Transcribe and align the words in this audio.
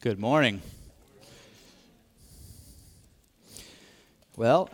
Good 0.00 0.20
morning. 0.20 0.62
Well, 4.36 4.70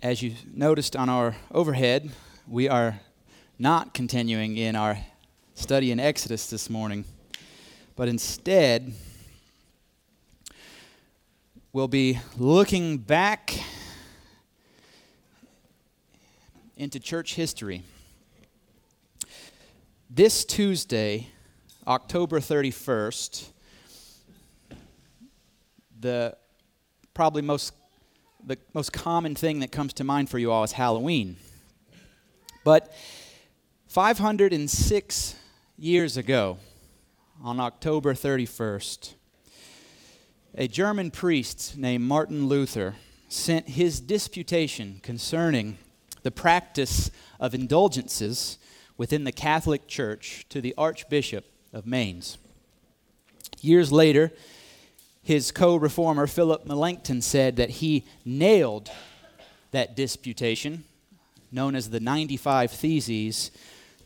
as 0.00 0.22
you 0.22 0.36
noticed 0.54 0.94
on 0.94 1.08
our 1.08 1.34
overhead, 1.50 2.08
we 2.46 2.68
are 2.68 3.00
not 3.58 3.92
continuing 3.92 4.56
in 4.56 4.76
our 4.76 4.96
study 5.56 5.90
in 5.90 5.98
Exodus 5.98 6.48
this 6.48 6.70
morning, 6.70 7.04
but 7.96 8.06
instead, 8.06 8.94
we'll 11.72 11.88
be 11.88 12.20
looking 12.38 12.96
back 12.96 13.58
into 16.76 17.00
church 17.00 17.34
history. 17.34 17.82
This 20.08 20.44
Tuesday, 20.44 21.26
October 21.88 22.38
31st, 22.38 23.48
the 26.00 26.36
probably 27.14 27.42
most 27.42 27.74
the 28.46 28.56
most 28.72 28.92
common 28.92 29.34
thing 29.34 29.60
that 29.60 29.70
comes 29.70 29.92
to 29.92 30.04
mind 30.04 30.30
for 30.30 30.38
you 30.38 30.50
all 30.50 30.64
is 30.64 30.72
Halloween. 30.72 31.36
But 32.64 32.92
506 33.88 35.34
years 35.76 36.16
ago, 36.16 36.56
on 37.42 37.60
October 37.60 38.14
31st, 38.14 39.14
a 40.54 40.68
German 40.68 41.10
priest 41.10 41.76
named 41.76 42.04
Martin 42.04 42.48
Luther 42.48 42.94
sent 43.28 43.68
his 43.70 44.00
disputation 44.00 45.00
concerning 45.02 45.78
the 46.22 46.30
practice 46.30 47.10
of 47.38 47.54
indulgences 47.54 48.58
within 48.96 49.24
the 49.24 49.32
Catholic 49.32 49.86
Church 49.86 50.44
to 50.48 50.60
the 50.60 50.74
Archbishop 50.76 51.44
of 51.72 51.86
Mainz. 51.86 52.36
Years 53.60 53.92
later, 53.92 54.32
his 55.22 55.52
co 55.52 55.76
reformer, 55.76 56.26
Philip 56.26 56.66
Melanchthon, 56.66 57.22
said 57.22 57.56
that 57.56 57.70
he 57.70 58.06
nailed 58.24 58.90
that 59.70 59.94
disputation, 59.94 60.84
known 61.52 61.74
as 61.74 61.90
the 61.90 62.00
95 62.00 62.70
Theses, 62.70 63.50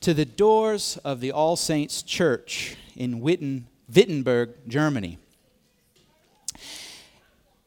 to 0.01 0.13
the 0.13 0.25
doors 0.25 0.99
of 1.05 1.21
the 1.21 1.33
All 1.33 1.57
Saints 1.57 2.03
Church 2.03 2.77
in 2.97 3.21
Witten, 3.21 3.65
Wittenberg, 3.93 4.51
Germany. 4.69 5.19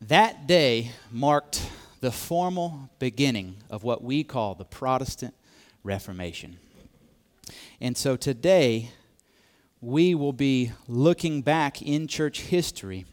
That 0.01 0.45
day 0.45 0.91
marked 1.11 1.67
the 2.01 2.11
formal 2.11 2.89
beginning 2.99 3.57
of 3.69 3.83
what 3.83 4.03
we 4.03 4.23
call 4.23 4.53
the 4.53 4.65
Protestant 4.65 5.33
Reformation. 5.83 6.59
And 7.81 7.97
so 7.97 8.15
today, 8.15 8.91
we 9.81 10.13
will 10.13 10.33
be 10.33 10.71
looking 10.87 11.41
back 11.41 11.81
in 11.81 12.07
church 12.07 12.41
history 12.41 13.05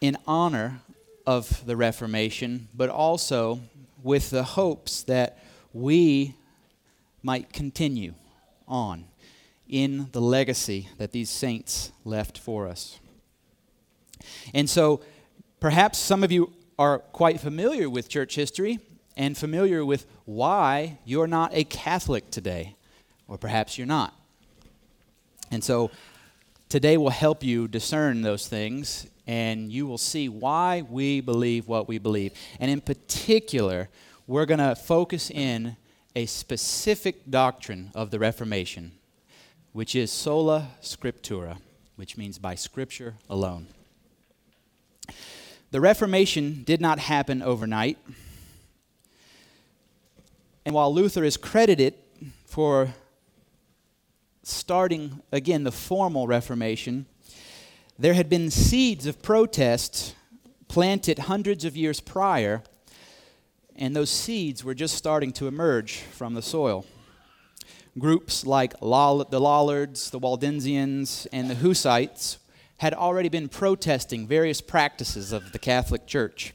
in 0.00 0.16
honor 0.26 0.80
of 1.26 1.64
the 1.66 1.76
Reformation, 1.76 2.68
but 2.74 2.88
also 2.88 3.60
with 4.02 4.30
the 4.30 4.44
hopes 4.44 5.02
that 5.04 5.38
we 5.72 6.34
might 7.22 7.52
continue 7.52 8.14
on 8.68 9.04
in 9.68 10.08
the 10.12 10.20
legacy 10.20 10.88
that 10.98 11.12
these 11.12 11.28
saints 11.28 11.90
left 12.04 12.38
for 12.38 12.68
us. 12.68 13.00
And 14.54 14.70
so, 14.70 15.00
perhaps 15.60 15.98
some 15.98 16.22
of 16.22 16.30
you 16.30 16.52
are 16.78 16.98
quite 16.98 17.40
familiar 17.40 17.90
with 17.90 18.08
church 18.08 18.34
history 18.34 18.78
and 19.16 19.36
familiar 19.36 19.84
with 19.84 20.06
why 20.24 20.98
you're 21.04 21.26
not 21.26 21.50
a 21.54 21.64
Catholic 21.64 22.30
today, 22.30 22.76
or 23.28 23.38
perhaps 23.38 23.78
you're 23.78 23.86
not. 23.86 24.14
And 25.50 25.64
so, 25.64 25.90
today 26.76 26.98
will 26.98 27.08
help 27.08 27.42
you 27.42 27.66
discern 27.66 28.20
those 28.20 28.48
things 28.48 29.06
and 29.26 29.72
you 29.72 29.86
will 29.86 29.96
see 29.96 30.28
why 30.28 30.82
we 30.90 31.22
believe 31.22 31.66
what 31.66 31.88
we 31.88 31.96
believe. 31.96 32.34
And 32.60 32.70
in 32.70 32.82
particular, 32.82 33.88
we're 34.26 34.44
going 34.44 34.60
to 34.60 34.74
focus 34.74 35.30
in 35.30 35.78
a 36.14 36.26
specific 36.26 37.30
doctrine 37.30 37.90
of 37.94 38.10
the 38.10 38.18
Reformation, 38.18 38.92
which 39.72 39.94
is 39.94 40.12
sola 40.12 40.68
scriptura, 40.82 41.56
which 41.96 42.18
means 42.18 42.38
by 42.38 42.54
scripture 42.54 43.14
alone. 43.30 43.68
The 45.70 45.80
Reformation 45.80 46.62
did 46.62 46.82
not 46.82 46.98
happen 46.98 47.40
overnight. 47.40 47.96
And 50.66 50.74
while 50.74 50.92
Luther 50.92 51.24
is 51.24 51.38
credited 51.38 51.94
for 52.44 52.90
starting 54.48 55.20
again 55.32 55.64
the 55.64 55.72
formal 55.72 56.28
Reformation, 56.28 57.06
there 57.98 58.14
had 58.14 58.28
been 58.28 58.48
seeds 58.48 59.06
of 59.06 59.20
protest 59.20 60.14
planted 60.68 61.20
hundreds 61.20 61.64
of 61.64 61.76
years 61.76 61.98
prior, 61.98 62.62
and 63.74 63.96
those 63.96 64.10
seeds 64.10 64.62
were 64.62 64.74
just 64.74 64.94
starting 64.94 65.32
to 65.32 65.48
emerge 65.48 65.96
from 65.98 66.34
the 66.34 66.42
soil. 66.42 66.86
Groups 67.98 68.46
like 68.46 68.78
the 68.78 69.40
Lollards, 69.40 70.10
the 70.10 70.20
Waldensians, 70.20 71.26
and 71.32 71.50
the 71.50 71.56
Hussites 71.56 72.38
had 72.78 72.94
already 72.94 73.28
been 73.28 73.48
protesting 73.48 74.28
various 74.28 74.60
practices 74.60 75.32
of 75.32 75.50
the 75.50 75.58
Catholic 75.58 76.06
Church. 76.06 76.52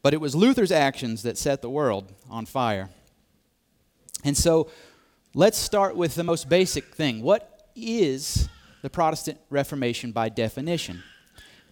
But 0.00 0.14
it 0.14 0.22
was 0.22 0.34
Luther's 0.34 0.72
actions 0.72 1.22
that 1.22 1.36
set 1.36 1.60
the 1.60 1.68
world 1.68 2.12
on 2.30 2.46
fire. 2.46 2.88
And 4.24 4.36
so 4.36 4.70
let's 5.34 5.58
start 5.58 5.96
with 5.96 6.14
the 6.14 6.22
most 6.22 6.48
basic 6.48 6.94
thing. 6.94 7.20
What 7.20 7.68
is 7.74 8.48
the 8.82 8.90
Protestant 8.90 9.38
Reformation 9.50 10.12
by 10.12 10.28
definition? 10.28 11.02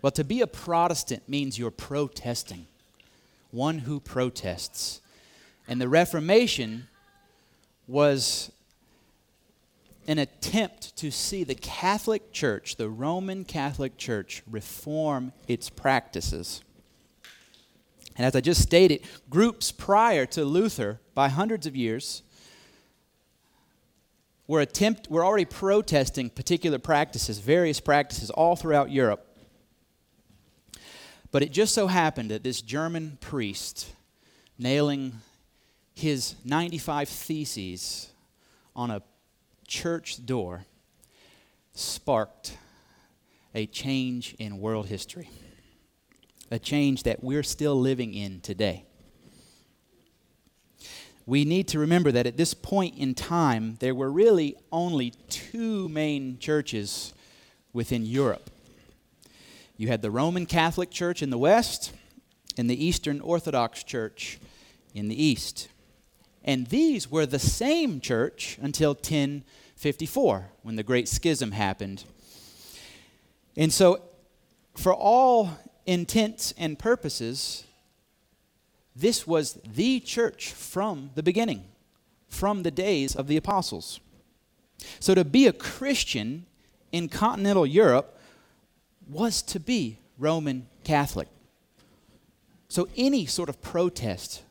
Well, 0.02 0.10
to 0.12 0.24
be 0.24 0.40
a 0.40 0.48
Protestant 0.48 1.28
means 1.28 1.58
you're 1.58 1.70
protesting, 1.70 2.66
one 3.52 3.78
who 3.78 4.00
protests. 4.00 5.00
And 5.68 5.80
the 5.80 5.88
Reformation 5.88 6.88
was 7.86 8.50
an 10.08 10.18
attempt 10.18 10.96
to 10.96 11.12
see 11.12 11.44
the 11.44 11.54
Catholic 11.54 12.32
Church, 12.32 12.74
the 12.74 12.90
Roman 12.90 13.44
Catholic 13.44 13.96
Church, 13.96 14.42
reform 14.50 15.32
its 15.46 15.70
practices. 15.70 16.62
And 18.16 18.26
as 18.26 18.34
I 18.34 18.40
just 18.40 18.60
stated, 18.60 19.02
groups 19.30 19.70
prior 19.70 20.26
to 20.26 20.44
Luther, 20.44 21.00
by 21.14 21.28
hundreds 21.28 21.68
of 21.68 21.76
years, 21.76 22.24
were, 24.52 24.60
attempt, 24.60 25.08
were 25.08 25.24
already 25.24 25.46
protesting 25.46 26.28
particular 26.28 26.78
practices, 26.78 27.38
various 27.38 27.80
practices, 27.80 28.28
all 28.28 28.54
throughout 28.54 28.90
Europe. 28.90 29.26
But 31.30 31.42
it 31.42 31.52
just 31.52 31.72
so 31.72 31.86
happened 31.86 32.30
that 32.30 32.42
this 32.42 32.60
German 32.60 33.16
priest, 33.22 33.88
nailing 34.58 35.14
his 35.94 36.34
95 36.44 37.08
theses 37.08 38.10
on 38.76 38.90
a 38.90 39.00
church 39.66 40.26
door, 40.26 40.66
sparked 41.72 42.58
a 43.54 43.64
change 43.64 44.34
in 44.38 44.60
world 44.60 44.84
history, 44.84 45.30
a 46.50 46.58
change 46.58 47.04
that 47.04 47.24
we're 47.24 47.42
still 47.42 47.80
living 47.80 48.12
in 48.12 48.42
today 48.42 48.84
we 51.32 51.46
need 51.46 51.66
to 51.66 51.78
remember 51.78 52.12
that 52.12 52.26
at 52.26 52.36
this 52.36 52.52
point 52.52 52.94
in 52.98 53.14
time, 53.14 53.76
there 53.80 53.94
were 53.94 54.12
really 54.12 54.54
only 54.70 55.14
two 55.30 55.88
main 55.88 56.38
churches 56.38 57.14
within 57.72 58.04
Europe. 58.04 58.50
You 59.78 59.88
had 59.88 60.02
the 60.02 60.10
Roman 60.10 60.44
Catholic 60.44 60.90
Church 60.90 61.22
in 61.22 61.30
the 61.30 61.38
west 61.38 61.94
and 62.58 62.68
the 62.68 62.84
Eastern 62.84 63.18
Orthodox 63.22 63.82
Church 63.82 64.40
in 64.92 65.08
the 65.08 65.24
east. 65.24 65.68
And 66.44 66.66
these 66.66 67.10
were 67.10 67.24
the 67.24 67.38
same 67.38 67.98
church 68.00 68.58
until 68.60 68.90
1054, 68.90 70.50
when 70.62 70.76
the 70.76 70.82
Great 70.82 71.08
Schism 71.08 71.52
happened. 71.52 72.04
And 73.56 73.72
so, 73.72 74.02
for 74.76 74.92
all 74.92 75.48
intents 75.86 76.52
and 76.58 76.78
purposes, 76.78 77.64
this 78.94 79.26
was 79.26 79.58
the 79.66 80.00
church 80.00 80.52
from 80.52 81.10
the 81.14 81.22
beginning, 81.22 81.64
from 82.28 82.62
the 82.62 82.70
days 82.70 83.16
of 83.16 83.26
the 83.26 83.36
apostles. 83.36 84.00
So 85.00 85.14
to 85.14 85.24
be 85.24 85.46
a 85.46 85.52
Christian 85.52 86.46
in 86.90 87.08
continental 87.08 87.66
Europe 87.66 88.18
was 89.08 89.42
to 89.42 89.60
be 89.60 89.98
Roman 90.18 90.66
Catholic. 90.84 91.28
So 92.68 92.88
any 92.96 93.26
sort 93.26 93.48
of 93.48 93.60
protest 93.62 94.42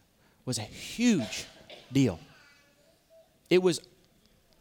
was 0.46 0.58
a 0.58 0.64
huge 0.64 1.46
deal. 1.92 2.20
It 3.50 3.62
was 3.62 3.82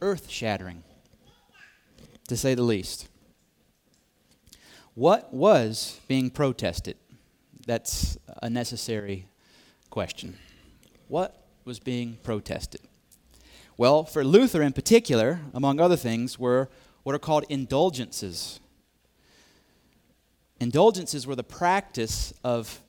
earth 0.01 0.29
shattering, 0.29 0.83
to 2.27 2.35
say 2.37 2.55
the 2.55 2.63
least. 2.63 3.07
What 4.95 5.33
was 5.33 5.99
being 6.07 6.29
protested? 6.29 6.97
That's 7.65 8.17
a 8.41 8.49
necessary 8.49 9.27
question 9.91 10.37
What 11.07 11.45
was 11.63 11.79
being 11.79 12.17
protested? 12.23 12.81
Well, 13.77 14.03
for 14.03 14.23
Luther 14.23 14.63
in 14.63 14.73
particular, 14.73 15.41
among 15.53 15.79
other 15.79 15.95
things, 15.95 16.39
were 16.39 16.69
what 17.03 17.13
are 17.13 17.19
called 17.19 17.45
indulgences. 17.49 18.59
Indulgences 20.59 21.25
were 21.25 21.35
the 21.35 21.43
practice 21.43 22.33
of 22.43 22.81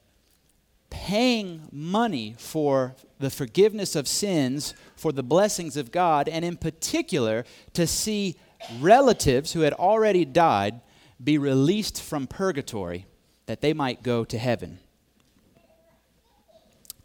paying 0.91 1.69
money 1.73 2.35
for 2.37 2.95
the 3.19 3.31
forgiveness 3.31 3.97
of 3.97 4.07
sins, 4.07 4.75
for 4.95 5.11
the 5.11 5.23
blessings 5.23 5.79
of 5.79 5.91
God, 5.91 6.29
and 6.29 6.45
in 6.45 6.57
particular 6.57 7.45
to 7.73 7.87
see 7.87 8.37
relatives 8.79 9.53
who 9.53 9.61
had 9.61 9.73
already 9.73 10.27
died 10.27 10.81
be 11.23 11.39
released 11.39 12.03
from 12.03 12.27
purgatory 12.27 13.07
that 13.47 13.63
they 13.63 13.73
might 13.73 14.03
go 14.03 14.25
to 14.25 14.37
heaven. 14.37 14.79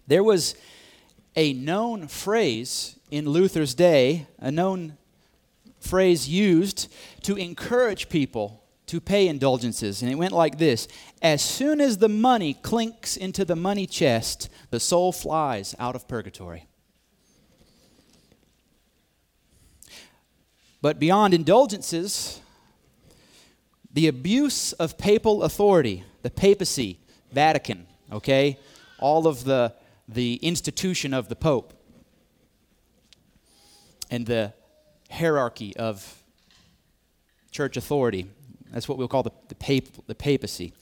There 0.08 0.24
was 0.24 0.56
a 1.36 1.54
known 1.54 2.08
phrase 2.08 2.98
in 3.12 3.30
Luther's 3.30 3.76
day, 3.76 4.28
a 4.40 4.50
known 4.50 4.98
phrase 5.80 6.28
used 6.28 6.92
to 7.24 7.36
encourage 7.36 8.10
people 8.10 8.64
to 8.88 9.02
pay 9.02 9.28
indulgences. 9.28 10.02
And 10.02 10.10
it 10.10 10.16
went 10.16 10.34
like 10.34 10.58
this 10.58 10.88
As 11.22 11.42
soon 11.42 11.82
as 11.82 11.98
the 11.98 12.10
money 12.10 12.54
clinks 12.54 13.18
into 13.18 13.46
the 13.46 13.56
money 13.56 13.86
chest, 13.86 14.50
the 14.72 14.80
soul 14.80 15.12
flies 15.12 15.76
out 15.78 15.96
of 15.96 16.08
purgatory. 16.08 16.68
But 20.82 21.00
beyond 21.00 21.34
indulgences, 21.34 22.40
the 23.92 24.08
abuse 24.08 24.74
of 24.74 24.98
papal 24.98 25.44
authority, 25.44 26.04
the 26.22 26.30
papacy, 26.30 27.00
Vatican, 27.32 27.88
okay, 28.12 28.60
all 29.00 29.28
of 29.28 29.44
the, 29.44 29.74
the 30.08 30.36
institution 30.36 31.14
of 31.14 31.30
the 31.30 31.36
Pope, 31.36 31.74
and 34.10 34.26
the 34.26 34.54
hierarchy 35.10 35.76
of 35.76 36.24
church 37.52 37.78
authority 37.78 38.30
that's 38.72 38.88
what 38.88 38.98
we'll 38.98 39.08
call 39.08 39.24
the, 39.24 39.32
the, 39.48 39.56
pap- 39.56 40.06
the 40.08 40.16
papacy. 40.16 40.74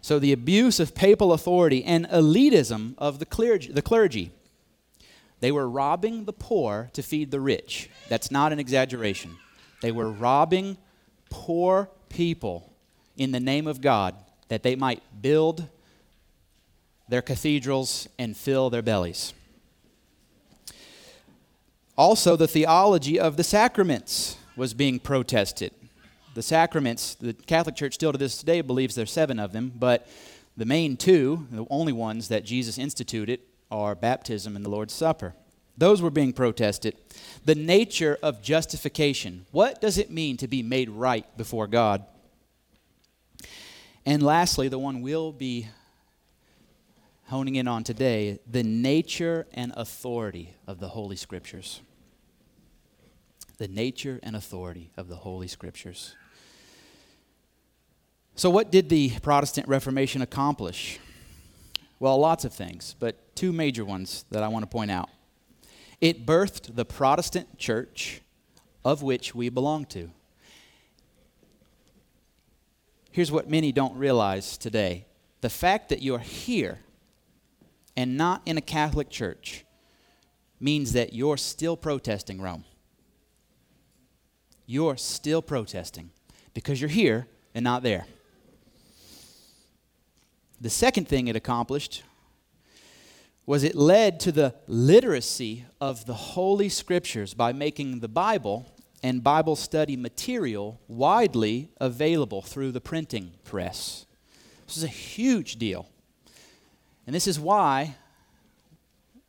So, 0.00 0.18
the 0.18 0.32
abuse 0.32 0.80
of 0.80 0.94
papal 0.94 1.32
authority 1.32 1.84
and 1.84 2.06
elitism 2.08 2.94
of 2.98 3.18
the 3.18 3.26
clergy, 3.26 3.72
the 3.72 3.82
clergy. 3.82 4.32
They 5.40 5.50
were 5.52 5.68
robbing 5.68 6.24
the 6.24 6.32
poor 6.32 6.90
to 6.94 7.02
feed 7.02 7.30
the 7.30 7.40
rich. 7.40 7.90
That's 8.08 8.30
not 8.30 8.52
an 8.52 8.58
exaggeration. 8.58 9.36
They 9.82 9.92
were 9.92 10.10
robbing 10.10 10.78
poor 11.28 11.90
people 12.08 12.72
in 13.16 13.32
the 13.32 13.40
name 13.40 13.66
of 13.66 13.80
God 13.80 14.14
that 14.48 14.62
they 14.62 14.76
might 14.76 15.02
build 15.20 15.68
their 17.08 17.22
cathedrals 17.22 18.08
and 18.18 18.36
fill 18.36 18.70
their 18.70 18.82
bellies. 18.82 19.32
Also, 21.96 22.34
the 22.36 22.48
theology 22.48 23.20
of 23.20 23.36
the 23.36 23.44
sacraments 23.44 24.36
was 24.56 24.74
being 24.74 24.98
protested 24.98 25.72
the 26.34 26.42
sacraments, 26.42 27.14
the 27.14 27.32
Catholic 27.32 27.76
Church 27.76 27.94
still 27.94 28.12
to 28.12 28.18
this 28.18 28.42
day 28.42 28.60
believes 28.60 28.94
there's 28.94 29.12
seven 29.12 29.38
of 29.38 29.52
them, 29.52 29.72
but 29.74 30.06
the 30.56 30.66
main 30.66 30.96
two, 30.96 31.46
the 31.50 31.64
only 31.70 31.92
ones 31.92 32.28
that 32.28 32.44
Jesus 32.44 32.76
instituted, 32.76 33.40
are 33.70 33.94
baptism 33.94 34.56
and 34.56 34.64
the 34.64 34.68
Lord's 34.68 34.92
Supper. 34.92 35.34
Those 35.76 36.02
were 36.02 36.10
being 36.10 36.32
protested. 36.32 36.96
The 37.44 37.54
nature 37.54 38.18
of 38.22 38.42
justification. 38.42 39.46
What 39.50 39.80
does 39.80 39.98
it 39.98 40.10
mean 40.10 40.36
to 40.36 40.46
be 40.46 40.62
made 40.62 40.88
right 40.88 41.26
before 41.36 41.66
God? 41.66 42.04
And 44.06 44.22
lastly, 44.22 44.68
the 44.68 44.78
one 44.78 45.00
we'll 45.00 45.32
be 45.32 45.68
honing 47.26 47.56
in 47.56 47.66
on 47.66 47.84
today 47.84 48.38
the 48.50 48.62
nature 48.62 49.46
and 49.52 49.72
authority 49.76 50.54
of 50.66 50.80
the 50.80 50.88
Holy 50.88 51.16
Scriptures. 51.16 51.80
The 53.58 53.68
nature 53.68 54.20
and 54.22 54.36
authority 54.36 54.90
of 54.96 55.08
the 55.08 55.16
Holy 55.16 55.48
Scriptures. 55.48 56.16
So, 58.34 58.50
what 58.50 58.72
did 58.72 58.88
the 58.88 59.10
Protestant 59.20 59.68
Reformation 59.68 60.22
accomplish? 60.22 60.98
Well, 62.00 62.18
lots 62.18 62.44
of 62.44 62.52
things, 62.52 62.96
but 62.98 63.34
two 63.36 63.52
major 63.52 63.84
ones 63.84 64.24
that 64.30 64.42
I 64.42 64.48
want 64.48 64.64
to 64.64 64.66
point 64.66 64.90
out. 64.90 65.08
It 66.00 66.26
birthed 66.26 66.74
the 66.74 66.84
Protestant 66.84 67.58
church 67.58 68.20
of 68.84 69.02
which 69.02 69.34
we 69.34 69.48
belong 69.48 69.86
to. 69.86 70.10
Here's 73.10 73.32
what 73.32 73.48
many 73.48 73.72
don't 73.72 73.96
realize 73.96 74.58
today 74.58 75.06
the 75.40 75.48
fact 75.48 75.90
that 75.90 76.02
you're 76.02 76.18
here 76.18 76.80
and 77.96 78.16
not 78.16 78.42
in 78.46 78.56
a 78.56 78.60
Catholic 78.60 79.10
church 79.10 79.64
means 80.60 80.92
that 80.92 81.12
you're 81.12 81.36
still 81.36 81.76
protesting 81.76 82.40
Rome. 82.40 82.64
You're 84.66 84.96
still 84.96 85.42
protesting 85.42 86.10
because 86.54 86.80
you're 86.80 86.88
here 86.88 87.26
and 87.54 87.62
not 87.62 87.82
there. 87.82 88.06
The 90.60 90.70
second 90.70 91.08
thing 91.08 91.28
it 91.28 91.36
accomplished 91.36 92.02
was 93.46 93.62
it 93.62 93.74
led 93.74 94.18
to 94.20 94.32
the 94.32 94.54
literacy 94.66 95.66
of 95.80 96.06
the 96.06 96.14
Holy 96.14 96.70
Scriptures 96.70 97.34
by 97.34 97.52
making 97.52 98.00
the 98.00 98.08
Bible 98.08 98.72
and 99.02 99.22
Bible 99.22 99.54
study 99.54 99.96
material 99.96 100.80
widely 100.88 101.68
available 101.78 102.40
through 102.40 102.72
the 102.72 102.80
printing 102.80 103.32
press. 103.44 104.06
This 104.66 104.78
is 104.78 104.84
a 104.84 104.88
huge 104.88 105.56
deal. 105.56 105.90
And 107.06 107.14
this 107.14 107.26
is 107.26 107.38
why, 107.38 107.96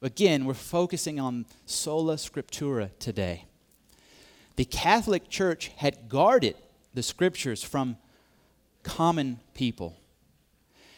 again, 0.02 0.46
we're 0.46 0.54
focusing 0.54 1.20
on 1.20 1.46
sola 1.66 2.16
scriptura 2.16 2.90
today. 3.00 3.46
The 4.56 4.66
Catholic 4.66 5.30
Church 5.30 5.72
had 5.78 6.08
guarded 6.08 6.56
the 6.94 7.04
Scriptures 7.04 7.62
from 7.62 7.98
common 8.84 9.40
people. 9.54 9.98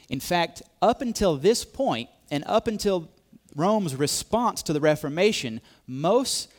In 0.09 0.19
fact, 0.19 0.62
up 0.81 1.01
until 1.01 1.38
this 1.38 1.65
point, 1.65 2.09
and 2.29 2.44
up 2.45 2.68
until 2.68 3.09
Rome's 3.56 3.95
response 3.95 4.62
to 4.63 4.73
the 4.73 4.80
Reformation, 4.80 5.59
most 5.88 6.50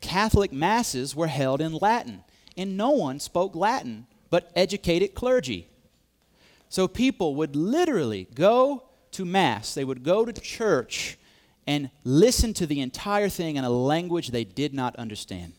Catholic 0.00 0.52
masses 0.52 1.14
were 1.14 1.26
held 1.26 1.60
in 1.60 1.74
Latin, 1.74 2.24
and 2.56 2.76
no 2.76 2.90
one 2.90 3.20
spoke 3.20 3.54
Latin 3.54 4.06
but 4.30 4.50
educated 4.56 5.14
clergy. 5.14 5.68
So 6.68 6.88
people 6.88 7.34
would 7.36 7.54
literally 7.54 8.28
go 8.34 8.84
to 9.16 9.24
Mass, 9.24 9.74
they 9.74 9.84
would 9.84 10.02
go 10.02 10.24
to 10.24 10.32
church 10.40 11.18
and 11.66 11.90
listen 12.04 12.52
to 12.54 12.66
the 12.66 12.80
entire 12.80 13.28
thing 13.28 13.56
in 13.56 13.64
a 13.64 13.70
language 13.70 14.28
they 14.28 14.44
did 14.44 14.72
not 14.72 14.94
understand. 14.96 15.52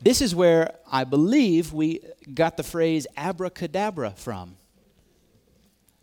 This 0.00 0.22
is 0.22 0.34
where 0.34 0.76
I 0.90 1.04
believe 1.04 1.72
we 1.72 2.00
got 2.32 2.56
the 2.56 2.62
phrase 2.62 3.06
abracadabra 3.16 4.12
from 4.12 4.56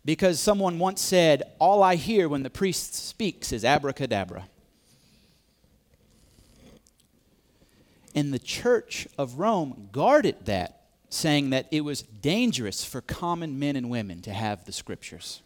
because 0.04 0.38
someone 0.38 0.78
once 0.78 1.00
said, 1.00 1.42
All 1.58 1.82
I 1.82 1.96
hear 1.96 2.28
when 2.28 2.42
the 2.42 2.50
priest 2.50 2.94
speaks 2.94 3.50
is 3.50 3.64
abracadabra. 3.64 4.48
And 8.14 8.32
the 8.32 8.38
church 8.38 9.08
of 9.18 9.38
Rome 9.38 9.88
guarded 9.92 10.44
that, 10.44 10.82
saying 11.08 11.50
that 11.50 11.66
it 11.70 11.80
was 11.80 12.02
dangerous 12.02 12.84
for 12.84 13.00
common 13.00 13.58
men 13.58 13.74
and 13.76 13.90
women 13.90 14.20
to 14.22 14.32
have 14.32 14.64
the 14.64 14.72
scriptures. 14.72 15.42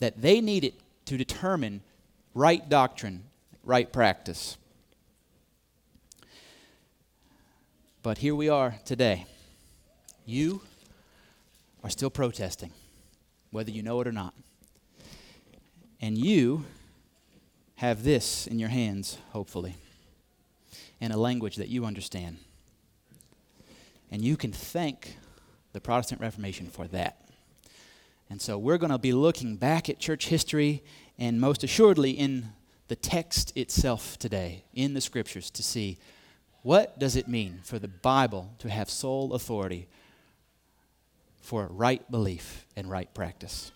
That 0.00 0.20
they 0.20 0.40
needed 0.40 0.74
to 1.06 1.16
determine 1.16 1.82
right 2.34 2.68
doctrine, 2.68 3.24
right 3.64 3.90
practice. 3.90 4.56
But 8.02 8.18
here 8.18 8.34
we 8.34 8.48
are 8.48 8.76
today. 8.84 9.26
You 10.24 10.62
are 11.84 11.90
still 11.90 12.10
protesting, 12.10 12.72
whether 13.50 13.70
you 13.70 13.82
know 13.82 14.00
it 14.00 14.06
or 14.06 14.12
not. 14.12 14.34
And 16.00 16.16
you 16.16 16.64
have 17.76 18.04
this 18.04 18.46
in 18.46 18.58
your 18.58 18.68
hands, 18.68 19.18
hopefully, 19.32 19.76
in 20.98 21.12
a 21.12 21.16
language 21.16 21.56
that 21.56 21.68
you 21.68 21.84
understand. 21.84 22.38
And 24.10 24.22
you 24.22 24.36
can 24.36 24.52
thank 24.52 25.16
the 25.72 25.80
Protestant 25.80 26.20
Reformation 26.20 26.66
for 26.66 26.86
that. 26.88 27.29
And 28.30 28.40
so 28.40 28.56
we're 28.56 28.78
going 28.78 28.92
to 28.92 28.98
be 28.98 29.12
looking 29.12 29.56
back 29.56 29.88
at 29.88 29.98
church 29.98 30.28
history 30.28 30.84
and 31.18 31.40
most 31.40 31.64
assuredly 31.64 32.12
in 32.12 32.52
the 32.86 32.96
text 32.96 33.56
itself 33.56 34.18
today, 34.18 34.64
in 34.72 34.94
the 34.94 35.00
scriptures, 35.00 35.50
to 35.50 35.62
see 35.62 35.98
what 36.62 36.98
does 36.98 37.16
it 37.16 37.26
mean 37.26 37.60
for 37.64 37.78
the 37.78 37.88
Bible 37.88 38.54
to 38.60 38.70
have 38.70 38.88
sole 38.88 39.34
authority 39.34 39.88
for 41.40 41.66
right 41.66 42.08
belief 42.10 42.66
and 42.76 42.88
right 42.88 43.12
practice. 43.14 43.72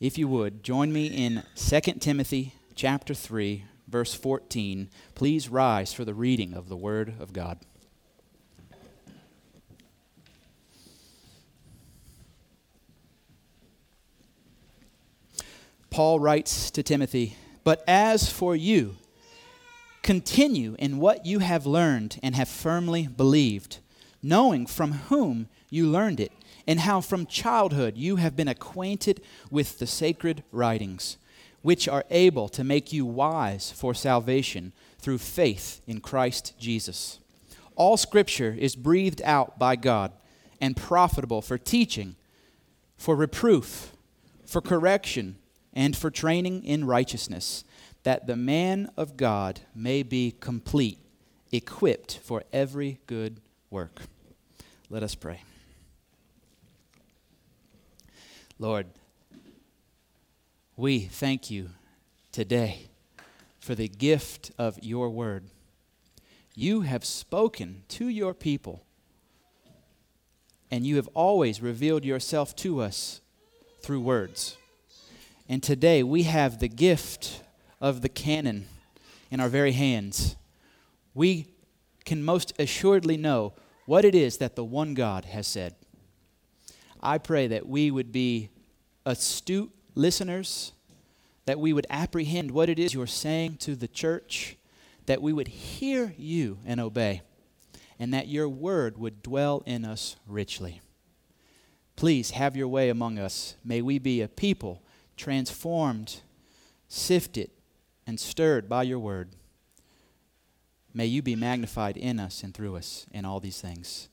If 0.00 0.16
you 0.16 0.28
would, 0.28 0.62
join 0.62 0.92
me 0.92 1.06
in 1.06 1.42
2 1.56 1.80
Timothy 2.00 2.54
chapter 2.74 3.14
3, 3.14 3.64
verse 3.86 4.14
14. 4.14 4.88
Please 5.14 5.48
rise 5.48 5.92
for 5.92 6.04
the 6.04 6.14
reading 6.14 6.54
of 6.54 6.68
the 6.68 6.76
Word 6.76 7.14
of 7.20 7.32
God. 7.32 7.58
Paul 15.92 16.20
writes 16.20 16.70
to 16.70 16.82
Timothy, 16.82 17.36
But 17.64 17.84
as 17.86 18.32
for 18.32 18.56
you, 18.56 18.96
Continue 20.02 20.74
in 20.80 20.98
what 20.98 21.26
you 21.26 21.38
have 21.38 21.64
learned 21.64 22.18
and 22.24 22.34
have 22.34 22.48
firmly 22.48 23.06
believed, 23.06 23.78
knowing 24.20 24.66
from 24.66 24.92
whom 24.92 25.48
you 25.70 25.86
learned 25.86 26.18
it, 26.18 26.32
and 26.66 26.80
how 26.80 27.00
from 27.00 27.26
childhood 27.26 27.96
you 27.96 28.16
have 28.16 28.34
been 28.34 28.48
acquainted 28.48 29.22
with 29.50 29.78
the 29.78 29.86
sacred 29.86 30.42
writings, 30.50 31.18
which 31.60 31.86
are 31.86 32.04
able 32.10 32.48
to 32.48 32.64
make 32.64 32.92
you 32.92 33.06
wise 33.06 33.70
for 33.70 33.94
salvation 33.94 34.72
through 34.98 35.18
faith 35.18 35.80
in 35.86 36.00
Christ 36.00 36.54
Jesus. 36.58 37.20
All 37.76 37.96
scripture 37.96 38.56
is 38.58 38.74
breathed 38.74 39.22
out 39.22 39.56
by 39.58 39.76
God 39.76 40.10
and 40.60 40.76
profitable 40.76 41.42
for 41.42 41.58
teaching, 41.58 42.16
for 42.96 43.14
reproof, 43.14 43.92
for 44.46 44.60
correction, 44.60 45.36
and 45.72 45.96
for 45.96 46.10
training 46.10 46.64
in 46.64 46.84
righteousness 46.84 47.64
that 48.02 48.26
the 48.26 48.36
man 48.36 48.90
of 48.96 49.16
God 49.16 49.60
may 49.74 50.02
be 50.02 50.34
complete, 50.40 50.98
equipped 51.50 52.18
for 52.18 52.42
every 52.52 52.98
good 53.06 53.40
work. 53.70 54.02
Let 54.90 55.02
us 55.02 55.14
pray. 55.14 55.42
Lord, 58.58 58.86
we 60.76 61.00
thank 61.00 61.50
you 61.50 61.70
today 62.32 62.88
for 63.60 63.74
the 63.74 63.88
gift 63.88 64.50
of 64.58 64.78
your 64.82 65.10
word. 65.10 65.44
You 66.54 66.82
have 66.82 67.04
spoken 67.04 67.84
to 67.88 68.08
your 68.08 68.34
people, 68.34 68.84
and 70.70 70.86
you 70.86 70.96
have 70.96 71.08
always 71.14 71.62
revealed 71.62 72.04
yourself 72.04 72.54
to 72.56 72.80
us 72.80 73.20
through 73.80 74.00
words. 74.00 74.58
And 75.48 75.62
today 75.62 76.02
we 76.02 76.22
have 76.24 76.58
the 76.58 76.68
gift 76.68 77.42
of 77.80 78.00
the 78.00 78.08
canon 78.08 78.66
in 79.30 79.40
our 79.40 79.48
very 79.48 79.72
hands, 79.72 80.36
we 81.14 81.46
can 82.04 82.22
most 82.22 82.52
assuredly 82.58 83.16
know 83.16 83.54
what 83.86 84.04
it 84.04 84.14
is 84.14 84.36
that 84.38 84.56
the 84.56 84.64
one 84.64 84.92
God 84.92 85.24
has 85.24 85.46
said. 85.46 85.74
I 87.02 87.16
pray 87.18 87.46
that 87.48 87.66
we 87.66 87.90
would 87.90 88.12
be 88.12 88.50
astute 89.06 89.70
listeners, 89.94 90.72
that 91.46 91.58
we 91.58 91.72
would 91.72 91.86
apprehend 91.88 92.50
what 92.50 92.68
it 92.68 92.78
is 92.78 92.94
you're 92.94 93.06
saying 93.06 93.56
to 93.60 93.74
the 93.74 93.88
church, 93.88 94.56
that 95.06 95.22
we 95.22 95.32
would 95.32 95.48
hear 95.48 96.14
you 96.18 96.58
and 96.66 96.78
obey, 96.78 97.22
and 97.98 98.12
that 98.12 98.28
your 98.28 98.48
word 98.48 98.98
would 98.98 99.22
dwell 99.22 99.62
in 99.64 99.84
us 99.84 100.16
richly. 100.28 100.80
Please 101.96 102.32
have 102.32 102.54
your 102.54 102.68
way 102.68 102.90
among 102.90 103.18
us. 103.18 103.56
May 103.64 103.80
we 103.80 103.98
be 103.98 104.20
a 104.20 104.28
people 104.28 104.82
transformed, 105.16 106.20
sifted, 106.88 107.50
and 108.06 108.18
stirred 108.18 108.68
by 108.68 108.82
your 108.82 108.98
word. 108.98 109.30
May 110.94 111.06
you 111.06 111.22
be 111.22 111.36
magnified 111.36 111.96
in 111.96 112.20
us 112.20 112.42
and 112.42 112.52
through 112.52 112.76
us 112.76 113.06
in 113.12 113.24
all 113.24 113.40
these 113.40 113.60
things. 113.60 114.08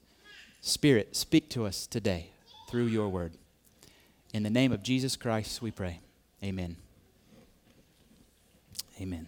Spirit, 0.61 1.15
speak 1.15 1.49
to 1.49 1.65
us 1.65 1.87
today 1.87 2.31
through 2.69 2.85
your 2.85 3.09
word. 3.09 3.33
In 4.33 4.43
the 4.43 4.49
name 4.49 4.71
of 4.71 4.83
Jesus 4.83 5.15
Christ, 5.15 5.61
we 5.61 5.71
pray. 5.71 5.99
Amen. 6.43 6.77
Amen. 9.01 9.27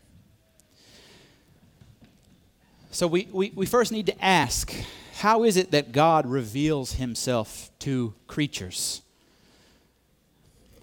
So 2.92 3.08
we, 3.08 3.28
we, 3.32 3.52
we 3.56 3.66
first 3.66 3.92
need 3.92 4.06
to 4.08 4.24
ask 4.24 4.74
how 5.16 5.44
is 5.44 5.56
it 5.56 5.72
that 5.72 5.92
God 5.92 6.26
reveals 6.26 6.94
himself 6.94 7.70
to 7.80 8.14
creatures? 8.28 9.02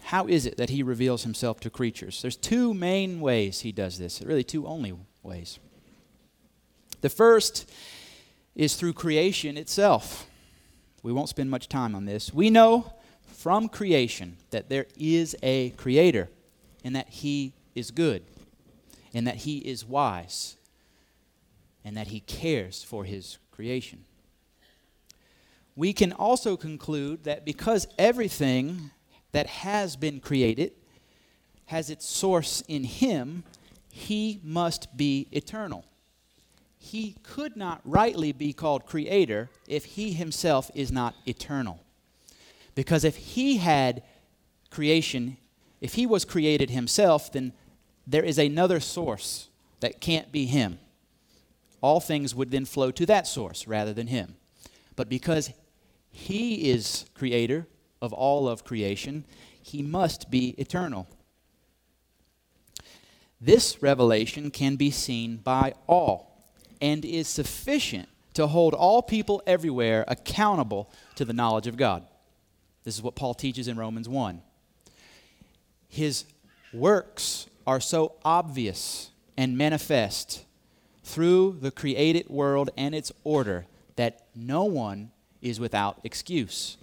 How 0.08 0.26
is 0.26 0.46
it 0.46 0.56
that 0.56 0.70
he 0.70 0.82
reveals 0.82 1.22
himself 1.22 1.60
to 1.60 1.68
creatures? 1.68 2.22
There's 2.22 2.34
two 2.34 2.72
main 2.72 3.20
ways 3.20 3.60
he 3.60 3.72
does 3.72 3.98
this, 3.98 4.22
really, 4.22 4.42
two 4.42 4.66
only 4.66 4.94
ways. 5.22 5.58
The 7.02 7.10
first 7.10 7.70
is 8.54 8.74
through 8.74 8.94
creation 8.94 9.58
itself. 9.58 10.26
We 11.02 11.12
won't 11.12 11.28
spend 11.28 11.50
much 11.50 11.68
time 11.68 11.94
on 11.94 12.06
this. 12.06 12.32
We 12.32 12.48
know 12.48 12.94
from 13.26 13.68
creation 13.68 14.38
that 14.48 14.70
there 14.70 14.86
is 14.96 15.36
a 15.42 15.70
creator 15.76 16.30
and 16.82 16.96
that 16.96 17.10
he 17.10 17.52
is 17.74 17.90
good 17.90 18.22
and 19.12 19.26
that 19.26 19.36
he 19.36 19.58
is 19.58 19.84
wise 19.84 20.56
and 21.84 21.98
that 21.98 22.06
he 22.06 22.20
cares 22.20 22.82
for 22.82 23.04
his 23.04 23.36
creation. 23.50 24.06
We 25.76 25.92
can 25.92 26.14
also 26.14 26.56
conclude 26.56 27.24
that 27.24 27.44
because 27.44 27.86
everything 27.98 28.90
that 29.32 29.46
has 29.46 29.96
been 29.96 30.20
created 30.20 30.72
has 31.66 31.90
its 31.90 32.08
source 32.08 32.62
in 32.66 32.82
him, 32.84 33.44
he 33.90 34.40
must 34.42 34.96
be 34.96 35.28
eternal. 35.32 35.84
He 36.78 37.16
could 37.22 37.56
not 37.56 37.80
rightly 37.84 38.32
be 38.32 38.52
called 38.52 38.86
creator 38.86 39.50
if 39.66 39.84
he 39.84 40.12
himself 40.12 40.70
is 40.74 40.90
not 40.90 41.14
eternal. 41.26 41.80
Because 42.74 43.04
if 43.04 43.16
he 43.16 43.58
had 43.58 44.02
creation, 44.70 45.36
if 45.80 45.94
he 45.94 46.06
was 46.06 46.24
created 46.24 46.70
himself, 46.70 47.32
then 47.32 47.52
there 48.06 48.24
is 48.24 48.38
another 48.38 48.80
source 48.80 49.48
that 49.80 50.00
can't 50.00 50.32
be 50.32 50.46
him. 50.46 50.78
All 51.80 52.00
things 52.00 52.34
would 52.34 52.50
then 52.50 52.64
flow 52.64 52.90
to 52.92 53.04
that 53.06 53.26
source 53.26 53.66
rather 53.66 53.92
than 53.92 54.06
him. 54.06 54.36
But 54.96 55.08
because 55.08 55.52
he 56.10 56.70
is 56.70 57.04
creator, 57.14 57.66
of 58.00 58.12
all 58.12 58.48
of 58.48 58.64
creation, 58.64 59.24
he 59.60 59.82
must 59.82 60.30
be 60.30 60.50
eternal. 60.58 61.06
This 63.40 63.82
revelation 63.82 64.50
can 64.50 64.76
be 64.76 64.90
seen 64.90 65.36
by 65.36 65.74
all 65.86 66.50
and 66.80 67.04
is 67.04 67.28
sufficient 67.28 68.08
to 68.34 68.46
hold 68.46 68.74
all 68.74 69.02
people 69.02 69.42
everywhere 69.46 70.04
accountable 70.08 70.90
to 71.16 71.24
the 71.24 71.32
knowledge 71.32 71.66
of 71.66 71.76
God. 71.76 72.04
This 72.84 72.96
is 72.96 73.02
what 73.02 73.16
Paul 73.16 73.34
teaches 73.34 73.68
in 73.68 73.76
Romans 73.76 74.08
1. 74.08 74.40
His 75.88 76.24
works 76.72 77.46
are 77.66 77.80
so 77.80 78.14
obvious 78.24 79.10
and 79.36 79.58
manifest 79.58 80.44
through 81.04 81.58
the 81.60 81.70
created 81.70 82.28
world 82.28 82.70
and 82.76 82.94
its 82.94 83.12
order 83.24 83.66
that 83.96 84.26
no 84.34 84.64
one 84.64 85.10
is 85.42 85.58
without 85.58 86.00
excuse. 86.04 86.76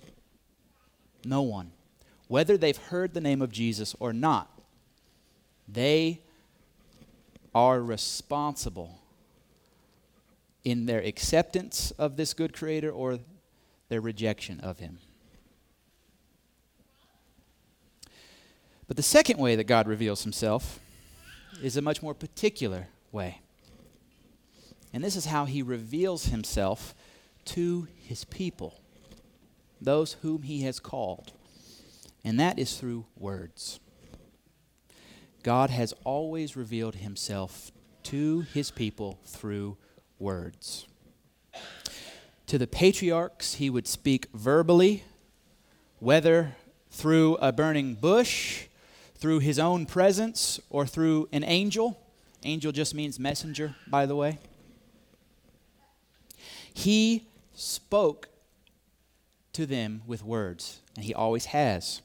No 1.25 1.41
one. 1.41 1.71
Whether 2.27 2.57
they've 2.57 2.77
heard 2.77 3.13
the 3.13 3.21
name 3.21 3.41
of 3.41 3.51
Jesus 3.51 3.95
or 3.99 4.13
not, 4.13 4.49
they 5.67 6.21
are 7.53 7.81
responsible 7.81 8.99
in 10.63 10.85
their 10.85 10.99
acceptance 10.99 11.91
of 11.91 12.15
this 12.15 12.33
good 12.33 12.53
creator 12.53 12.91
or 12.91 13.19
their 13.89 14.01
rejection 14.01 14.59
of 14.59 14.79
him. 14.79 14.99
But 18.87 18.97
the 18.97 19.03
second 19.03 19.39
way 19.39 19.55
that 19.55 19.63
God 19.65 19.87
reveals 19.87 20.23
himself 20.23 20.79
is 21.61 21.75
a 21.75 21.81
much 21.81 22.03
more 22.03 22.13
particular 22.13 22.87
way. 23.11 23.41
And 24.93 25.03
this 25.03 25.15
is 25.15 25.25
how 25.25 25.45
he 25.45 25.61
reveals 25.61 26.25
himself 26.25 26.93
to 27.45 27.87
his 27.97 28.25
people 28.25 28.79
those 29.81 30.13
whom 30.21 30.43
he 30.43 30.61
has 30.63 30.79
called. 30.79 31.31
And 32.23 32.39
that 32.39 32.57
is 32.57 32.77
through 32.77 33.05
words. 33.17 33.79
God 35.43 35.69
has 35.69 35.93
always 36.03 36.55
revealed 36.57 36.95
himself 36.95 37.71
to 38.03 38.41
his 38.41 38.71
people 38.71 39.19
through 39.25 39.77
words. 40.17 40.87
To 42.47 42.57
the 42.57 42.67
patriarchs, 42.67 43.55
he 43.55 43.69
would 43.69 43.87
speak 43.87 44.27
verbally, 44.33 45.03
whether 45.99 46.55
through 46.89 47.35
a 47.35 47.51
burning 47.51 47.95
bush, 47.95 48.65
through 49.15 49.39
his 49.39 49.59
own 49.59 49.85
presence, 49.85 50.59
or 50.69 50.85
through 50.85 51.27
an 51.31 51.43
angel. 51.43 51.99
Angel 52.43 52.71
just 52.71 52.93
means 52.93 53.19
messenger, 53.19 53.75
by 53.87 54.05
the 54.05 54.15
way. 54.15 54.39
He 56.73 57.27
spoke 57.53 58.29
to 59.55 59.65
them 59.65 60.01
with 60.05 60.23
words, 60.23 60.81
and 60.95 61.05
he 61.05 61.13
always 61.13 61.45
has. 61.45 62.01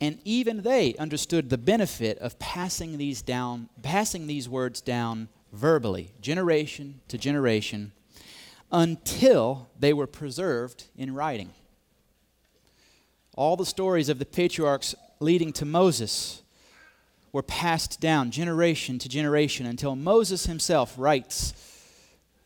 And 0.00 0.18
even 0.24 0.62
they 0.62 0.94
understood 0.96 1.48
the 1.48 1.58
benefit 1.58 2.18
of 2.18 2.38
passing 2.38 2.98
these 2.98 3.22
down, 3.22 3.68
passing 3.82 4.26
these 4.26 4.48
words 4.48 4.80
down 4.80 5.28
verbally, 5.52 6.12
generation 6.20 7.00
to 7.08 7.16
generation, 7.16 7.92
until 8.72 9.68
they 9.78 9.92
were 9.92 10.06
preserved 10.06 10.84
in 10.96 11.14
writing. 11.14 11.50
All 13.36 13.56
the 13.56 13.66
stories 13.66 14.08
of 14.08 14.18
the 14.18 14.26
patriarchs 14.26 14.94
leading 15.20 15.52
to 15.52 15.64
Moses 15.64 16.42
were 17.30 17.42
passed 17.42 18.00
down 18.00 18.30
generation 18.30 18.98
to 18.98 19.08
generation 19.08 19.66
until 19.66 19.94
Moses 19.94 20.46
himself 20.46 20.94
writes 20.96 21.54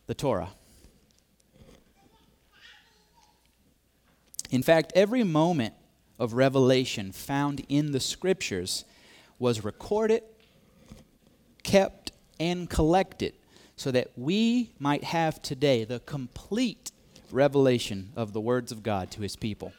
the 0.06 0.14
Torah. 0.14 0.50
In 4.50 4.62
fact, 4.62 4.92
every 4.94 5.24
moment 5.24 5.74
of 6.18 6.34
revelation 6.34 7.12
found 7.12 7.64
in 7.68 7.92
the 7.92 8.00
scriptures 8.00 8.84
was 9.38 9.64
recorded, 9.64 10.22
kept, 11.62 12.12
and 12.38 12.68
collected 12.68 13.34
so 13.76 13.90
that 13.90 14.10
we 14.16 14.72
might 14.78 15.04
have 15.04 15.42
today 15.42 15.84
the 15.84 16.00
complete 16.00 16.90
revelation 17.30 18.12
of 18.16 18.32
the 18.32 18.40
words 18.40 18.72
of 18.72 18.82
God 18.82 19.10
to 19.12 19.22
his 19.22 19.36
people. 19.36 19.72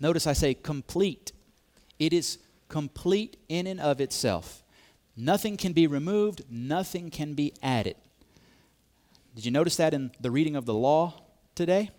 Notice 0.00 0.26
I 0.26 0.32
say 0.32 0.54
complete. 0.54 1.32
It 1.98 2.12
is 2.12 2.38
complete 2.68 3.36
in 3.48 3.66
and 3.66 3.80
of 3.80 4.00
itself. 4.00 4.62
Nothing 5.16 5.56
can 5.56 5.72
be 5.72 5.86
removed, 5.86 6.42
nothing 6.50 7.10
can 7.10 7.34
be 7.34 7.52
added. 7.62 7.96
Did 9.34 9.44
you 9.44 9.50
notice 9.50 9.76
that 9.76 9.94
in 9.94 10.10
the 10.20 10.30
reading 10.30 10.56
of 10.56 10.66
the 10.66 10.74
law 10.74 11.22
today? 11.54 11.90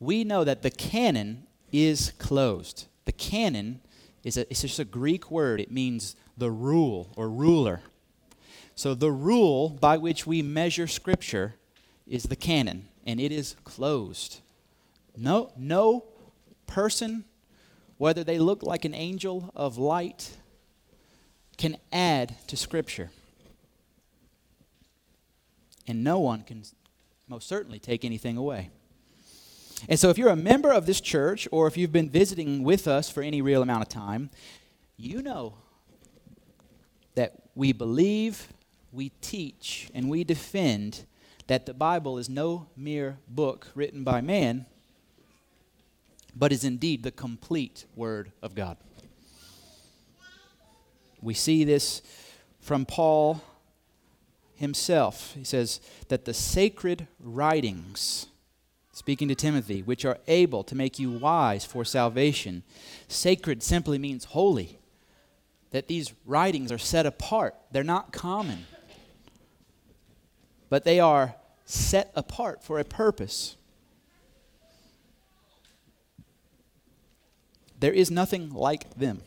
We 0.00 0.24
know 0.24 0.44
that 0.44 0.62
the 0.62 0.70
canon 0.70 1.46
is 1.72 2.12
closed. 2.18 2.86
The 3.04 3.12
canon 3.12 3.80
is 4.22 4.36
a, 4.36 4.42
it's 4.50 4.62
just 4.62 4.78
a 4.78 4.84
Greek 4.84 5.30
word. 5.30 5.60
It 5.60 5.70
means 5.70 6.16
the 6.36 6.50
rule 6.50 7.10
or 7.16 7.28
ruler. 7.28 7.80
So 8.74 8.94
the 8.94 9.12
rule 9.12 9.68
by 9.68 9.96
which 9.98 10.26
we 10.26 10.42
measure 10.42 10.86
Scripture 10.86 11.54
is 12.06 12.24
the 12.24 12.36
canon, 12.36 12.88
and 13.06 13.20
it 13.20 13.30
is 13.32 13.56
closed. 13.64 14.40
No, 15.16 15.52
no 15.56 16.04
person, 16.66 17.24
whether 17.98 18.24
they 18.24 18.38
look 18.38 18.62
like 18.62 18.84
an 18.84 18.94
angel 18.94 19.52
of 19.54 19.78
light, 19.78 20.36
can 21.56 21.76
add 21.92 22.34
to 22.48 22.56
Scripture. 22.56 23.10
And 25.86 26.02
no 26.02 26.18
one 26.18 26.42
can 26.42 26.64
most 27.28 27.46
certainly 27.46 27.78
take 27.78 28.04
anything 28.04 28.36
away. 28.36 28.70
And 29.88 29.98
so, 29.98 30.10
if 30.10 30.18
you're 30.18 30.28
a 30.28 30.36
member 30.36 30.72
of 30.72 30.86
this 30.86 31.00
church, 31.00 31.46
or 31.50 31.66
if 31.66 31.76
you've 31.76 31.92
been 31.92 32.10
visiting 32.10 32.62
with 32.62 32.88
us 32.88 33.10
for 33.10 33.22
any 33.22 33.42
real 33.42 33.62
amount 33.62 33.82
of 33.82 33.88
time, 33.88 34.30
you 34.96 35.22
know 35.22 35.54
that 37.14 37.34
we 37.54 37.72
believe, 37.72 38.48
we 38.92 39.10
teach, 39.20 39.90
and 39.94 40.08
we 40.08 40.24
defend 40.24 41.04
that 41.46 41.66
the 41.66 41.74
Bible 41.74 42.18
is 42.18 42.28
no 42.28 42.68
mere 42.76 43.18
book 43.28 43.68
written 43.74 44.04
by 44.04 44.20
man, 44.20 44.66
but 46.34 46.52
is 46.52 46.64
indeed 46.64 47.02
the 47.02 47.10
complete 47.10 47.84
Word 47.94 48.32
of 48.42 48.54
God. 48.54 48.76
We 51.20 51.34
see 51.34 51.64
this 51.64 52.02
from 52.60 52.86
Paul 52.86 53.42
himself. 54.56 55.34
He 55.34 55.44
says 55.44 55.80
that 56.08 56.24
the 56.24 56.34
sacred 56.34 57.06
writings, 57.20 58.26
speaking 58.94 59.26
to 59.28 59.34
Timothy, 59.34 59.82
which 59.82 60.04
are 60.04 60.18
able 60.28 60.62
to 60.64 60.74
make 60.74 60.98
you 60.98 61.10
wise 61.10 61.64
for 61.64 61.84
salvation, 61.84 62.62
sacred 63.08 63.62
simply 63.62 63.98
means 63.98 64.24
holy. 64.26 64.78
That 65.72 65.88
these 65.88 66.14
writings 66.24 66.70
are 66.70 66.78
set 66.78 67.04
apart, 67.04 67.56
they're 67.72 67.82
not 67.82 68.12
common, 68.12 68.66
but 70.70 70.84
they 70.84 71.00
are 71.00 71.34
set 71.64 72.12
apart 72.14 72.62
for 72.62 72.78
a 72.78 72.84
purpose. 72.84 73.56
There 77.80 77.92
is 77.92 78.10
nothing 78.12 78.54
like 78.54 78.94
them. 78.94 79.22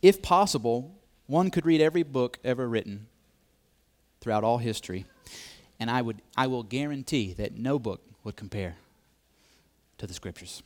If 0.00 0.22
possible, 0.22 0.98
one 1.26 1.50
could 1.50 1.66
read 1.66 1.82
every 1.82 2.02
book 2.02 2.38
ever 2.42 2.66
written 2.66 3.08
throughout 4.20 4.44
all 4.44 4.58
history, 4.58 5.04
and 5.80 5.90
I, 5.90 6.02
would, 6.02 6.22
I 6.36 6.46
will 6.46 6.62
guarantee 6.62 7.32
that 7.34 7.56
no 7.56 7.78
book 7.78 8.02
would 8.24 8.36
compare 8.36 8.76
to 9.98 10.06
the 10.06 10.14
Scriptures. 10.14 10.62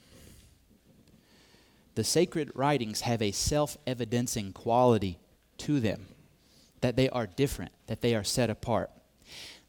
The 1.94 2.04
sacred 2.04 2.50
writings 2.54 3.02
have 3.02 3.20
a 3.20 3.32
self 3.32 3.76
evidencing 3.86 4.52
quality 4.52 5.18
to 5.58 5.80
them, 5.80 6.06
that 6.80 6.96
they 6.96 7.08
are 7.10 7.26
different, 7.26 7.72
that 7.86 8.00
they 8.00 8.14
are 8.14 8.24
set 8.24 8.48
apart. 8.48 8.90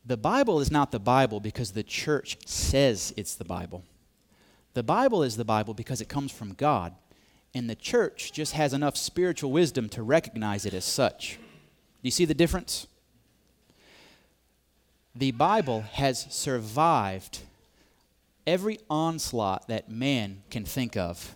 The 0.06 0.18
Bible 0.18 0.60
is 0.60 0.72
not 0.72 0.92
the 0.92 1.00
Bible 1.00 1.40
because 1.40 1.72
the 1.72 1.84
church 1.84 2.38
says 2.46 3.14
it's 3.16 3.36
the 3.36 3.46
Bible. 3.46 3.84
The 4.74 4.84
Bible 4.84 5.24
is 5.24 5.38
the 5.38 5.46
Bible 5.46 5.74
because 5.74 6.02
it 6.02 6.10
comes 6.10 6.32
from 6.32 6.54
God, 6.54 6.94
and 7.54 7.70
the 7.70 7.76
church 7.76 8.32
just 8.32 8.54
has 8.54 8.74
enough 8.74 8.98
spiritual 8.98 9.52
wisdom 9.52 9.88
to 9.90 10.02
recognize 10.02 10.66
it 10.66 10.74
as 10.74 10.86
such. 10.86 11.38
Do 11.38 12.08
you 12.08 12.12
see 12.12 12.26
the 12.26 12.34
difference? 12.34 12.88
The 15.16 15.32
Bible 15.32 15.82
has 15.82 16.26
survived 16.30 17.40
every 18.48 18.80
onslaught 18.90 19.68
that 19.68 19.90
man 19.90 20.42
can 20.50 20.66
think 20.66 20.98
of. 20.98 21.36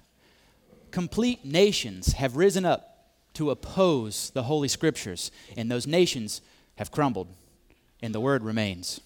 Complete 0.92 1.46
nations 1.46 2.14
have 2.14 2.38
risen 2.38 2.66
up 2.66 3.06
to 3.34 3.52
oppose 3.52 4.32
the 4.32 4.44
Holy 4.44 4.68
Scriptures, 4.68 5.32
and 5.56 5.70
those 5.70 5.86
nations 5.86 6.42
have 6.78 6.92
crumbled, 6.92 7.28
and 8.02 8.16
the 8.16 8.20
Word 8.20 8.44
remains. 8.44 9.00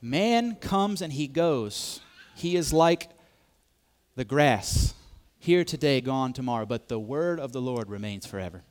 Man 0.00 0.54
comes 0.54 1.02
and 1.02 1.12
he 1.12 1.26
goes. 1.26 2.00
He 2.36 2.54
is 2.54 2.72
like 2.72 3.08
the 4.14 4.24
grass, 4.24 4.94
here 5.38 5.64
today, 5.64 6.00
gone 6.00 6.32
tomorrow, 6.32 6.66
but 6.66 6.88
the 6.88 6.98
Word 6.98 7.40
of 7.40 7.52
the 7.52 7.60
Lord 7.60 7.88
remains 7.88 8.26
forever. 8.26 8.62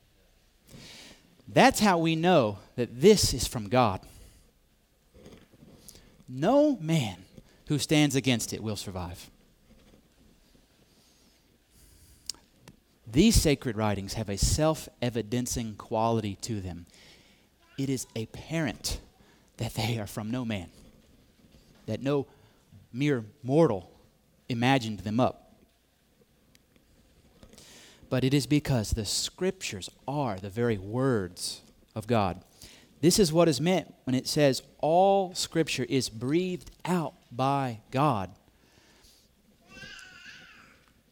That's 1.48 1.80
how 1.80 1.98
we 1.98 2.16
know 2.16 2.58
that 2.74 3.00
this 3.00 3.32
is 3.32 3.46
from 3.46 3.68
God. 3.68 4.00
No 6.28 6.76
man 6.80 7.24
who 7.68 7.78
stands 7.78 8.16
against 8.16 8.52
it 8.52 8.62
will 8.62 8.76
survive. 8.76 9.30
These 13.06 13.40
sacred 13.40 13.76
writings 13.76 14.14
have 14.14 14.28
a 14.28 14.36
self 14.36 14.88
evidencing 15.00 15.76
quality 15.76 16.36
to 16.42 16.60
them. 16.60 16.86
It 17.78 17.88
is 17.88 18.06
apparent 18.16 19.00
that 19.58 19.74
they 19.74 19.98
are 19.98 20.06
from 20.06 20.30
no 20.30 20.44
man, 20.44 20.68
that 21.86 22.02
no 22.02 22.26
mere 22.92 23.24
mortal 23.42 23.90
imagined 24.48 25.00
them 25.00 25.20
up 25.20 25.45
but 28.08 28.24
it 28.24 28.34
is 28.34 28.46
because 28.46 28.90
the 28.90 29.04
scriptures 29.04 29.90
are 30.06 30.36
the 30.36 30.50
very 30.50 30.78
words 30.78 31.62
of 31.94 32.06
God. 32.06 32.42
This 33.00 33.18
is 33.18 33.32
what 33.32 33.48
is 33.48 33.60
meant 33.60 33.94
when 34.04 34.14
it 34.14 34.26
says 34.26 34.62
all 34.78 35.34
scripture 35.34 35.86
is 35.88 36.08
breathed 36.08 36.70
out 36.84 37.14
by 37.30 37.80
God. 37.90 38.30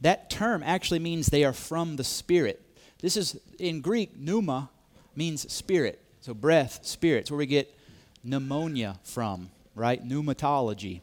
That 0.00 0.28
term 0.28 0.62
actually 0.62 0.98
means 0.98 1.26
they 1.26 1.44
are 1.44 1.52
from 1.52 1.96
the 1.96 2.04
Spirit. 2.04 2.60
This 3.00 3.16
is 3.16 3.40
in 3.58 3.80
Greek, 3.80 4.16
pneuma 4.16 4.70
means 5.16 5.50
spirit. 5.52 6.00
So 6.20 6.34
breath, 6.34 6.80
spirit. 6.84 7.20
It's 7.20 7.30
where 7.30 7.38
we 7.38 7.46
get 7.46 7.74
pneumonia 8.22 8.98
from, 9.04 9.50
right? 9.74 10.02
Pneumatology 10.02 11.02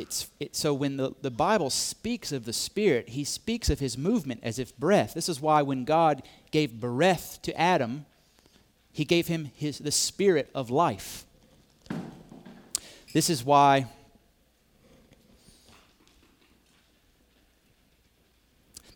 it's, 0.00 0.30
it, 0.40 0.56
so 0.56 0.74
when 0.74 0.96
the, 0.96 1.14
the 1.20 1.30
Bible 1.30 1.70
speaks 1.70 2.32
of 2.32 2.44
the 2.44 2.52
Spirit, 2.52 3.10
he 3.10 3.24
speaks 3.24 3.70
of 3.70 3.78
his 3.78 3.96
movement 3.96 4.40
as 4.42 4.58
if 4.58 4.76
breath. 4.76 5.14
This 5.14 5.28
is 5.28 5.40
why 5.40 5.62
when 5.62 5.84
God 5.84 6.22
gave 6.50 6.80
breath 6.80 7.38
to 7.42 7.58
Adam, 7.60 8.06
he 8.92 9.04
gave 9.04 9.28
him 9.28 9.50
his, 9.54 9.78
the 9.78 9.92
spirit 9.92 10.50
of 10.54 10.70
life. 10.70 11.24
This 13.12 13.30
is 13.30 13.44
why 13.44 13.86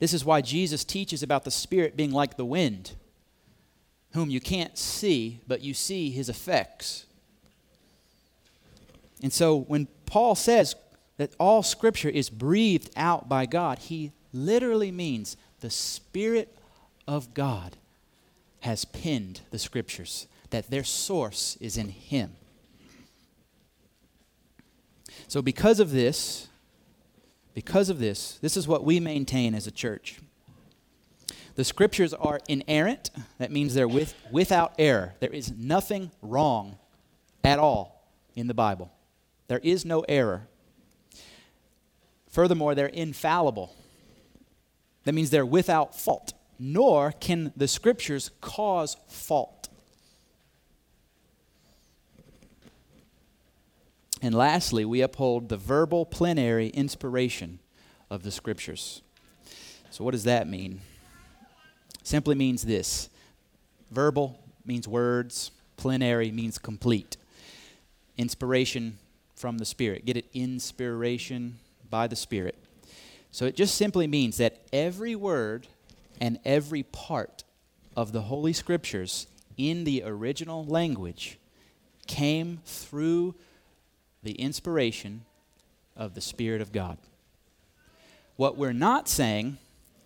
This 0.00 0.12
is 0.12 0.24
why 0.24 0.42
Jesus 0.42 0.84
teaches 0.84 1.22
about 1.22 1.44
the 1.44 1.50
Spirit 1.50 1.96
being 1.96 2.10
like 2.10 2.36
the 2.36 2.44
wind, 2.44 2.92
whom 4.12 4.28
you 4.28 4.38
can't 4.38 4.76
see, 4.76 5.40
but 5.46 5.62
you 5.62 5.72
see 5.72 6.10
his 6.10 6.28
effects. 6.28 7.06
And 9.22 9.32
so 9.32 9.60
when 9.60 9.86
Paul 10.04 10.34
says, 10.34 10.74
that 11.16 11.34
all 11.38 11.62
scripture 11.62 12.08
is 12.08 12.30
breathed 12.30 12.90
out 12.96 13.28
by 13.28 13.46
God, 13.46 13.78
he 13.78 14.12
literally 14.32 14.90
means 14.90 15.36
the 15.60 15.70
Spirit 15.70 16.56
of 17.06 17.34
God 17.34 17.76
has 18.60 18.84
penned 18.84 19.42
the 19.50 19.58
scriptures, 19.58 20.26
that 20.50 20.70
their 20.70 20.84
source 20.84 21.56
is 21.60 21.76
in 21.76 21.88
him. 21.90 22.32
So, 25.28 25.42
because 25.42 25.80
of 25.80 25.90
this, 25.90 26.48
because 27.54 27.88
of 27.88 27.98
this, 27.98 28.38
this 28.40 28.56
is 28.56 28.66
what 28.66 28.84
we 28.84 29.00
maintain 29.00 29.54
as 29.54 29.66
a 29.66 29.70
church. 29.70 30.18
The 31.54 31.64
scriptures 31.64 32.12
are 32.12 32.40
inerrant. 32.48 33.10
That 33.38 33.52
means 33.52 33.74
they're 33.74 33.86
with, 33.86 34.14
without 34.32 34.74
error. 34.78 35.14
There 35.20 35.32
is 35.32 35.52
nothing 35.52 36.10
wrong 36.20 36.78
at 37.44 37.58
all 37.58 38.10
in 38.34 38.48
the 38.48 38.54
Bible. 38.54 38.90
There 39.46 39.60
is 39.62 39.84
no 39.84 40.00
error. 40.08 40.48
Furthermore, 42.34 42.74
they're 42.74 42.86
infallible. 42.86 43.76
That 45.04 45.14
means 45.14 45.30
they're 45.30 45.46
without 45.46 45.94
fault, 45.94 46.32
nor 46.58 47.12
can 47.12 47.52
the 47.56 47.68
scriptures 47.68 48.32
cause 48.40 48.96
fault. 49.06 49.68
And 54.20 54.34
lastly, 54.34 54.84
we 54.84 55.00
uphold 55.00 55.48
the 55.48 55.56
verbal 55.56 56.04
plenary 56.04 56.70
inspiration 56.70 57.60
of 58.10 58.24
the 58.24 58.32
scriptures. 58.32 59.02
So, 59.90 60.02
what 60.02 60.10
does 60.10 60.24
that 60.24 60.48
mean? 60.48 60.80
simply 62.02 62.34
means 62.34 62.64
this 62.64 63.10
verbal 63.92 64.40
means 64.66 64.88
words, 64.88 65.52
plenary 65.76 66.32
means 66.32 66.58
complete. 66.58 67.16
Inspiration 68.18 68.98
from 69.36 69.58
the 69.58 69.64
Spirit. 69.64 70.04
Get 70.04 70.16
it? 70.16 70.26
Inspiration 70.34 71.60
by 71.94 72.08
the 72.08 72.16
Spirit. 72.16 72.56
So 73.30 73.44
it 73.44 73.54
just 73.54 73.76
simply 73.76 74.08
means 74.08 74.38
that 74.38 74.58
every 74.72 75.14
word 75.14 75.68
and 76.20 76.40
every 76.44 76.82
part 76.82 77.44
of 77.96 78.10
the 78.10 78.22
Holy 78.22 78.52
Scriptures 78.52 79.28
in 79.56 79.84
the 79.84 80.02
original 80.04 80.64
language 80.64 81.38
came 82.08 82.58
through 82.66 83.36
the 84.24 84.32
inspiration 84.32 85.24
of 85.96 86.14
the 86.14 86.20
Spirit 86.20 86.60
of 86.60 86.72
God. 86.72 86.98
What 88.34 88.56
we're 88.56 88.72
not 88.72 89.08
saying 89.08 89.58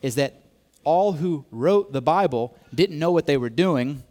is 0.03 0.15
that 0.17 0.43
all 0.85 1.13
who 1.13 1.47
wrote 1.51 1.95
the 1.95 2.03
Bible 2.03 2.55
didn't 2.75 2.99
know 2.99 3.13
what 3.13 3.27
they 3.27 3.39
were 3.39 3.49
doing 3.49 4.03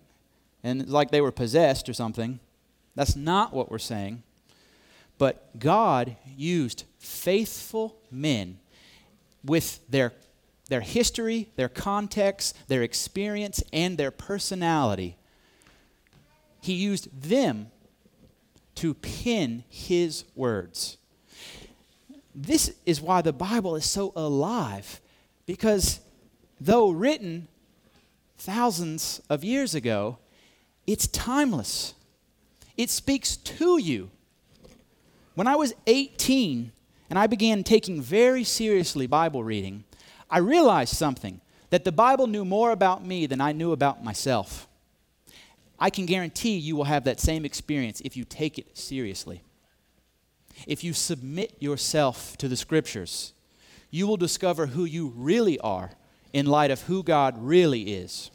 and 0.63 0.89
like 0.89 1.11
they 1.11 1.21
were 1.21 1.31
possessed 1.31 1.87
or 1.87 1.93
something. 1.93 2.39
That's 2.95 3.15
not 3.15 3.53
what 3.53 3.69
we're 3.69 3.77
saying. 3.77 4.23
But 5.17 5.59
God 5.59 6.15
used 6.35 6.83
faithful 6.99 7.97
men 8.11 8.59
with 9.43 9.79
their, 9.89 10.13
their 10.69 10.81
history, 10.81 11.49
their 11.55 11.69
context, 11.69 12.55
their 12.67 12.83
experience, 12.83 13.63
and 13.73 13.97
their 13.97 14.11
personality. 14.11 15.17
He 16.61 16.73
used 16.73 17.21
them 17.21 17.71
to 18.75 18.93
pin 18.93 19.63
his 19.69 20.25
words. 20.35 20.97
This 22.35 22.75
is 22.85 23.01
why 23.01 23.21
the 23.23 23.33
Bible 23.33 23.75
is 23.75 23.85
so 23.85 24.13
alive, 24.15 25.01
because 25.47 25.99
though 26.61 26.91
written 26.91 27.47
thousands 28.37 29.21
of 29.29 29.43
years 29.43 29.73
ago, 29.73 30.19
it's 30.85 31.07
timeless. 31.07 31.95
It 32.77 32.91
speaks 32.91 33.35
to 33.37 33.79
you. 33.79 34.11
When 35.37 35.45
I 35.45 35.55
was 35.55 35.75
18, 35.85 36.71
and 37.11 37.19
I 37.19 37.27
began 37.27 37.63
taking 37.63 38.01
very 38.01 38.43
seriously 38.43 39.05
Bible 39.05 39.43
reading, 39.43 39.83
I 40.31 40.39
realized 40.39 40.95
something 40.95 41.41
that 41.69 41.83
the 41.83 41.91
Bible 41.91 42.25
knew 42.25 42.43
more 42.43 42.71
about 42.71 43.05
me 43.05 43.27
than 43.27 43.39
I 43.39 43.51
knew 43.51 43.71
about 43.71 44.03
myself. 44.03 44.67
I 45.77 45.91
can 45.91 46.07
guarantee 46.07 46.57
you 46.57 46.75
will 46.75 46.85
have 46.85 47.03
that 47.03 47.19
same 47.19 47.45
experience 47.45 48.01
if 48.03 48.17
you 48.17 48.25
take 48.25 48.57
it 48.57 48.75
seriously. 48.75 49.43
If 50.65 50.83
you 50.83 50.91
submit 50.91 51.55
yourself 51.59 52.35
to 52.37 52.47
the 52.47 52.57
Scriptures, 52.57 53.33
you 53.91 54.07
will 54.07 54.17
discover 54.17 54.65
who 54.65 54.85
you 54.85 55.13
really 55.15 55.59
are 55.59 55.91
in 56.33 56.47
light 56.47 56.71
of 56.71 56.81
who 56.81 57.03
God 57.03 57.35
really 57.37 57.93
is. 57.93 58.31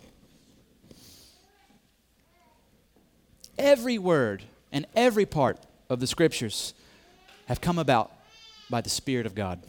Every 3.58 3.98
word 3.98 4.44
and 4.70 4.86
every 4.94 5.26
part 5.26 5.58
of 5.90 5.98
the 5.98 6.06
Scriptures 6.06 6.74
have 7.52 7.60
come 7.60 7.78
about 7.78 8.10
by 8.70 8.80
the 8.80 8.88
Spirit 8.88 9.26
of 9.26 9.34
God. 9.34 9.62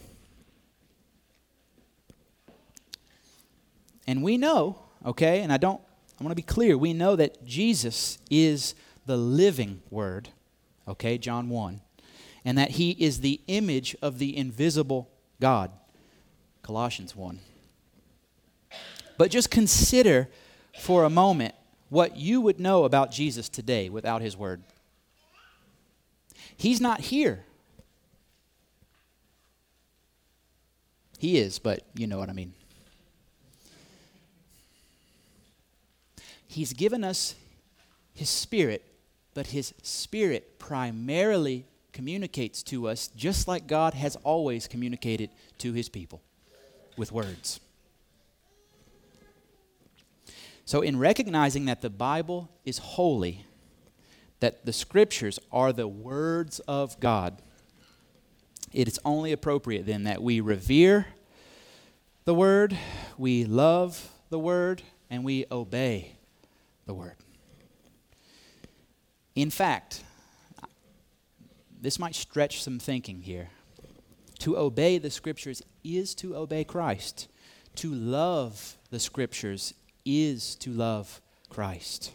And 4.06 4.22
we 4.22 4.38
know, 4.38 4.78
okay, 5.04 5.42
and 5.42 5.52
I 5.52 5.58
don't, 5.58 5.82
I 6.18 6.24
want 6.24 6.30
to 6.30 6.34
be 6.34 6.40
clear, 6.40 6.78
we 6.78 6.94
know 6.94 7.14
that 7.14 7.44
Jesus 7.44 8.16
is 8.30 8.74
the 9.04 9.18
living 9.18 9.82
Word, 9.90 10.30
okay, 10.88 11.18
John 11.18 11.50
1, 11.50 11.82
and 12.46 12.56
that 12.56 12.70
He 12.70 12.92
is 12.92 13.20
the 13.20 13.42
image 13.48 13.94
of 14.00 14.18
the 14.18 14.34
invisible 14.34 15.10
God, 15.38 15.70
Colossians 16.62 17.14
1. 17.14 17.38
But 19.18 19.30
just 19.30 19.50
consider 19.50 20.30
for 20.80 21.04
a 21.04 21.10
moment 21.10 21.54
what 21.90 22.16
you 22.16 22.40
would 22.40 22.58
know 22.58 22.84
about 22.84 23.12
Jesus 23.12 23.50
today 23.50 23.90
without 23.90 24.22
His 24.22 24.38
Word. 24.38 24.62
He's 26.56 26.80
not 26.80 27.00
here. 27.00 27.44
He 31.24 31.38
is, 31.38 31.58
but 31.58 31.80
you 31.94 32.06
know 32.06 32.18
what 32.18 32.28
I 32.28 32.34
mean. 32.34 32.52
He's 36.46 36.74
given 36.74 37.02
us 37.02 37.34
His 38.12 38.28
Spirit, 38.28 38.84
but 39.32 39.46
His 39.46 39.72
Spirit 39.82 40.58
primarily 40.58 41.64
communicates 41.94 42.62
to 42.64 42.88
us 42.88 43.08
just 43.08 43.48
like 43.48 43.66
God 43.66 43.94
has 43.94 44.16
always 44.16 44.68
communicated 44.68 45.30
to 45.60 45.72
His 45.72 45.88
people 45.88 46.20
with 46.98 47.10
words. 47.10 47.58
So, 50.66 50.82
in 50.82 50.98
recognizing 50.98 51.64
that 51.64 51.80
the 51.80 51.88
Bible 51.88 52.50
is 52.66 52.76
holy, 52.76 53.46
that 54.40 54.66
the 54.66 54.74
Scriptures 54.74 55.38
are 55.50 55.72
the 55.72 55.88
words 55.88 56.58
of 56.68 57.00
God, 57.00 57.40
it 58.74 58.88
is 58.88 59.00
only 59.06 59.32
appropriate 59.32 59.86
then 59.86 60.02
that 60.04 60.22
we 60.22 60.40
revere 60.40 61.06
the 62.24 62.34
Word, 62.34 62.76
we 63.18 63.44
love 63.44 64.10
the 64.30 64.38
Word, 64.38 64.82
and 65.10 65.24
we 65.24 65.44
obey 65.52 66.12
the 66.86 66.94
Word. 66.94 67.16
In 69.34 69.50
fact, 69.50 70.02
this 71.80 71.98
might 71.98 72.14
stretch 72.14 72.62
some 72.62 72.78
thinking 72.78 73.22
here. 73.22 73.50
To 74.40 74.56
obey 74.56 74.98
the 74.98 75.10
Scriptures 75.10 75.62
is 75.82 76.14
to 76.16 76.34
obey 76.36 76.64
Christ. 76.64 77.28
To 77.76 77.92
love 77.92 78.78
the 78.90 79.00
Scriptures 79.00 79.74
is 80.04 80.54
to 80.56 80.70
love 80.70 81.20
Christ. 81.50 82.10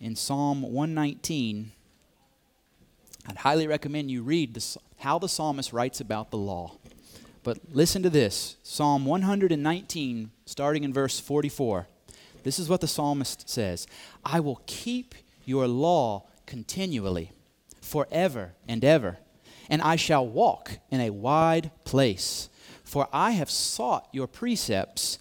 In 0.00 0.16
Psalm 0.16 0.62
119, 0.62 1.72
I'd 3.26 3.36
highly 3.38 3.66
recommend 3.66 4.10
you 4.10 4.22
read 4.22 4.62
how 4.98 5.18
the 5.18 5.28
psalmist 5.28 5.72
writes 5.72 6.00
about 6.00 6.30
the 6.30 6.36
law. 6.36 6.76
But 7.42 7.58
listen 7.72 8.02
to 8.02 8.10
this 8.10 8.56
Psalm 8.62 9.04
119, 9.04 10.30
starting 10.46 10.84
in 10.84 10.92
verse 10.92 11.20
44. 11.20 11.86
This 12.42 12.58
is 12.58 12.68
what 12.68 12.80
the 12.80 12.86
psalmist 12.86 13.48
says 13.48 13.86
I 14.24 14.40
will 14.40 14.62
keep 14.66 15.14
your 15.44 15.66
law 15.66 16.24
continually, 16.46 17.32
forever 17.80 18.52
and 18.68 18.84
ever, 18.84 19.18
and 19.68 19.80
I 19.80 19.96
shall 19.96 20.26
walk 20.26 20.78
in 20.90 21.00
a 21.00 21.10
wide 21.10 21.70
place. 21.84 22.48
For 22.82 23.08
I 23.12 23.32
have 23.32 23.50
sought 23.50 24.08
your 24.12 24.26
precepts. 24.26 25.18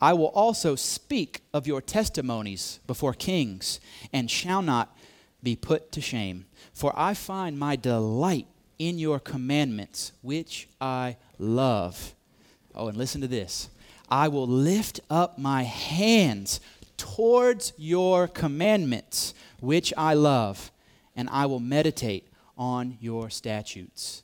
I 0.00 0.14
will 0.14 0.28
also 0.28 0.74
speak 0.74 1.42
of 1.52 1.66
your 1.66 1.80
testimonies 1.80 2.80
before 2.86 3.12
kings, 3.12 3.78
and 4.12 4.30
shall 4.30 4.62
not 4.62 4.96
be 5.42 5.56
put 5.56 5.92
to 5.92 6.00
shame. 6.00 6.46
For 6.72 6.92
I 6.96 7.14
find 7.14 7.58
my 7.58 7.76
delight 7.76 8.46
in 8.78 8.98
your 8.98 9.20
commandments, 9.20 10.12
which 10.22 10.68
I 10.80 11.16
love. 11.38 12.14
Oh, 12.74 12.88
and 12.88 12.96
listen 12.96 13.20
to 13.20 13.28
this 13.28 13.68
I 14.08 14.28
will 14.28 14.46
lift 14.46 15.00
up 15.08 15.38
my 15.38 15.62
hands 15.62 16.60
towards 16.96 17.72
your 17.76 18.28
commandments, 18.28 19.34
which 19.60 19.92
I 19.96 20.14
love, 20.14 20.70
and 21.16 21.28
I 21.30 21.46
will 21.46 21.60
meditate 21.60 22.28
on 22.56 22.98
your 23.00 23.30
statutes. 23.30 24.22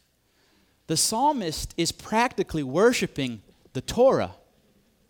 The 0.86 0.96
psalmist 0.96 1.74
is 1.76 1.92
practically 1.92 2.62
worshiping 2.62 3.42
the 3.72 3.80
Torah, 3.80 4.34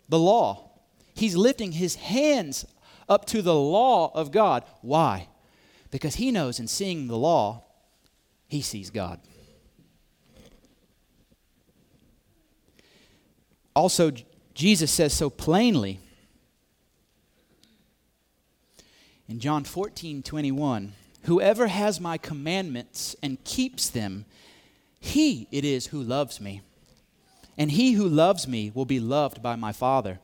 the 0.09 0.19
law. 0.19 0.71
He's 1.13 1.35
lifting 1.35 1.73
his 1.73 1.95
hands 1.95 2.65
up 3.07 3.25
to 3.25 3.41
the 3.41 3.55
law 3.55 4.11
of 4.13 4.31
God. 4.31 4.63
Why? 4.81 5.27
Because 5.91 6.15
he 6.15 6.31
knows 6.31 6.59
in 6.59 6.67
seeing 6.67 7.07
the 7.07 7.17
law, 7.17 7.63
he 8.47 8.61
sees 8.61 8.89
God. 8.89 9.19
Also, 13.75 14.11
Jesus 14.53 14.91
says 14.91 15.13
so 15.13 15.29
plainly 15.29 15.99
in 19.27 19.39
John 19.39 19.63
14 19.63 20.21
21 20.23 20.93
Whoever 21.23 21.67
has 21.67 21.99
my 21.99 22.17
commandments 22.17 23.15
and 23.21 23.43
keeps 23.43 23.89
them, 23.89 24.25
he 24.99 25.47
it 25.51 25.63
is 25.63 25.87
who 25.87 26.01
loves 26.01 26.41
me. 26.41 26.61
And 27.57 27.71
he 27.71 27.93
who 27.93 28.07
loves 28.07 28.47
me 28.47 28.71
will 28.73 28.85
be 28.85 28.99
loved 28.99 29.41
by 29.43 29.55
my 29.55 29.73
Father, 29.73 30.19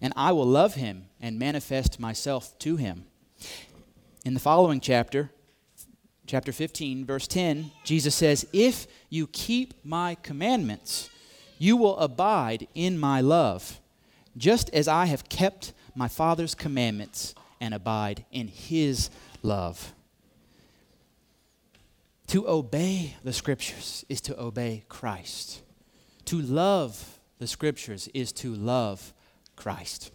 and 0.00 0.12
I 0.14 0.32
will 0.32 0.46
love 0.46 0.74
him 0.74 1.06
and 1.20 1.38
manifest 1.38 1.98
myself 1.98 2.58
to 2.60 2.76
him. 2.76 3.06
In 4.26 4.34
the 4.34 4.40
following 4.40 4.80
chapter, 4.80 5.30
chapter 6.26 6.50
15, 6.50 7.04
verse 7.06 7.28
10, 7.28 7.70
Jesus 7.84 8.12
says, 8.12 8.44
If 8.52 8.88
you 9.08 9.28
keep 9.28 9.72
my 9.84 10.16
commandments, 10.16 11.08
you 11.60 11.76
will 11.76 11.96
abide 11.98 12.66
in 12.74 12.98
my 12.98 13.20
love, 13.20 13.80
just 14.36 14.68
as 14.70 14.88
I 14.88 15.04
have 15.04 15.28
kept 15.28 15.72
my 15.94 16.08
Father's 16.08 16.56
commandments 16.56 17.36
and 17.60 17.72
abide 17.72 18.24
in 18.32 18.48
his 18.48 19.10
love. 19.44 19.94
To 22.26 22.48
obey 22.48 23.14
the 23.22 23.32
scriptures 23.32 24.04
is 24.08 24.20
to 24.22 24.36
obey 24.40 24.82
Christ. 24.88 25.62
To 26.24 26.42
love 26.42 27.20
the 27.38 27.46
scriptures 27.46 28.08
is 28.12 28.32
to 28.32 28.52
love 28.56 29.14
Christ. 29.54 30.10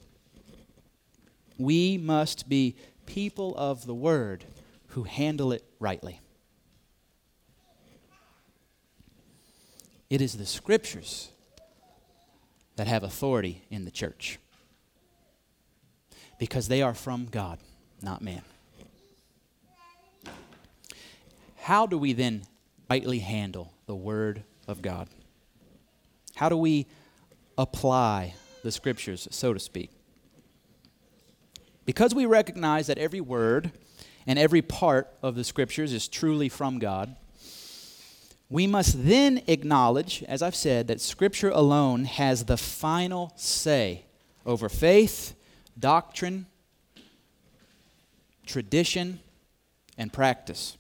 We 1.58 1.98
must 1.98 2.50
be 2.50 2.76
people 3.12 3.54
of 3.58 3.86
the 3.86 3.94
word 3.94 4.46
who 4.88 5.04
handle 5.04 5.52
it 5.52 5.66
rightly. 5.80 6.22
It 10.10 10.22
is 10.22 10.38
the 10.38 10.46
scriptures 10.46 11.30
that 12.78 12.88
have 12.88 13.04
authority 13.04 13.64
in 13.70 13.84
the 13.84 13.92
church 13.92 14.40
because 16.40 16.70
they 16.70 16.82
are 16.82 16.94
from 16.94 17.26
God, 17.26 17.60
not 18.02 18.22
man. 18.22 18.44
How 21.58 21.86
do 21.86 21.98
we 21.98 22.14
then 22.14 22.44
rightly 22.90 23.20
handle 23.20 23.74
the 23.88 23.96
Word 23.96 24.44
of 24.70 24.82
God? 24.82 25.10
How 26.36 26.48
do 26.48 26.56
we 26.56 26.88
apply 27.58 28.36
the 28.64 28.72
Scriptures, 28.72 29.28
so 29.32 29.54
to 29.54 29.60
speak? 29.60 29.92
Because 31.92 32.16
we 32.16 32.26
recognize 32.26 32.88
that 32.88 32.98
every 32.98 33.20
word 33.20 33.74
and 34.26 34.40
every 34.40 34.62
part 34.62 35.10
of 35.22 35.36
the 35.36 35.44
Scriptures 35.44 35.92
is 35.92 36.08
truly 36.08 36.48
from 36.48 36.80
God, 36.80 37.18
we 38.50 38.66
must 38.66 39.04
then 39.04 39.42
acknowledge, 39.48 40.24
as 40.26 40.42
I've 40.42 40.56
said, 40.56 40.88
that 40.88 41.02
Scripture 41.02 41.50
alone 41.50 42.06
has 42.06 42.46
the 42.46 42.56
final 42.56 43.34
say 43.36 44.06
over 44.46 44.70
faith, 44.70 45.36
doctrine, 45.78 46.46
tradition, 48.46 49.20
and 49.98 50.14
practice. 50.14 50.78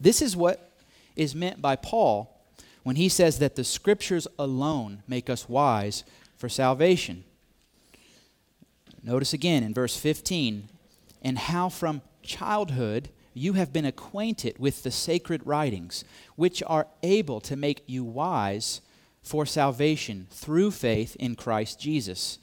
This 0.00 0.20
is 0.20 0.36
what 0.36 0.72
is 1.14 1.32
meant 1.32 1.62
by 1.62 1.76
Paul 1.76 2.36
when 2.82 2.96
he 2.96 3.08
says 3.08 3.38
that 3.38 3.54
the 3.54 3.62
Scriptures 3.62 4.26
alone 4.36 5.04
make 5.06 5.30
us 5.30 5.48
wise 5.48 6.02
for 6.36 6.48
salvation. 6.48 7.22
Notice 9.06 9.32
again 9.32 9.62
in 9.62 9.72
verse 9.72 9.96
15, 9.96 10.68
and 11.22 11.38
how 11.38 11.68
from 11.68 12.02
childhood 12.24 13.08
you 13.34 13.52
have 13.52 13.72
been 13.72 13.84
acquainted 13.84 14.58
with 14.58 14.82
the 14.82 14.90
sacred 14.90 15.46
writings, 15.46 16.04
which 16.34 16.60
are 16.66 16.88
able 17.04 17.40
to 17.42 17.54
make 17.54 17.84
you 17.86 18.02
wise 18.02 18.80
for 19.22 19.46
salvation 19.46 20.26
through 20.30 20.72
faith 20.72 21.14
in 21.20 21.36
Christ 21.36 21.78
Jesus. 21.78 22.40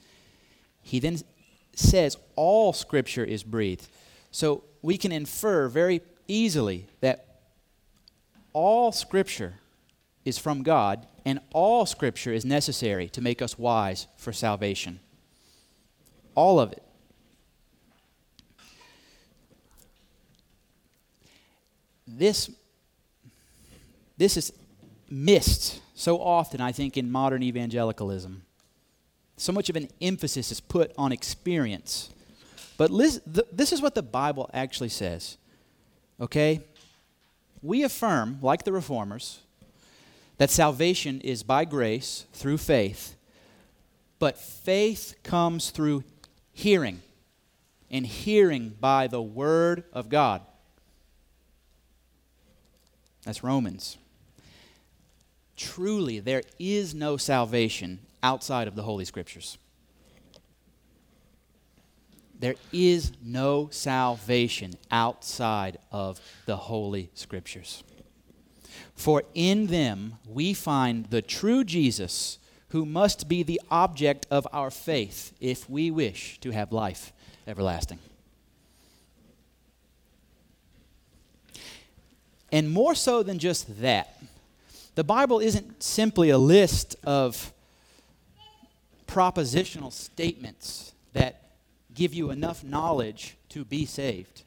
He 0.80 1.00
then 1.00 1.18
says 1.74 2.16
all 2.34 2.72
Scripture 2.72 3.24
is 3.24 3.42
breathed. 3.42 3.86
So 4.30 4.64
we 4.80 4.96
can 4.96 5.12
infer 5.12 5.68
very 5.68 6.00
easily 6.28 6.86
that 7.00 7.26
all 8.54 8.90
Scripture 8.90 9.54
is 10.24 10.38
from 10.38 10.62
God, 10.62 11.06
and 11.26 11.40
all 11.52 11.84
Scripture 11.84 12.32
is 12.32 12.46
necessary 12.46 13.10
to 13.10 13.20
make 13.20 13.42
us 13.42 13.58
wise 13.58 14.06
for 14.16 14.32
salvation. 14.32 15.00
All 16.34 16.58
of 16.60 16.72
it. 16.72 16.82
This, 22.06 22.50
this 24.16 24.36
is 24.36 24.52
missed 25.10 25.80
so 25.94 26.20
often, 26.20 26.60
I 26.60 26.72
think, 26.72 26.96
in 26.96 27.10
modern 27.10 27.42
evangelicalism. 27.42 28.42
So 29.36 29.52
much 29.52 29.68
of 29.68 29.76
an 29.76 29.88
emphasis 30.00 30.52
is 30.52 30.60
put 30.60 30.92
on 30.96 31.12
experience. 31.12 32.10
But 32.76 32.90
this 32.92 33.72
is 33.72 33.80
what 33.80 33.94
the 33.94 34.02
Bible 34.02 34.50
actually 34.52 34.88
says. 34.88 35.38
Okay? 36.20 36.60
We 37.62 37.82
affirm, 37.82 38.38
like 38.42 38.64
the 38.64 38.72
reformers, 38.72 39.40
that 40.38 40.50
salvation 40.50 41.20
is 41.20 41.42
by 41.42 41.64
grace 41.64 42.26
through 42.32 42.58
faith, 42.58 43.16
but 44.18 44.36
faith 44.36 45.14
comes 45.22 45.70
through 45.70 46.04
hearing, 46.54 47.02
and 47.90 48.06
hearing 48.06 48.74
by 48.80 49.06
the 49.06 49.20
Word 49.20 49.84
of 49.92 50.08
God. 50.08 50.40
That's 53.24 53.42
Romans. 53.42 53.98
Truly, 55.56 56.20
there 56.20 56.42
is 56.58 56.94
no 56.94 57.16
salvation 57.16 58.00
outside 58.22 58.68
of 58.68 58.76
the 58.76 58.82
Holy 58.82 59.04
Scriptures. 59.04 59.58
There 62.38 62.56
is 62.72 63.12
no 63.22 63.68
salvation 63.70 64.74
outside 64.90 65.78
of 65.92 66.20
the 66.46 66.56
Holy 66.56 67.10
Scriptures. 67.14 67.82
For 68.94 69.22
in 69.34 69.68
them 69.68 70.14
we 70.26 70.52
find 70.54 71.06
the 71.06 71.22
true 71.22 71.64
Jesus 71.64 72.38
who 72.74 72.84
must 72.84 73.28
be 73.28 73.44
the 73.44 73.60
object 73.70 74.26
of 74.32 74.48
our 74.52 74.68
faith 74.68 75.32
if 75.38 75.70
we 75.70 75.92
wish 75.92 76.40
to 76.40 76.50
have 76.50 76.72
life 76.72 77.12
everlasting. 77.46 78.00
And 82.50 82.68
more 82.68 82.96
so 82.96 83.22
than 83.22 83.38
just 83.38 83.80
that, 83.80 84.20
the 84.96 85.04
Bible 85.04 85.38
isn't 85.38 85.84
simply 85.84 86.30
a 86.30 86.36
list 86.36 86.96
of 87.04 87.52
propositional 89.06 89.92
statements 89.92 90.94
that 91.12 91.42
give 91.94 92.12
you 92.12 92.30
enough 92.30 92.64
knowledge 92.64 93.36
to 93.50 93.64
be 93.64 93.86
saved. 93.86 94.42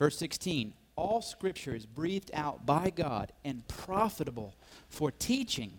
Verse 0.00 0.18
16 0.18 0.72
All 0.96 1.22
scripture 1.22 1.76
is 1.76 1.86
breathed 1.86 2.32
out 2.34 2.66
by 2.66 2.90
God 2.90 3.30
and 3.44 3.62
profitable 3.68 4.54
for 4.88 5.10
teaching, 5.10 5.72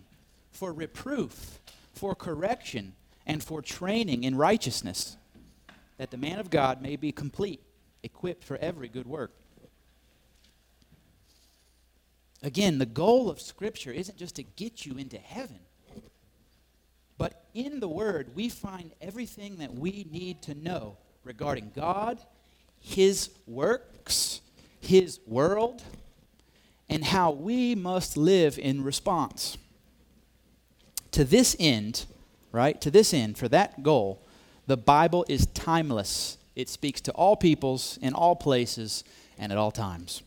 for 0.50 0.72
reproof, 0.72 1.58
for 1.92 2.14
correction, 2.14 2.94
and 3.26 3.42
for 3.42 3.62
training 3.62 4.24
in 4.24 4.36
righteousness, 4.36 5.16
that 5.98 6.10
the 6.10 6.16
man 6.16 6.38
of 6.38 6.50
God 6.50 6.80
may 6.80 6.96
be 6.96 7.12
complete, 7.12 7.60
equipped 8.02 8.44
for 8.44 8.56
every 8.56 8.88
good 8.88 9.06
work. 9.06 9.32
Again, 12.42 12.78
the 12.78 12.86
goal 12.86 13.28
of 13.28 13.40
Scripture 13.40 13.92
isn't 13.92 14.16
just 14.16 14.36
to 14.36 14.42
get 14.42 14.86
you 14.86 14.96
into 14.96 15.18
heaven, 15.18 15.58
but 17.18 17.44
in 17.52 17.80
the 17.80 17.88
Word, 17.88 18.30
we 18.34 18.48
find 18.48 18.92
everything 19.00 19.56
that 19.56 19.74
we 19.74 20.06
need 20.10 20.40
to 20.42 20.54
know 20.54 20.96
regarding 21.22 21.70
God, 21.74 22.18
His 22.78 23.28
works, 23.46 24.40
His 24.80 25.20
world, 25.26 25.82
and 26.90 27.04
how 27.04 27.30
we 27.30 27.76
must 27.76 28.16
live 28.16 28.58
in 28.58 28.82
response. 28.82 29.56
To 31.12 31.24
this 31.24 31.56
end, 31.60 32.04
right, 32.50 32.80
to 32.80 32.90
this 32.90 33.14
end, 33.14 33.38
for 33.38 33.48
that 33.48 33.84
goal, 33.84 34.20
the 34.66 34.76
Bible 34.76 35.24
is 35.28 35.46
timeless. 35.46 36.36
It 36.56 36.68
speaks 36.68 37.00
to 37.02 37.12
all 37.12 37.36
peoples, 37.36 37.98
in 38.02 38.12
all 38.12 38.34
places, 38.34 39.04
and 39.38 39.52
at 39.52 39.58
all 39.58 39.70
times. 39.70 40.22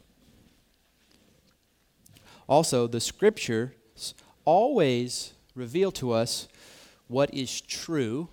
Also, 2.47 2.87
the 2.87 3.01
Scriptures 3.01 4.13
always 4.45 5.33
reveal 5.55 5.91
to 5.91 6.11
us 6.11 6.47
what 7.07 7.33
is 7.33 7.59
true, 7.59 8.29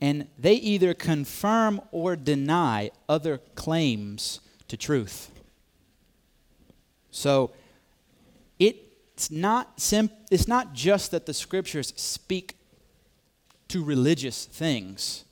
and 0.00 0.28
they 0.38 0.54
either 0.54 0.94
confirm 0.94 1.80
or 1.90 2.14
deny 2.14 2.90
other 3.08 3.38
claims 3.56 4.40
to 4.68 4.76
truth. 4.76 5.31
So 7.12 7.52
it's 8.58 9.30
not 9.30 9.80
sim- 9.80 10.10
it's 10.30 10.48
not 10.48 10.72
just 10.72 11.12
that 11.12 11.26
the 11.26 11.34
scriptures 11.34 11.92
speak 11.94 12.56
to 13.68 13.84
religious 13.84 14.44
things, 14.44 15.24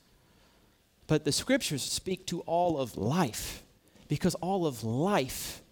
but 1.09 1.25
the 1.25 1.33
scriptures 1.33 1.83
speak 1.83 2.27
to 2.27 2.43
all 2.43 2.79
of 2.79 2.97
life 2.97 3.65
because 4.07 4.35
all 4.37 4.67
of 4.67 4.85
life 4.85 5.63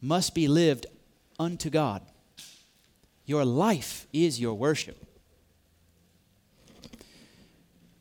must 0.00 0.34
be 0.34 0.46
lived 0.46 0.86
unto 1.38 1.70
God. 1.70 2.02
Your 3.24 3.44
life 3.44 4.06
is 4.12 4.40
your 4.40 4.54
worship. 4.54 5.06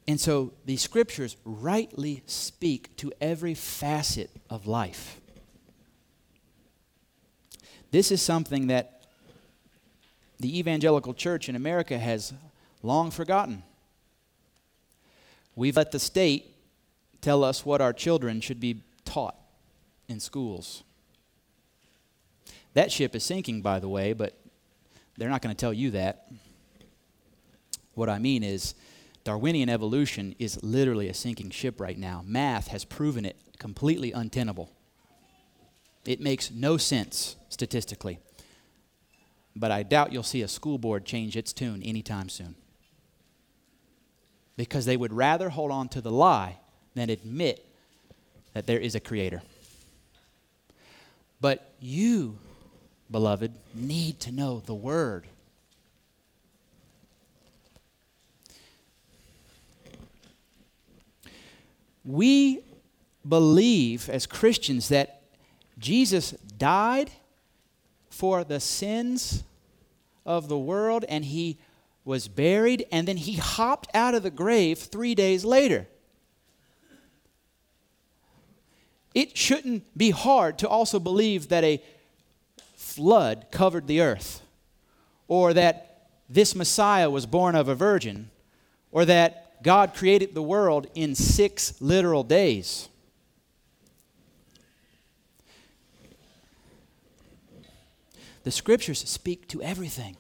And 0.08 0.20
so 0.20 0.54
the 0.66 0.78
scriptures 0.78 1.38
rightly 1.46 2.24
speak 2.26 2.96
to 2.98 3.14
every 3.22 3.54
facet 3.54 4.32
of 4.50 4.66
life. 4.66 5.19
This 7.92 8.12
is 8.12 8.22
something 8.22 8.68
that 8.68 9.04
the 10.40 10.58
evangelical 10.60 11.14
church 11.14 11.50
in 11.50 11.56
America 11.56 11.98
has 11.98 12.34
long 12.84 13.12
forgotten. 13.12 13.64
We've 15.56 15.76
let 15.76 15.92
the 15.92 16.00
state 16.00 16.56
tell 17.22 17.44
us 17.44 17.66
what 17.66 17.82
our 17.82 17.92
children 17.92 18.40
should 18.42 18.60
be 18.60 18.82
taught 19.04 19.36
in 20.08 20.20
schools. 20.20 20.84
That 22.74 22.92
ship 22.92 23.16
is 23.16 23.24
sinking, 23.24 23.62
by 23.62 23.80
the 23.80 23.90
way, 23.90 24.14
but 24.14 24.38
they're 25.18 25.30
not 25.30 25.42
going 25.42 25.56
to 25.56 25.60
tell 25.60 25.74
you 25.74 25.92
that. 25.92 26.32
What 27.96 28.08
I 28.08 28.20
mean 28.20 28.44
is, 28.44 28.76
Darwinian 29.26 29.68
evolution 29.68 30.34
is 30.40 30.64
literally 30.64 31.10
a 31.10 31.14
sinking 31.14 31.50
ship 31.50 31.82
right 31.82 31.98
now. 31.98 32.24
Math 32.26 32.68
has 32.68 32.86
proven 32.86 33.26
it 33.26 33.36
completely 33.58 34.14
untenable. 34.14 34.72
It 36.10 36.20
makes 36.20 36.50
no 36.50 36.78
sense 36.78 37.36
statistically. 37.50 38.18
but 39.56 39.72
I 39.72 39.84
doubt 39.84 40.12
you'll 40.12 40.24
see 40.24 40.42
a 40.42 40.48
school 40.48 40.78
board 40.78 41.06
change 41.06 41.36
its 41.36 41.54
tune 41.54 41.84
anytime 41.84 42.30
soon. 42.30 42.56
Because 44.56 44.86
they 44.86 44.98
would 44.98 45.14
rather 45.14 45.50
hold 45.50 45.70
on 45.70 45.90
to 45.90 46.02
the 46.02 46.12
lie 46.12 46.58
than 46.96 47.10
admit 47.10 47.66
that 48.54 48.66
there 48.66 48.80
is 48.80 48.96
a 48.96 49.00
creator. 49.00 49.42
But 51.42 51.74
you, 51.80 52.40
beloved, 53.12 53.54
need 53.76 54.20
to 54.22 54.32
know 54.32 54.64
the 54.66 54.74
word. 54.74 55.28
We 62.04 62.64
believe 63.28 64.10
as 64.10 64.26
Christians 64.26 64.90
that 64.90 65.19
Jesus 65.80 66.32
died 66.58 67.10
for 68.10 68.44
the 68.44 68.60
sins 68.60 69.44
of 70.26 70.48
the 70.48 70.58
world 70.58 71.06
and 71.08 71.26
he 71.26 71.58
was 72.06 72.28
buried 72.28 72.86
and 72.92 73.08
then 73.08 73.18
he 73.18 73.34
hopped 73.34 73.90
out 73.94 74.14
of 74.14 74.24
the 74.24 74.30
grave 74.30 74.78
three 74.78 75.16
days 75.16 75.46
later. 75.46 75.88
It 79.16 79.36
shouldn't 79.36 79.98
be 79.98 80.12
hard 80.12 80.60
to 80.60 80.70
also 80.70 81.00
believe 81.00 81.50
that 81.50 81.64
a 81.64 81.82
flood 82.76 83.48
covered 83.52 83.88
the 83.88 84.02
earth, 84.02 84.42
or 85.28 85.54
that 85.54 86.08
this 86.30 86.56
Messiah 86.56 87.10
was 87.10 87.26
born 87.26 87.56
of 87.56 87.68
a 87.68 87.76
virgin, 87.76 88.30
or 88.92 89.06
that 89.06 89.64
God 89.64 89.94
created 89.94 90.34
the 90.34 90.42
world 90.42 90.88
in 90.96 91.16
six 91.16 91.80
literal 91.82 92.24
days. 92.24 92.90
The 98.50 98.54
scriptures 98.54 99.08
speak 99.08 99.48
to 99.50 99.62
everything. 99.62 100.18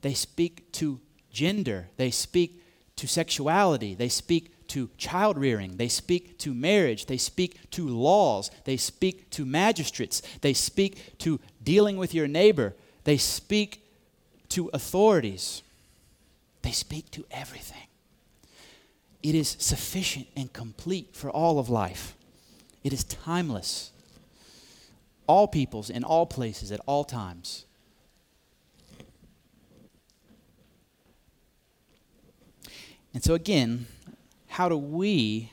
They 0.00 0.14
speak 0.14 0.70
to 0.74 1.00
gender, 1.32 1.88
they 1.96 2.12
speak 2.12 2.62
to 2.94 3.08
sexuality, 3.08 3.96
they 3.96 4.08
speak 4.08 4.68
to 4.68 4.90
child 4.96 5.36
rearing, 5.36 5.76
they 5.76 5.88
speak 5.88 6.38
to 6.38 6.54
marriage, 6.54 7.06
they 7.06 7.16
speak 7.16 7.68
to 7.72 7.88
laws, 7.88 8.52
they 8.62 8.76
speak 8.76 9.28
to 9.30 9.44
magistrates, 9.44 10.22
they 10.40 10.52
speak 10.52 11.18
to 11.18 11.40
dealing 11.64 11.96
with 11.96 12.14
your 12.14 12.28
neighbor, 12.28 12.76
they 13.02 13.16
speak 13.16 13.82
to 14.50 14.70
authorities, 14.72 15.64
they 16.62 16.70
speak 16.70 17.10
to 17.10 17.26
everything. 17.32 17.88
It 19.24 19.34
is 19.34 19.56
sufficient 19.58 20.28
and 20.36 20.52
complete 20.52 21.16
for 21.16 21.28
all 21.28 21.58
of 21.58 21.68
life. 21.68 22.14
It 22.84 22.92
is 22.92 23.02
timeless. 23.02 23.90
All 25.26 25.48
peoples 25.48 25.90
in 25.90 26.04
all 26.04 26.26
places 26.26 26.70
at 26.70 26.80
all 26.86 27.04
times. 27.04 27.66
And 33.16 33.24
so, 33.24 33.32
again, 33.32 33.86
how 34.46 34.68
do 34.68 34.76
we 34.76 35.50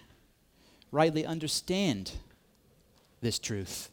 rightly 0.92 1.26
understand 1.26 2.12
this 3.22 3.40
truth? 3.40 3.90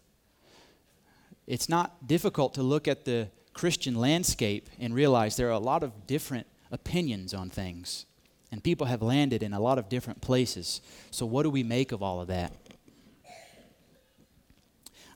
It's 1.46 1.68
not 1.68 2.06
difficult 2.06 2.54
to 2.54 2.62
look 2.62 2.88
at 2.88 3.04
the 3.04 3.28
Christian 3.52 3.94
landscape 3.94 4.68
and 4.78 4.94
realize 4.94 5.36
there 5.36 5.48
are 5.48 5.52
a 5.52 5.58
lot 5.58 5.82
of 5.82 6.06
different 6.06 6.46
opinions 6.70 7.34
on 7.34 7.50
things. 7.50 8.06
And 8.52 8.62
people 8.62 8.86
have 8.86 9.02
landed 9.02 9.42
in 9.42 9.52
a 9.52 9.60
lot 9.60 9.78
of 9.78 9.88
different 9.88 10.20
places. 10.20 10.80
So, 11.10 11.24
what 11.24 11.44
do 11.44 11.50
we 11.50 11.62
make 11.62 11.92
of 11.92 12.02
all 12.02 12.20
of 12.20 12.28
that? 12.28 12.52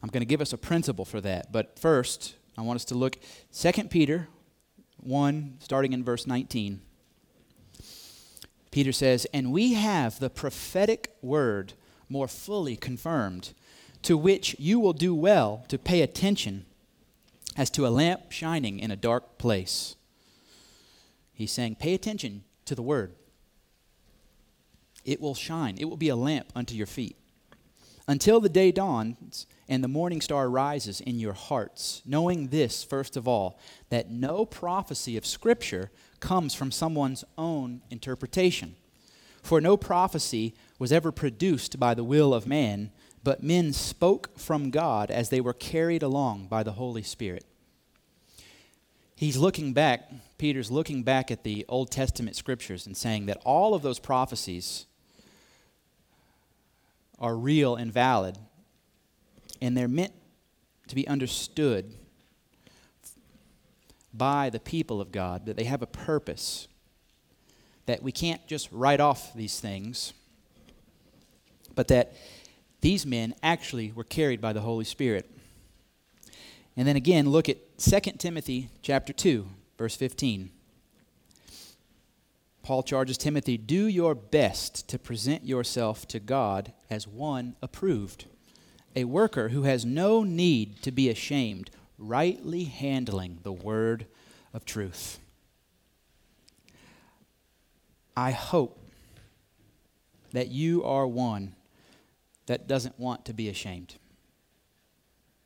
I'm 0.04 0.10
going 0.10 0.20
to 0.20 0.26
give 0.26 0.42
us 0.42 0.52
a 0.52 0.58
principle 0.58 1.06
for 1.06 1.18
that. 1.22 1.50
But 1.50 1.78
first, 1.78 2.34
I 2.58 2.60
want 2.60 2.76
us 2.76 2.84
to 2.86 2.94
look 2.94 3.16
2 3.58 3.72
Peter 3.84 4.28
1, 4.98 5.56
starting 5.60 5.94
in 5.94 6.04
verse 6.04 6.26
19. 6.26 6.82
Peter 8.70 8.92
says, 8.92 9.26
And 9.32 9.50
we 9.50 9.72
have 9.72 10.18
the 10.18 10.28
prophetic 10.28 11.16
word 11.22 11.72
more 12.10 12.28
fully 12.28 12.76
confirmed, 12.76 13.54
to 14.02 14.18
which 14.18 14.54
you 14.58 14.78
will 14.78 14.92
do 14.92 15.14
well 15.14 15.64
to 15.68 15.78
pay 15.78 16.02
attention 16.02 16.66
as 17.56 17.70
to 17.70 17.86
a 17.86 17.88
lamp 17.88 18.30
shining 18.30 18.78
in 18.80 18.90
a 18.90 18.96
dark 18.96 19.38
place. 19.38 19.96
He's 21.32 21.50
saying, 21.50 21.76
Pay 21.76 21.94
attention 21.94 22.44
to 22.66 22.74
the 22.74 22.82
word. 22.82 23.14
It 25.02 25.22
will 25.22 25.34
shine, 25.34 25.78
it 25.78 25.86
will 25.86 25.96
be 25.96 26.10
a 26.10 26.16
lamp 26.16 26.48
unto 26.54 26.74
your 26.74 26.86
feet. 26.86 27.16
Until 28.06 28.38
the 28.38 28.50
day 28.50 28.70
dawns 28.70 29.46
and 29.68 29.82
the 29.82 29.88
morning 29.88 30.20
star 30.20 30.48
rises 30.50 31.00
in 31.00 31.18
your 31.18 31.32
hearts, 31.32 32.02
knowing 32.04 32.48
this, 32.48 32.84
first 32.84 33.16
of 33.16 33.26
all, 33.26 33.58
that 33.88 34.10
no 34.10 34.44
prophecy 34.44 35.16
of 35.16 35.24
Scripture 35.24 35.90
comes 36.20 36.54
from 36.54 36.70
someone's 36.70 37.24
own 37.38 37.82
interpretation. 37.90 38.76
For 39.42 39.60
no 39.60 39.76
prophecy 39.76 40.54
was 40.78 40.92
ever 40.92 41.12
produced 41.12 41.78
by 41.78 41.94
the 41.94 42.04
will 42.04 42.32
of 42.32 42.46
man, 42.46 42.90
but 43.22 43.42
men 43.42 43.72
spoke 43.72 44.38
from 44.38 44.70
God 44.70 45.10
as 45.10 45.30
they 45.30 45.40
were 45.40 45.52
carried 45.52 46.02
along 46.02 46.46
by 46.46 46.62
the 46.62 46.72
Holy 46.72 47.02
Spirit. 47.02 47.44
He's 49.16 49.36
looking 49.36 49.72
back, 49.72 50.10
Peter's 50.38 50.70
looking 50.70 51.02
back 51.02 51.30
at 51.30 51.44
the 51.44 51.64
Old 51.68 51.90
Testament 51.90 52.36
scriptures 52.36 52.86
and 52.86 52.96
saying 52.96 53.26
that 53.26 53.40
all 53.44 53.74
of 53.74 53.82
those 53.82 53.98
prophecies 53.98 54.86
are 57.18 57.36
real 57.36 57.76
and 57.76 57.92
valid, 57.92 58.38
and 59.64 59.74
they're 59.74 59.88
meant 59.88 60.12
to 60.88 60.94
be 60.94 61.08
understood 61.08 61.94
by 64.12 64.50
the 64.50 64.60
people 64.60 65.00
of 65.00 65.10
God, 65.10 65.46
that 65.46 65.56
they 65.56 65.64
have 65.64 65.80
a 65.80 65.86
purpose, 65.86 66.68
that 67.86 68.02
we 68.02 68.12
can't 68.12 68.46
just 68.46 68.70
write 68.70 69.00
off 69.00 69.32
these 69.32 69.60
things, 69.60 70.12
but 71.74 71.88
that 71.88 72.12
these 72.82 73.06
men 73.06 73.34
actually 73.42 73.90
were 73.92 74.04
carried 74.04 74.38
by 74.38 74.52
the 74.52 74.60
Holy 74.60 74.84
Spirit. 74.84 75.30
And 76.76 76.86
then 76.86 76.96
again, 76.96 77.30
look 77.30 77.48
at 77.48 77.78
2 77.78 78.00
Timothy 78.18 78.68
chapter 78.82 79.14
2, 79.14 79.46
verse 79.78 79.96
15. 79.96 80.50
Paul 82.62 82.82
charges 82.82 83.16
Timothy, 83.16 83.56
do 83.56 83.86
your 83.86 84.14
best 84.14 84.86
to 84.90 84.98
present 84.98 85.46
yourself 85.46 86.06
to 86.08 86.20
God 86.20 86.74
as 86.90 87.08
one 87.08 87.56
approved, 87.62 88.26
a 88.96 89.04
worker 89.04 89.48
who 89.48 89.62
has 89.62 89.84
no 89.84 90.22
need 90.22 90.82
to 90.82 90.92
be 90.92 91.08
ashamed 91.08 91.70
rightly 91.98 92.64
handling 92.64 93.38
the 93.42 93.52
word 93.52 94.06
of 94.52 94.64
truth. 94.64 95.18
I 98.16 98.30
hope 98.30 98.78
that 100.32 100.48
you 100.48 100.84
are 100.84 101.06
one 101.06 101.54
that 102.46 102.68
doesn't 102.68 102.98
want 102.98 103.24
to 103.24 103.32
be 103.32 103.48
ashamed, 103.48 103.96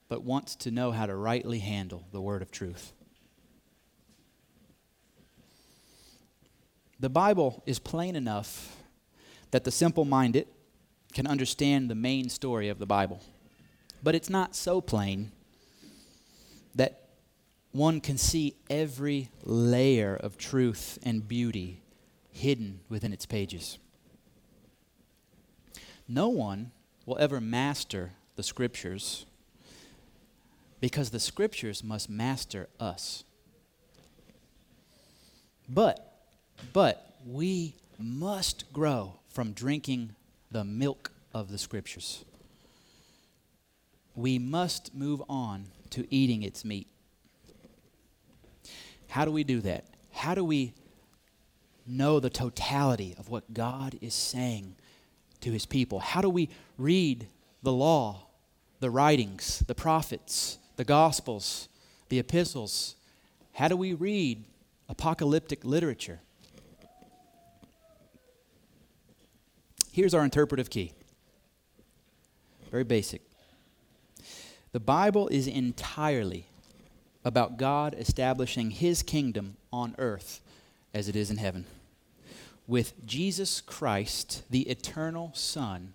but 0.09 0.23
wants 0.23 0.57
to 0.57 0.71
know 0.71 0.91
how 0.91 1.07
to 1.07 1.15
rightly 1.15 1.61
handle 1.61 2.05
the 2.13 2.21
word 2.21 2.43
of 2.43 2.51
truth. 2.51 2.93
The 7.01 7.09
Bible 7.09 7.63
is 7.65 7.79
plain 7.79 8.17
enough 8.17 8.77
that 9.53 9.65
the 9.65 9.71
simple 9.71 10.05
minded 10.05 10.49
can 11.13 11.27
understand 11.27 11.89
the 11.89 11.95
main 11.95 12.29
story 12.29 12.69
of 12.69 12.79
the 12.79 12.87
Bible. 12.87 13.23
But 14.03 14.15
it's 14.15 14.31
not 14.31 14.55
so 14.55 14.81
plain 14.81 15.33
that 16.75 17.09
one 17.73 18.01
can 18.01 18.19
see 18.19 18.57
every 18.71 19.31
layer 19.45 20.17
of 20.17 20.39
truth 20.39 20.99
and 21.03 21.27
beauty 21.27 21.83
hidden 22.31 22.81
within 22.89 23.13
its 23.13 23.27
pages. 23.27 23.79
No 26.07 26.29
one 26.29 26.71
will 27.05 27.19
ever 27.19 27.41
master 27.41 28.13
the 28.37 28.43
scriptures 28.43 29.27
because 30.81 31.11
the 31.11 31.21
scriptures 31.21 31.83
must 31.83 32.09
master 32.09 32.69
us. 32.79 33.25
But, 35.69 36.29
but 36.73 37.17
we 37.27 37.75
must 37.99 38.73
grow 38.73 39.15
from 39.29 39.53
drinking 39.53 40.15
the 40.51 40.65
milk 40.65 41.13
of 41.35 41.51
the 41.51 41.59
scriptures. 41.59 42.25
We 44.19 44.41
must 44.41 44.97
move 44.97 45.23
on 45.29 45.67
to 45.91 46.05
eating 46.13 46.43
its 46.43 46.65
meat. 46.65 46.89
How 49.07 49.25
do 49.25 49.31
we 49.31 49.45
do 49.45 49.61
that? 49.61 49.85
How 50.11 50.35
do 50.35 50.43
we 50.43 50.75
know 51.87 52.19
the 52.19 52.29
totality 52.29 53.15
of 53.17 53.29
what 53.29 53.55
God 53.55 53.97
is 54.01 54.15
saying 54.15 54.75
to 55.43 55.53
his 55.53 55.67
people? 55.67 56.01
How 56.01 56.21
do 56.21 56.29
we 56.29 56.49
read 56.77 57.29
the 57.63 57.73
law, 57.73 58.27
the 58.81 58.91
writings, 58.91 59.61
the 59.69 59.75
prophets, 59.77 60.59
the 60.75 60.85
gospels, 60.85 61.69
the 62.09 62.19
epistles? 62.19 62.97
How 63.53 63.69
do 63.69 63.77
we 63.77 63.93
read 63.95 64.43
apocalyptic 64.89 65.65
literature? 65.65 66.19
Here's 69.93 70.13
our 70.13 70.25
interpretive 70.25 70.71
key. 70.71 70.93
Very 72.73 72.83
basic. 72.83 73.28
The 74.73 74.81
Bible 74.81 75.29
is 75.29 75.47
entirely 75.47 76.47
about 77.25 77.57
God 77.57 77.95
establishing 77.99 78.71
his 78.71 79.03
kingdom 79.03 79.57
on 79.73 79.95
earth 79.99 80.41
as 80.93 81.09
it 81.09 81.17
is 81.17 81.31
in 81.31 81.39
heaven. 81.39 81.65
With 82.67 83.07
Jesus 83.07 83.61
Christ, 83.63 84.43
the 84.51 84.69
eternal 84.69 85.33
Son, 85.35 85.95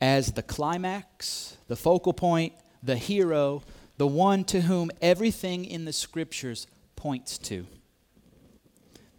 as 0.00 0.32
the 0.32 0.42
climax, 0.42 1.56
the 1.66 1.76
focal 1.76 2.12
point, 2.12 2.52
the 2.82 2.96
hero, 2.96 3.62
the 3.96 4.06
one 4.06 4.44
to 4.44 4.62
whom 4.62 4.90
everything 5.00 5.64
in 5.64 5.84
the 5.86 5.92
scriptures 5.92 6.66
points 6.94 7.36
to. 7.38 7.66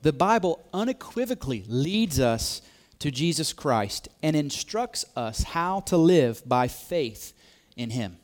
The 0.04 0.14
Bible 0.14 0.64
unequivocally 0.74 1.66
leads 1.68 2.20
us 2.20 2.62
to 3.00 3.12
Jesus 3.12 3.52
Christ 3.52 4.08
and 4.24 4.36
instructs 4.36 5.04
us 5.16 5.43
how 5.43 5.82
to 5.82 5.98
live 5.98 6.48
by 6.48 6.68
faith 6.68 7.34
in 7.76 7.89
Him. 7.89 8.18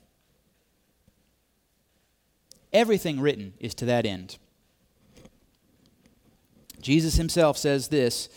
Everything 2.74 3.20
written 3.20 3.54
is 3.60 3.76
to 3.76 3.86
that 3.86 4.06
end. 4.06 4.38
Jesus 6.82 7.16
himself 7.16 7.58
says 7.58 7.88
this 7.88 8.30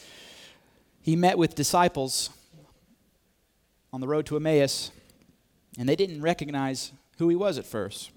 He 1.01 1.16
met 1.16 1.39
with 1.39 1.55
disciples 1.55 2.30
on 3.93 4.01
the 4.01 4.09
road 4.09 4.26
to 4.26 4.37
Emmaus, 4.37 4.91
and 5.78 5.89
they 5.89 5.97
didn't 5.97 6.22
recognize 6.22 6.93
who 7.18 7.28
he 7.28 7.37
was 7.37 7.59
at 7.59 7.66
first. 7.66 8.11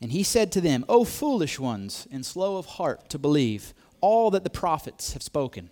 And 0.00 0.12
he 0.12 0.22
said 0.22 0.50
to 0.52 0.60
them, 0.60 0.84
O 0.88 1.04
foolish 1.04 1.58
ones, 1.58 2.06
and 2.10 2.24
slow 2.24 2.56
of 2.56 2.66
heart 2.66 3.08
to 3.10 3.18
believe 3.18 3.74
all 4.00 4.30
that 4.30 4.44
the 4.44 4.50
prophets 4.50 5.12
have 5.12 5.22
spoken. 5.22 5.68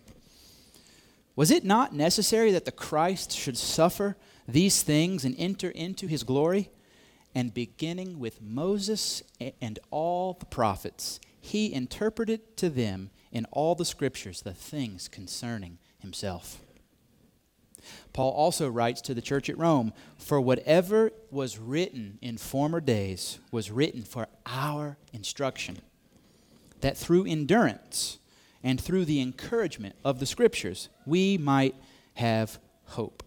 Was 1.34 1.50
it 1.50 1.64
not 1.64 1.94
necessary 1.94 2.50
that 2.52 2.64
the 2.64 2.72
Christ 2.72 3.32
should 3.32 3.56
suffer 3.56 4.16
these 4.46 4.82
things 4.82 5.24
and 5.24 5.34
enter 5.38 5.70
into 5.70 6.06
his 6.06 6.24
glory? 6.24 6.70
And 7.38 7.54
beginning 7.54 8.18
with 8.18 8.42
Moses 8.42 9.22
and 9.60 9.78
all 9.92 10.32
the 10.32 10.46
prophets, 10.46 11.20
he 11.40 11.72
interpreted 11.72 12.56
to 12.56 12.68
them 12.68 13.10
in 13.30 13.44
all 13.52 13.76
the 13.76 13.84
scriptures 13.84 14.42
the 14.42 14.52
things 14.52 15.06
concerning 15.06 15.78
himself. 16.00 16.58
Paul 18.12 18.32
also 18.32 18.68
writes 18.68 19.00
to 19.02 19.14
the 19.14 19.22
church 19.22 19.48
at 19.48 19.56
Rome 19.56 19.92
For 20.16 20.40
whatever 20.40 21.12
was 21.30 21.60
written 21.60 22.18
in 22.20 22.38
former 22.38 22.80
days 22.80 23.38
was 23.52 23.70
written 23.70 24.02
for 24.02 24.26
our 24.44 24.98
instruction, 25.12 25.78
that 26.80 26.96
through 26.96 27.24
endurance 27.24 28.18
and 28.64 28.80
through 28.80 29.04
the 29.04 29.20
encouragement 29.20 29.94
of 30.04 30.18
the 30.18 30.26
scriptures 30.26 30.88
we 31.06 31.38
might 31.38 31.76
have 32.14 32.58
hope. 32.86 33.22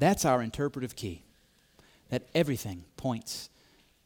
That's 0.00 0.24
our 0.24 0.42
interpretive 0.42 0.96
key. 0.96 1.22
That 2.08 2.26
everything 2.34 2.84
points 2.96 3.50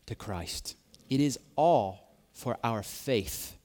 to 0.06 0.16
Christ. 0.16 0.76
It 1.08 1.20
is 1.20 1.38
all 1.56 2.16
for 2.32 2.58
our 2.64 2.82
faith. 2.82 3.56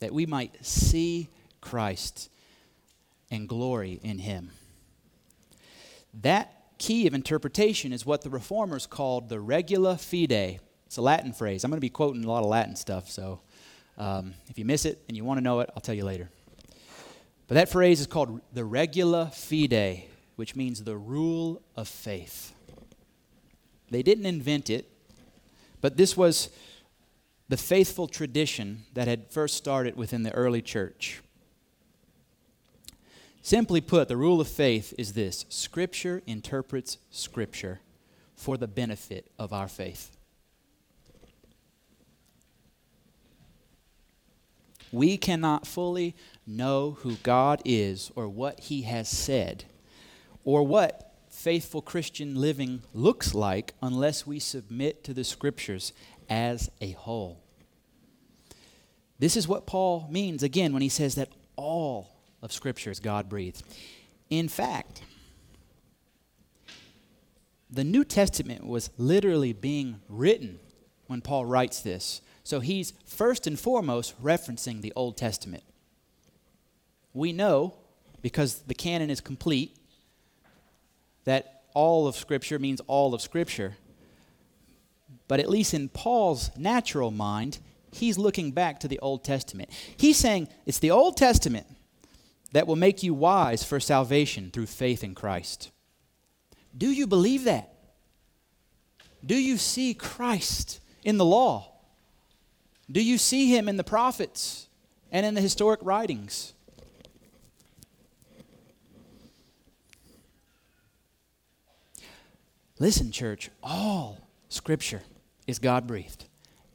That 0.00 0.12
we 0.12 0.26
might 0.26 0.64
see 0.64 1.30
Christ 1.62 2.30
and 3.30 3.48
glory 3.48 3.98
in 4.02 4.18
Him. 4.18 4.50
That 6.20 6.52
key 6.76 7.06
of 7.06 7.14
interpretation 7.14 7.92
is 7.92 8.04
what 8.04 8.20
the 8.20 8.30
reformers 8.30 8.86
called 8.86 9.30
the 9.30 9.40
regula 9.40 9.96
fide. 9.96 10.60
It's 10.84 10.98
a 10.98 11.02
Latin 11.02 11.32
phrase. 11.32 11.64
I'm 11.64 11.70
going 11.70 11.78
to 11.78 11.80
be 11.80 11.88
quoting 11.88 12.24
a 12.24 12.28
lot 12.28 12.42
of 12.42 12.50
Latin 12.50 12.76
stuff, 12.76 13.08
so 13.08 13.40
um, 13.96 14.34
if 14.48 14.58
you 14.58 14.66
miss 14.66 14.84
it 14.84 15.02
and 15.08 15.16
you 15.16 15.24
want 15.24 15.38
to 15.38 15.42
know 15.42 15.60
it, 15.60 15.70
I'll 15.74 15.80
tell 15.80 15.94
you 15.94 16.04
later. 16.04 16.28
But 17.48 17.54
that 17.54 17.70
phrase 17.70 18.00
is 18.00 18.06
called 18.06 18.42
the 18.52 18.66
regula 18.66 19.30
fide 19.32 20.04
which 20.36 20.56
means 20.56 20.82
the 20.82 20.96
rule 20.96 21.62
of 21.76 21.88
faith. 21.88 22.52
They 23.90 24.02
didn't 24.02 24.26
invent 24.26 24.70
it, 24.70 24.90
but 25.80 25.96
this 25.96 26.16
was 26.16 26.50
the 27.48 27.56
faithful 27.56 28.08
tradition 28.08 28.84
that 28.94 29.06
had 29.06 29.30
first 29.30 29.56
started 29.56 29.96
within 29.96 30.22
the 30.22 30.32
early 30.32 30.62
church. 30.62 31.20
Simply 33.42 33.82
put, 33.82 34.08
the 34.08 34.16
rule 34.16 34.40
of 34.40 34.48
faith 34.48 34.94
is 34.96 35.12
this 35.12 35.44
Scripture 35.50 36.22
interprets 36.26 36.96
Scripture 37.10 37.80
for 38.34 38.56
the 38.56 38.66
benefit 38.66 39.30
of 39.38 39.52
our 39.52 39.68
faith. 39.68 40.16
We 44.90 45.16
cannot 45.18 45.66
fully 45.66 46.14
know 46.46 46.96
who 47.00 47.16
God 47.16 47.60
is 47.64 48.10
or 48.16 48.28
what 48.28 48.60
He 48.60 48.82
has 48.82 49.08
said 49.08 49.64
or 50.44 50.62
what 50.62 51.12
faithful 51.30 51.82
Christian 51.82 52.36
living 52.36 52.82
looks 52.92 53.34
like 53.34 53.74
unless 53.82 54.26
we 54.26 54.38
submit 54.38 55.02
to 55.04 55.12
the 55.12 55.24
scriptures 55.24 55.92
as 56.28 56.70
a 56.80 56.92
whole. 56.92 57.40
This 59.18 59.36
is 59.36 59.48
what 59.48 59.66
Paul 59.66 60.06
means 60.10 60.42
again 60.42 60.72
when 60.72 60.82
he 60.82 60.88
says 60.88 61.14
that 61.16 61.30
all 61.56 62.16
of 62.42 62.52
scripture 62.52 62.90
is 62.90 63.00
God 63.00 63.28
breathed. 63.28 63.62
In 64.30 64.48
fact, 64.48 65.02
the 67.70 67.84
New 67.84 68.04
Testament 68.04 68.66
was 68.66 68.90
literally 68.96 69.52
being 69.52 70.00
written 70.08 70.60
when 71.06 71.20
Paul 71.20 71.46
writes 71.46 71.80
this. 71.80 72.20
So 72.44 72.60
he's 72.60 72.92
first 73.06 73.46
and 73.46 73.58
foremost 73.58 74.20
referencing 74.22 74.80
the 74.80 74.92
Old 74.94 75.16
Testament. 75.16 75.64
We 77.12 77.32
know, 77.32 77.74
because 78.22 78.62
the 78.62 78.74
canon 78.74 79.10
is 79.10 79.20
complete, 79.20 79.76
that 81.24 81.62
all 81.74 82.06
of 82.06 82.16
Scripture 82.16 82.58
means 82.58 82.80
all 82.86 83.14
of 83.14 83.20
Scripture. 83.20 83.76
But 85.28 85.40
at 85.40 85.50
least 85.50 85.74
in 85.74 85.88
Paul's 85.88 86.50
natural 86.56 87.10
mind, 87.10 87.58
he's 87.92 88.18
looking 88.18 88.52
back 88.52 88.80
to 88.80 88.88
the 88.88 88.98
Old 89.00 89.24
Testament. 89.24 89.70
He's 89.96 90.16
saying 90.16 90.48
it's 90.66 90.78
the 90.78 90.90
Old 90.90 91.16
Testament 91.16 91.66
that 92.52 92.66
will 92.66 92.76
make 92.76 93.02
you 93.02 93.12
wise 93.14 93.64
for 93.64 93.80
salvation 93.80 94.50
through 94.52 94.66
faith 94.66 95.02
in 95.02 95.14
Christ. 95.14 95.70
Do 96.76 96.88
you 96.88 97.06
believe 97.06 97.44
that? 97.44 97.74
Do 99.24 99.34
you 99.34 99.58
see 99.58 99.94
Christ 99.94 100.80
in 101.02 101.18
the 101.18 101.24
law? 101.24 101.72
Do 102.90 103.02
you 103.02 103.18
see 103.18 103.48
him 103.48 103.68
in 103.68 103.76
the 103.76 103.84
prophets 103.84 104.68
and 105.10 105.24
in 105.26 105.34
the 105.34 105.40
historic 105.40 105.80
writings? 105.82 106.53
Listen, 112.78 113.12
church, 113.12 113.50
all 113.62 114.18
Scripture 114.48 115.02
is 115.46 115.58
God 115.58 115.86
breathed 115.86 116.24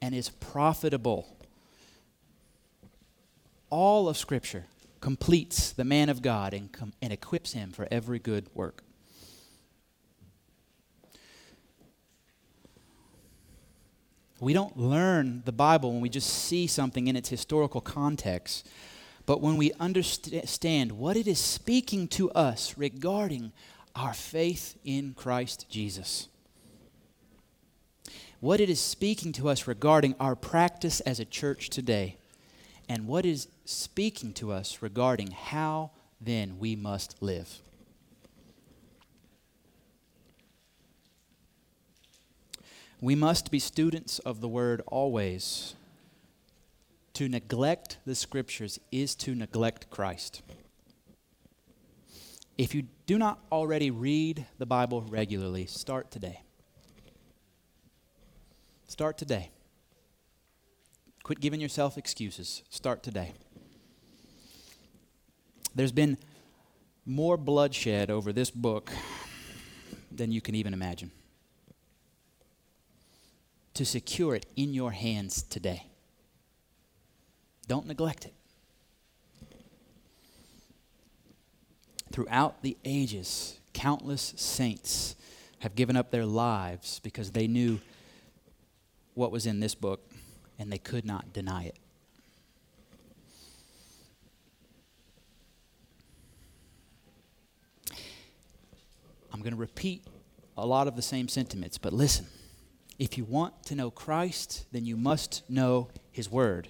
and 0.00 0.14
is 0.14 0.30
profitable. 0.30 1.36
All 3.68 4.08
of 4.08 4.16
Scripture 4.16 4.64
completes 5.00 5.72
the 5.72 5.84
man 5.84 6.08
of 6.08 6.22
God 6.22 6.54
and, 6.54 6.72
com- 6.72 6.94
and 7.02 7.12
equips 7.12 7.52
him 7.52 7.70
for 7.70 7.86
every 7.90 8.18
good 8.18 8.46
work. 8.54 8.82
We 14.40 14.54
don't 14.54 14.78
learn 14.78 15.42
the 15.44 15.52
Bible 15.52 15.92
when 15.92 16.00
we 16.00 16.08
just 16.08 16.30
see 16.30 16.66
something 16.66 17.08
in 17.08 17.16
its 17.16 17.28
historical 17.28 17.82
context, 17.82 18.66
but 19.26 19.42
when 19.42 19.58
we 19.58 19.72
understand 19.78 20.92
what 20.92 21.18
it 21.18 21.26
is 21.26 21.38
speaking 21.38 22.08
to 22.08 22.30
us 22.30 22.78
regarding 22.78 23.52
our 24.00 24.14
faith 24.14 24.78
in 24.82 25.12
Christ 25.12 25.66
Jesus. 25.68 26.28
What 28.40 28.58
it 28.58 28.70
is 28.70 28.80
speaking 28.80 29.32
to 29.32 29.50
us 29.50 29.66
regarding 29.66 30.14
our 30.18 30.34
practice 30.34 31.00
as 31.00 31.20
a 31.20 31.26
church 31.26 31.68
today, 31.68 32.16
and 32.88 33.06
what 33.06 33.26
is 33.26 33.48
speaking 33.66 34.32
to 34.34 34.52
us 34.52 34.78
regarding 34.80 35.32
how 35.32 35.90
then 36.18 36.58
we 36.58 36.74
must 36.74 37.20
live. 37.20 37.60
We 43.02 43.14
must 43.14 43.50
be 43.50 43.58
students 43.58 44.18
of 44.20 44.40
the 44.40 44.48
word 44.48 44.80
always. 44.86 45.74
To 47.14 47.28
neglect 47.28 47.98
the 48.06 48.14
scriptures 48.14 48.80
is 48.90 49.14
to 49.16 49.34
neglect 49.34 49.90
Christ. 49.90 50.40
If 52.60 52.74
you 52.74 52.82
do 53.06 53.16
not 53.16 53.38
already 53.50 53.90
read 53.90 54.44
the 54.58 54.66
Bible 54.66 55.00
regularly, 55.08 55.64
start 55.64 56.10
today. 56.10 56.42
Start 58.86 59.16
today. 59.16 59.48
Quit 61.22 61.40
giving 61.40 61.58
yourself 61.58 61.96
excuses. 61.96 62.62
Start 62.68 63.02
today. 63.02 63.32
There's 65.74 65.90
been 65.90 66.18
more 67.06 67.38
bloodshed 67.38 68.10
over 68.10 68.30
this 68.30 68.50
book 68.50 68.92
than 70.12 70.30
you 70.30 70.42
can 70.42 70.54
even 70.54 70.74
imagine. 70.74 71.12
To 73.72 73.86
secure 73.86 74.34
it 74.34 74.44
in 74.54 74.74
your 74.74 74.90
hands 74.90 75.44
today. 75.44 75.86
Don't 77.66 77.86
neglect 77.86 78.26
it. 78.26 78.34
Throughout 82.12 82.62
the 82.62 82.76
ages, 82.84 83.58
countless 83.72 84.34
saints 84.36 85.16
have 85.60 85.74
given 85.74 85.96
up 85.96 86.10
their 86.10 86.26
lives 86.26 87.00
because 87.00 87.30
they 87.30 87.46
knew 87.46 87.80
what 89.14 89.30
was 89.30 89.46
in 89.46 89.60
this 89.60 89.74
book 89.74 90.00
and 90.58 90.72
they 90.72 90.78
could 90.78 91.04
not 91.04 91.32
deny 91.32 91.64
it. 91.64 91.76
I'm 99.32 99.40
going 99.40 99.54
to 99.54 99.60
repeat 99.60 100.04
a 100.56 100.66
lot 100.66 100.88
of 100.88 100.96
the 100.96 101.02
same 101.02 101.28
sentiments, 101.28 101.78
but 101.78 101.92
listen. 101.92 102.26
If 102.98 103.16
you 103.16 103.24
want 103.24 103.64
to 103.64 103.74
know 103.74 103.90
Christ, 103.90 104.66
then 104.72 104.84
you 104.84 104.94
must 104.94 105.48
know 105.48 105.88
His 106.12 106.30
Word. 106.30 106.68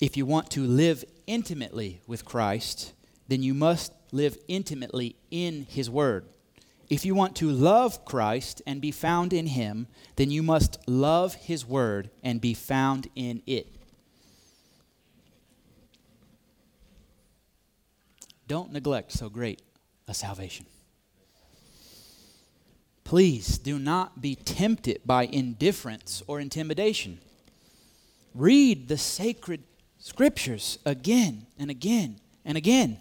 If 0.00 0.16
you 0.16 0.24
want 0.24 0.50
to 0.50 0.62
live 0.62 1.04
intimately 1.26 2.00
with 2.06 2.24
Christ, 2.24 2.92
then 3.28 3.42
you 3.42 3.54
must 3.54 3.92
live 4.12 4.38
intimately 4.48 5.16
in 5.30 5.66
His 5.68 5.90
Word. 5.90 6.26
If 6.88 7.04
you 7.04 7.14
want 7.14 7.34
to 7.36 7.50
love 7.50 8.04
Christ 8.04 8.62
and 8.66 8.80
be 8.80 8.92
found 8.92 9.32
in 9.32 9.46
Him, 9.48 9.88
then 10.16 10.30
you 10.30 10.42
must 10.42 10.78
love 10.88 11.34
His 11.34 11.66
Word 11.66 12.10
and 12.22 12.40
be 12.40 12.54
found 12.54 13.08
in 13.16 13.42
it. 13.46 13.66
Don't 18.46 18.72
neglect 18.72 19.12
so 19.12 19.28
great 19.28 19.60
a 20.06 20.14
salvation. 20.14 20.66
Please 23.02 23.58
do 23.58 23.78
not 23.78 24.20
be 24.20 24.34
tempted 24.34 25.00
by 25.04 25.26
indifference 25.26 26.22
or 26.26 26.40
intimidation. 26.40 27.18
Read 28.34 28.88
the 28.88 28.98
sacred 28.98 29.62
scriptures 29.98 30.78
again 30.84 31.46
and 31.58 31.70
again 31.70 32.16
and 32.44 32.56
again. 32.56 32.98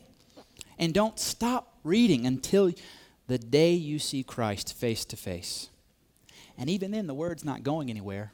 And 0.77 0.93
don't 0.93 1.19
stop 1.19 1.77
reading 1.83 2.25
until 2.25 2.71
the 3.27 3.37
day 3.37 3.73
you 3.73 3.99
see 3.99 4.23
Christ 4.23 4.73
face 4.73 5.05
to 5.05 5.17
face. 5.17 5.69
And 6.57 6.69
even 6.69 6.91
then, 6.91 7.07
the 7.07 7.13
word's 7.13 7.43
not 7.43 7.63
going 7.63 7.89
anywhere. 7.89 8.31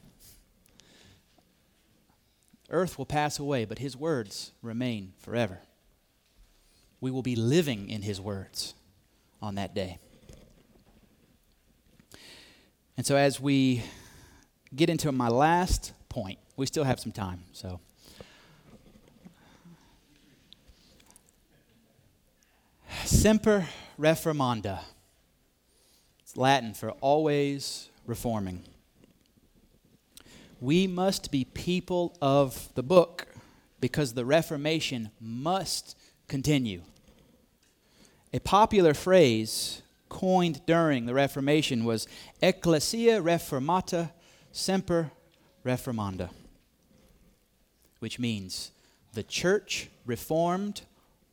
Earth 2.69 2.97
will 2.97 3.05
pass 3.05 3.39
away, 3.39 3.65
but 3.65 3.79
his 3.79 3.97
words 3.97 4.51
remain 4.61 5.13
forever. 5.19 5.59
We 6.99 7.11
will 7.11 7.23
be 7.23 7.35
living 7.35 7.89
in 7.89 8.03
his 8.03 8.21
words 8.21 8.73
on 9.41 9.55
that 9.55 9.73
day. 9.73 9.99
And 12.95 13.05
so, 13.05 13.15
as 13.15 13.39
we 13.39 13.83
get 14.75 14.89
into 14.89 15.11
my 15.11 15.27
last 15.27 15.93
point, 16.07 16.37
we 16.55 16.65
still 16.65 16.83
have 16.83 16.99
some 16.99 17.11
time, 17.11 17.43
so. 17.51 17.79
Semper 23.11 23.67
reformanda. 23.99 24.79
It's 26.21 26.37
Latin 26.37 26.73
for 26.73 26.91
always 27.01 27.89
reforming. 28.07 28.63
We 30.61 30.87
must 30.87 31.29
be 31.29 31.43
people 31.43 32.17
of 32.19 32.73
the 32.73 32.81
book 32.81 33.27
because 33.81 34.13
the 34.13 34.25
Reformation 34.25 35.11
must 35.19 35.95
continue. 36.29 36.81
A 38.33 38.39
popular 38.39 38.93
phrase 38.93 39.83
coined 40.09 40.65
during 40.65 41.05
the 41.05 41.13
Reformation 41.13 41.83
was 41.83 42.07
Ecclesia 42.41 43.21
Reformata 43.21 44.11
Semper 44.51 45.11
Reformanda, 45.65 46.29
which 47.99 48.17
means 48.17 48.71
the 49.13 49.21
church 49.21 49.89
reformed, 50.05 50.83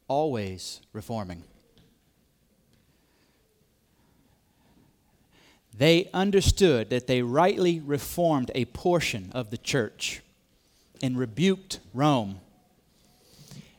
always 0.09 0.81
reforming. 0.93 1.45
They 5.79 6.11
understood 6.13 6.91
that 6.91 7.07
they 7.07 7.23
rightly 7.23 7.81
reformed 7.81 8.51
a 8.55 8.67
portion 8.67 9.31
of 9.33 9.51
the 9.51 9.57
church 9.57 10.21
and 11.03 11.17
rebuked 11.17 11.81
Rome, 11.95 12.41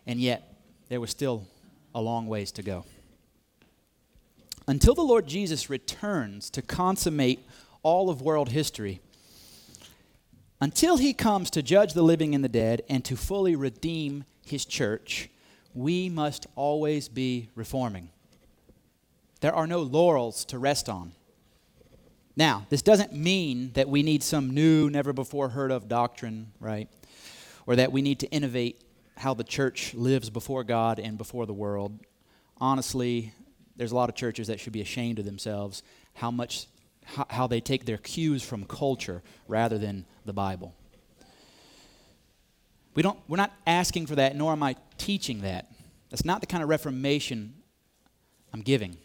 and 0.08 0.20
yet 0.20 0.56
there 0.88 1.02
was 1.02 1.12
still 1.12 1.46
a 1.94 2.02
long 2.02 2.26
ways 2.28 2.52
to 2.54 2.64
go 2.64 2.86
until 4.70 4.94
the 4.94 5.02
Lord 5.02 5.26
Jesus 5.26 5.68
returns 5.68 6.52
to 6.52 6.62
consummate 6.62 7.44
all 7.82 8.12
of 8.12 8.22
world 8.22 8.50
history, 8.50 9.02
until 10.62 10.98
he 10.98 11.12
comes 11.12 11.50
to 11.50 11.64
judge 11.64 11.94
the 11.94 12.04
living 12.04 12.36
and 12.36 12.44
the 12.44 12.50
dead 12.50 12.84
and 12.88 13.04
to 13.06 13.16
fully 13.16 13.56
redeem 13.56 14.26
his 14.46 14.66
church, 14.66 15.28
we 15.74 16.08
must 16.08 16.46
always 16.56 17.10
be 17.10 17.50
reforming. 17.56 18.10
There 19.42 19.56
are 19.56 19.66
no 19.66 19.80
laurels 19.80 20.46
to 20.46 20.60
rest 20.60 20.88
on. 20.88 21.14
Now, 22.40 22.66
this 22.70 22.82
doesn't 22.82 23.12
mean 23.12 23.72
that 23.74 23.90
we 23.90 24.02
need 24.02 24.24
some 24.24 24.52
new, 24.52 24.90
never 24.90 25.12
before 25.12 25.50
heard 25.50 25.72
of 25.72 25.90
doctrine, 25.90 26.54
right? 26.62 26.88
Or 27.68 27.76
that 27.76 27.92
we 27.92 28.02
need 28.02 28.22
to 28.22 28.28
innovate 28.28 28.82
how 29.18 29.34
the 29.34 29.44
church 29.44 29.94
lives 29.94 30.30
before 30.30 30.64
God 30.64 31.00
and 31.00 31.18
before 31.18 31.46
the 31.46 31.54
world. 31.54 32.00
Honestly, 32.56 33.34
there's 33.76 33.92
a 33.92 33.96
lot 33.96 34.08
of 34.08 34.16
churches 34.16 34.48
that 34.48 34.62
should 34.62 34.72
be 34.72 34.80
ashamed 34.80 35.20
of 35.20 35.26
themselves 35.26 35.84
how 36.14 36.32
much 36.32 36.68
how, 37.04 37.26
how 37.30 37.46
they 37.46 37.60
take 37.60 37.84
their 37.84 37.98
cues 37.98 38.42
from 38.42 38.64
culture 38.64 39.22
rather 39.50 39.78
than 39.78 40.06
the 40.24 40.32
Bible. 40.32 40.74
We 42.96 43.04
don't, 43.04 43.20
we're 43.28 43.36
not 43.36 43.52
asking 43.68 44.08
for 44.08 44.16
that, 44.16 44.38
nor 44.38 44.54
am 44.54 44.64
I 44.64 44.78
teaching 44.98 45.42
that. 45.42 45.70
That's 46.10 46.24
not 46.24 46.40
the 46.40 46.48
kind 46.48 46.64
of 46.64 46.70
reformation 46.70 47.56
I'm 48.54 48.62
giving. 48.62 48.96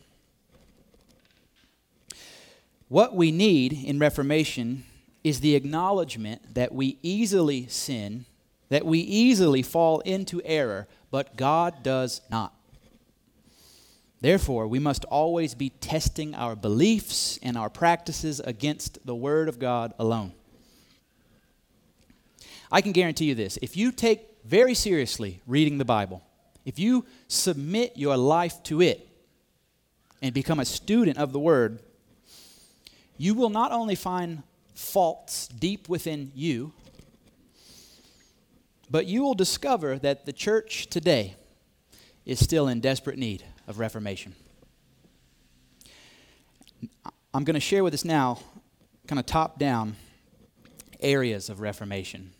What 2.88 3.14
we 3.14 3.32
need 3.32 3.72
in 3.72 3.98
reformation 3.98 4.84
is 5.22 5.40
the 5.40 5.54
acknowledgement 5.54 6.54
that 6.54 6.72
we 6.72 6.98
easily 7.02 7.66
sin, 7.66 8.26
that 8.68 8.84
we 8.84 8.98
easily 8.98 9.62
fall 9.62 10.00
into 10.00 10.42
error, 10.44 10.86
but 11.10 11.36
God 11.36 11.82
does 11.82 12.20
not. 12.30 12.52
Therefore, 14.20 14.66
we 14.66 14.78
must 14.78 15.04
always 15.06 15.54
be 15.54 15.70
testing 15.70 16.34
our 16.34 16.56
beliefs 16.56 17.38
and 17.42 17.58
our 17.58 17.68
practices 17.68 18.40
against 18.40 19.04
the 19.06 19.14
Word 19.14 19.48
of 19.48 19.58
God 19.58 19.92
alone. 19.98 20.32
I 22.72 22.80
can 22.80 22.92
guarantee 22.92 23.26
you 23.26 23.34
this 23.34 23.58
if 23.60 23.76
you 23.76 23.92
take 23.92 24.22
very 24.44 24.74
seriously 24.74 25.40
reading 25.46 25.78
the 25.78 25.84
Bible, 25.84 26.22
if 26.64 26.78
you 26.78 27.04
submit 27.28 27.96
your 27.96 28.16
life 28.16 28.62
to 28.64 28.80
it 28.80 29.06
and 30.22 30.32
become 30.34 30.58
a 30.58 30.64
student 30.64 31.18
of 31.18 31.32
the 31.32 31.38
Word, 31.38 31.80
you 33.16 33.34
will 33.34 33.50
not 33.50 33.72
only 33.72 33.94
find 33.94 34.42
faults 34.74 35.48
deep 35.48 35.88
within 35.88 36.32
you, 36.34 36.72
but 38.90 39.06
you 39.06 39.22
will 39.22 39.34
discover 39.34 39.98
that 39.98 40.26
the 40.26 40.32
church 40.32 40.88
today 40.88 41.36
is 42.26 42.38
still 42.38 42.68
in 42.68 42.80
desperate 42.80 43.18
need 43.18 43.44
of 43.66 43.78
reformation. 43.78 44.34
I'm 47.32 47.44
going 47.44 47.54
to 47.54 47.60
share 47.60 47.82
with 47.82 47.94
us 47.94 48.04
now, 48.04 48.38
kind 49.06 49.18
of 49.18 49.26
top 49.26 49.58
down, 49.58 49.96
areas 51.00 51.48
of 51.48 51.60
reformation 51.60 52.32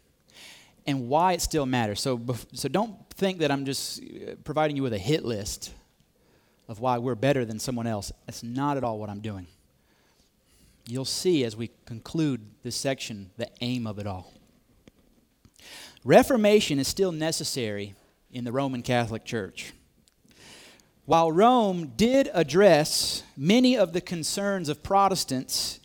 and 0.87 1.09
why 1.09 1.33
it 1.33 1.41
still 1.41 1.67
matters. 1.67 2.01
So, 2.01 2.21
so 2.53 2.69
don't 2.69 2.95
think 3.11 3.39
that 3.39 3.51
I'm 3.51 3.65
just 3.65 4.03
uh, 4.03 4.35
providing 4.45 4.77
you 4.77 4.83
with 4.83 4.93
a 4.93 4.99
hit 4.99 5.25
list 5.25 5.73
of 6.69 6.81
why 6.81 6.99
we're 6.99 7.15
better 7.15 7.45
than 7.45 7.59
someone 7.59 7.87
else. 7.87 8.13
That's 8.27 8.43
not 8.43 8.77
at 8.77 8.85
all 8.85 8.99
what 8.99 9.11
I'm 9.11 9.21
doing. 9.21 9.47
You'll 10.87 11.05
see 11.05 11.45
as 11.45 11.57
we 11.57 11.71
conclude 11.87 12.43
this 12.63 12.77
section 12.77 13.31
the 13.37 13.49
aim 13.61 13.87
of 13.87 13.99
it 13.99 14.07
all. 14.07 14.35
Reformation 16.05 16.79
is 16.79 16.89
still 16.89 17.13
necessary 17.13 17.95
in 18.31 18.45
the 18.45 18.53
Roman 18.53 18.83
Catholic 18.83 19.25
Church. 19.25 19.73
While 21.07 21.33
Rome 21.33 21.93
did 21.97 22.31
address 22.35 23.23
many 23.37 23.77
of 23.77 23.93
the 23.93 24.01
concerns 24.01 24.69
of 24.69 24.83
Protestants 24.83 25.81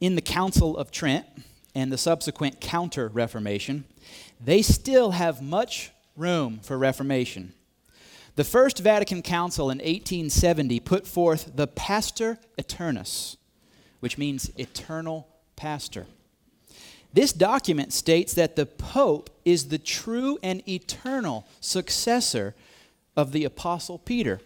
in 0.00 0.14
the 0.14 0.20
Council 0.20 0.76
of 0.76 0.90
Trent 0.90 1.26
and 1.74 1.92
the 1.92 1.98
subsequent 1.98 2.60
Counter 2.60 3.08
Reformation, 3.08 3.84
they 4.40 4.62
still 4.62 5.12
have 5.12 5.42
much 5.42 5.90
room 6.16 6.60
for 6.60 6.76
reformation. 6.76 7.54
The 8.36 8.44
First 8.44 8.78
Vatican 8.78 9.22
Council 9.22 9.70
in 9.70 9.78
1870 9.78 10.78
put 10.80 11.06
forth 11.08 11.56
the 11.56 11.66
Pastor 11.66 12.38
Aeternus, 12.56 13.37
which 14.00 14.18
means 14.18 14.50
eternal 14.58 15.28
pastor. 15.56 16.06
This 17.12 17.32
document 17.32 17.92
states 17.92 18.34
that 18.34 18.56
the 18.56 18.66
Pope 18.66 19.30
is 19.44 19.68
the 19.68 19.78
true 19.78 20.38
and 20.42 20.66
eternal 20.68 21.46
successor 21.60 22.54
of 23.16 23.32
the 23.32 23.44
Apostle 23.44 23.98
Peter 23.98 24.40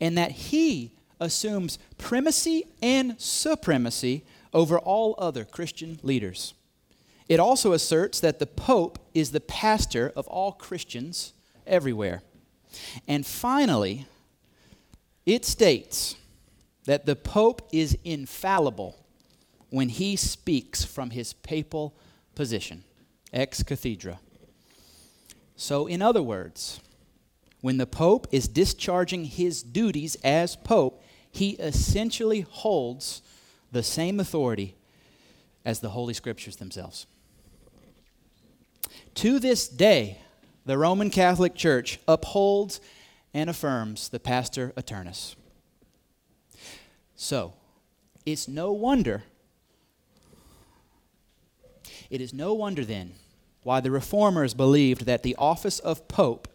and 0.00 0.16
that 0.16 0.32
he 0.32 0.92
assumes 1.20 1.78
primacy 1.98 2.64
and 2.82 3.20
supremacy 3.20 4.24
over 4.52 4.78
all 4.78 5.14
other 5.18 5.44
Christian 5.44 6.00
leaders. 6.02 6.54
It 7.28 7.38
also 7.38 7.72
asserts 7.72 8.18
that 8.20 8.38
the 8.38 8.46
Pope 8.46 8.98
is 9.14 9.30
the 9.30 9.40
pastor 9.40 10.12
of 10.16 10.26
all 10.28 10.52
Christians 10.52 11.32
everywhere. 11.66 12.22
And 13.06 13.24
finally, 13.24 14.06
It 15.24 15.44
states 15.44 16.16
that 16.84 17.06
the 17.06 17.16
Pope 17.16 17.68
is 17.72 17.96
infallible 18.04 18.96
when 19.70 19.88
he 19.88 20.16
speaks 20.16 20.84
from 20.84 21.10
his 21.10 21.32
papal 21.32 21.94
position, 22.34 22.84
ex 23.32 23.62
cathedra. 23.62 24.18
So, 25.56 25.86
in 25.86 26.02
other 26.02 26.22
words, 26.22 26.80
when 27.60 27.76
the 27.76 27.86
Pope 27.86 28.26
is 28.32 28.48
discharging 28.48 29.24
his 29.24 29.62
duties 29.62 30.16
as 30.24 30.56
Pope, 30.56 31.02
he 31.30 31.50
essentially 31.52 32.40
holds 32.40 33.22
the 33.70 33.82
same 33.82 34.20
authority 34.20 34.74
as 35.64 35.80
the 35.80 35.90
Holy 35.90 36.12
Scriptures 36.12 36.56
themselves. 36.56 37.06
To 39.16 39.38
this 39.38 39.68
day, 39.68 40.18
the 40.66 40.76
Roman 40.76 41.10
Catholic 41.10 41.54
Church 41.54 41.98
upholds 42.06 42.80
and 43.32 43.48
affirms 43.48 44.08
the 44.08 44.20
Pastor 44.20 44.72
Aeternus. 44.76 45.36
So, 47.22 47.52
it's 48.26 48.48
no 48.48 48.72
wonder, 48.72 49.22
it 52.10 52.20
is 52.20 52.34
no 52.34 52.52
wonder 52.52 52.84
then 52.84 53.12
why 53.62 53.78
the 53.78 53.92
reformers 53.92 54.54
believed 54.54 55.06
that 55.06 55.22
the 55.22 55.36
office 55.36 55.78
of 55.78 56.08
Pope 56.08 56.48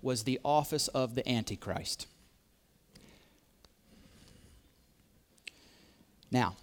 was 0.00 0.22
the 0.22 0.38
office 0.44 0.86
of 0.86 1.16
the 1.16 1.28
Antichrist. 1.28 2.06
Now, 6.30 6.54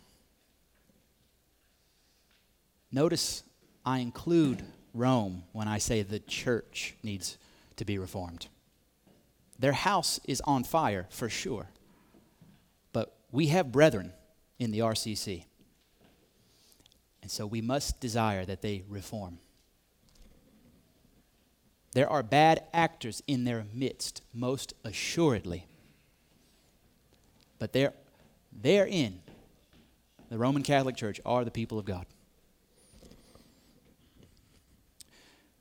notice 2.93 3.43
I 3.85 3.99
include 3.99 4.63
Rome 4.93 5.43
when 5.51 5.67
I 5.67 5.79
say 5.79 6.01
the 6.01 6.19
church 6.19 6.95
needs 7.03 7.37
to 7.75 7.83
be 7.83 7.97
reformed. 7.97 8.47
Their 9.59 9.73
house 9.73 10.21
is 10.23 10.39
on 10.45 10.63
fire 10.63 11.07
for 11.09 11.27
sure, 11.27 11.67
we 13.34 13.47
have 13.47 13.71
brethren 13.71 14.13
in 14.59 14.71
the 14.71 14.79
RCC. 14.79 15.45
And 17.23 17.31
so 17.31 17.47
we 17.47 17.61
must 17.61 17.99
desire 17.99 18.45
that 18.45 18.61
they 18.61 18.84
reform. 18.88 19.39
There 21.93 22.07
are 22.07 22.21
bad 22.21 22.63
actors 22.73 23.23
in 23.25 23.43
their 23.43 23.65
midst, 23.73 24.21
most 24.34 24.73
assuredly. 24.84 25.65
But 27.57 27.73
they're, 27.73 27.93
therein, 28.51 29.19
the 30.29 30.38
Roman 30.38 30.61
Catholic 30.61 30.95
Church 30.95 31.19
are 31.25 31.43
the 31.43 31.51
people 31.51 31.79
of 31.79 31.86
God. 31.86 32.05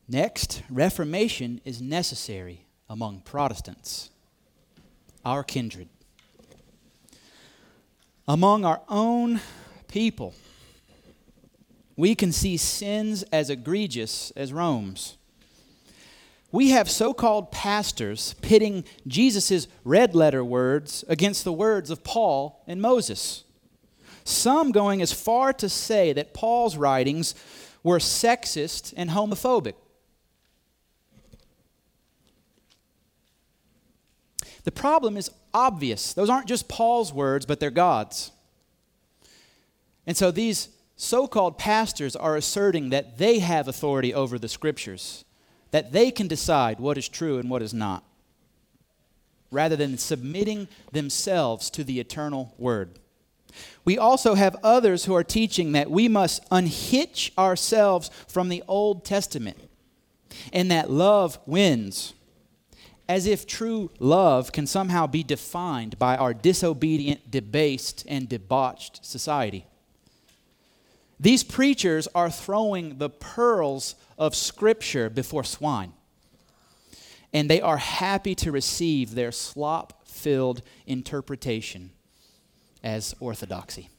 Next, 0.06 0.62
Reformation 0.68 1.60
is 1.64 1.80
necessary 1.80 2.66
among 2.90 3.20
Protestants, 3.20 4.10
our 5.24 5.42
kindred. 5.42 5.88
Among 8.28 8.64
our 8.64 8.80
own 8.88 9.40
people, 9.88 10.34
we 11.96 12.14
can 12.14 12.32
see 12.32 12.56
sins 12.56 13.24
as 13.32 13.50
egregious 13.50 14.30
as 14.36 14.52
Rome's. 14.52 15.16
We 16.52 16.70
have 16.70 16.90
so 16.90 17.14
called 17.14 17.50
pastors 17.50 18.34
pitting 18.42 18.84
Jesus' 19.06 19.66
red 19.84 20.14
letter 20.14 20.44
words 20.44 21.04
against 21.08 21.44
the 21.44 21.52
words 21.52 21.90
of 21.90 22.04
Paul 22.04 22.62
and 22.66 22.80
Moses. 22.80 23.44
Some 24.24 24.70
going 24.70 25.02
as 25.02 25.12
far 25.12 25.52
to 25.54 25.68
say 25.68 26.12
that 26.12 26.34
Paul's 26.34 26.76
writings 26.76 27.34
were 27.82 27.98
sexist 27.98 28.94
and 28.96 29.10
homophobic. 29.10 29.74
The 34.64 34.72
problem 34.72 35.16
is 35.16 35.30
obvious. 35.52 36.12
Those 36.12 36.30
aren't 36.30 36.46
just 36.46 36.68
Paul's 36.68 37.12
words, 37.12 37.46
but 37.46 37.60
they're 37.60 37.70
God's. 37.70 38.30
And 40.06 40.16
so 40.16 40.30
these 40.30 40.68
so 40.96 41.26
called 41.26 41.58
pastors 41.58 42.14
are 42.14 42.36
asserting 42.36 42.90
that 42.90 43.18
they 43.18 43.40
have 43.40 43.66
authority 43.66 44.14
over 44.14 44.38
the 44.38 44.48
scriptures, 44.48 45.24
that 45.70 45.92
they 45.92 46.10
can 46.10 46.28
decide 46.28 46.78
what 46.78 46.98
is 46.98 47.08
true 47.08 47.38
and 47.38 47.50
what 47.50 47.62
is 47.62 47.74
not, 47.74 48.04
rather 49.50 49.74
than 49.74 49.98
submitting 49.98 50.68
themselves 50.92 51.70
to 51.70 51.82
the 51.82 51.98
eternal 51.98 52.54
word. 52.56 52.98
We 53.84 53.98
also 53.98 54.34
have 54.34 54.56
others 54.62 55.04
who 55.04 55.14
are 55.14 55.24
teaching 55.24 55.72
that 55.72 55.90
we 55.90 56.08
must 56.08 56.44
unhitch 56.50 57.32
ourselves 57.36 58.10
from 58.28 58.48
the 58.48 58.62
Old 58.66 59.04
Testament 59.04 59.58
and 60.52 60.70
that 60.70 60.90
love 60.90 61.38
wins 61.46 62.14
as 63.12 63.26
if 63.26 63.46
true 63.46 63.90
love 63.98 64.52
can 64.52 64.66
somehow 64.66 65.06
be 65.06 65.22
defined 65.22 65.98
by 65.98 66.16
our 66.16 66.32
disobedient, 66.32 67.30
debased, 67.30 68.06
and 68.08 68.26
debauched 68.26 69.04
society. 69.04 69.66
These 71.20 71.44
preachers 71.44 72.08
are 72.14 72.30
throwing 72.30 72.96
the 72.96 73.10
pearls 73.10 73.96
of 74.16 74.34
Scripture 74.34 75.10
before 75.10 75.44
swine, 75.44 75.92
and 77.34 77.50
they 77.50 77.60
are 77.60 77.76
happy 77.76 78.34
to 78.36 78.50
receive 78.50 79.14
their 79.14 79.30
slop 79.30 80.08
filled 80.08 80.62
interpretation 80.86 81.90
as 82.82 83.14
orthodoxy. 83.20 83.90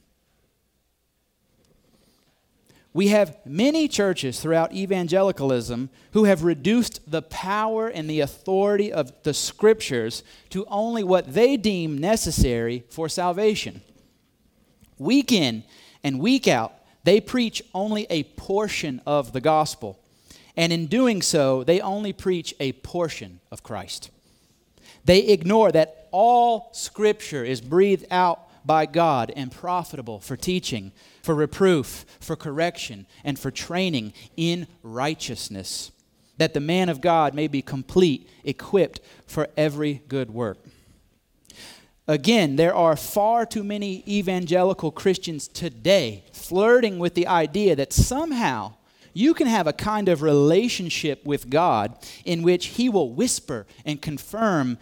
We 2.93 3.07
have 3.07 3.35
many 3.43 3.87
churches 3.87 4.39
throughout 4.39 4.73
evangelicalism 4.73 5.89
who 6.11 6.25
have 6.25 6.43
reduced 6.43 7.09
the 7.09 7.23
power 7.23 7.87
and 7.87 8.07
the 8.07 8.19
authority 8.19 8.93
of 8.93 9.11
the 9.23 9.33
scriptures 9.33 10.23
to 10.51 10.65
only 10.67 11.03
what 11.03 11.33
they 11.33 11.57
deem 11.57 11.97
necessary 11.97 12.83
for 12.89 13.09
salvation. 13.09 13.81
Week 14.99 15.31
in 15.31 15.63
and 16.03 16.19
week 16.19 16.47
out, 16.47 16.73
they 17.03 17.19
preach 17.19 17.63
only 17.73 18.05
a 18.11 18.23
portion 18.23 19.01
of 19.07 19.33
the 19.33 19.41
gospel. 19.41 19.99
And 20.55 20.71
in 20.71 20.85
doing 20.85 21.23
so, 21.23 21.63
they 21.63 21.81
only 21.81 22.13
preach 22.13 22.53
a 22.59 22.73
portion 22.73 23.39
of 23.51 23.63
Christ. 23.63 24.11
They 25.03 25.19
ignore 25.19 25.71
that 25.71 26.07
all 26.11 26.69
scripture 26.73 27.43
is 27.43 27.59
breathed 27.59 28.05
out 28.11 28.39
by 28.65 28.85
God 28.85 29.33
and 29.35 29.51
profitable 29.51 30.19
for 30.19 30.37
teaching, 30.37 30.91
for 31.23 31.33
reproof, 31.33 32.05
for 32.19 32.35
correction, 32.35 33.07
and 33.23 33.39
for 33.39 33.49
training 33.49 34.13
in 34.35 34.67
righteousness, 34.83 35.91
that 36.37 36.53
the 36.53 36.59
man 36.59 36.89
of 36.89 37.01
God 37.01 37.33
may 37.33 37.47
be 37.47 37.61
complete, 37.61 38.29
equipped 38.43 38.99
for 39.25 39.47
every 39.55 40.03
good 40.09 40.31
work. 40.31 40.57
Again, 42.07 42.57
there 42.57 42.75
are 42.75 42.97
far 42.97 43.45
too 43.45 43.63
many 43.63 44.03
evangelical 44.05 44.91
Christians 44.91 45.47
today 45.47 46.25
flirting 46.33 46.99
with 46.99 47.13
the 47.13 47.27
idea 47.27 47.77
that 47.77 47.93
somehow 47.93 48.73
you 49.13 49.33
can 49.33 49.47
have 49.47 49.67
a 49.67 49.73
kind 49.73 50.09
of 50.09 50.21
relationship 50.21 51.25
with 51.25 51.49
God 51.49 51.95
in 52.25 52.43
which 52.43 52.67
He 52.67 52.89
will 52.89 53.13
whisper 53.13 53.65
and 53.85 54.01
confirm 54.01 54.77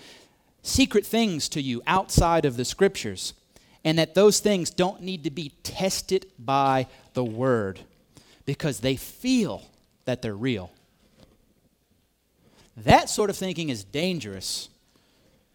secret 0.64 1.06
things 1.06 1.48
to 1.50 1.62
you 1.62 1.84
outside 1.86 2.46
of 2.46 2.58
the 2.58 2.66
Scriptures 2.66 3.34
and 3.84 3.98
that 3.98 4.14
those 4.14 4.40
things 4.40 4.70
don't 4.70 5.02
need 5.02 5.24
to 5.24 5.32
be 5.32 5.54
tested 5.64 6.28
by 6.38 6.88
the 7.14 7.24
word 7.24 7.80
because 8.46 8.80
they 8.80 8.96
feel 8.96 9.64
that 10.06 10.22
they're 10.22 10.36
real. 10.36 10.72
That 12.78 13.10
sort 13.10 13.30
of 13.30 13.38
thinking 13.38 13.70
is 13.70 13.84
dangerous 13.84 14.70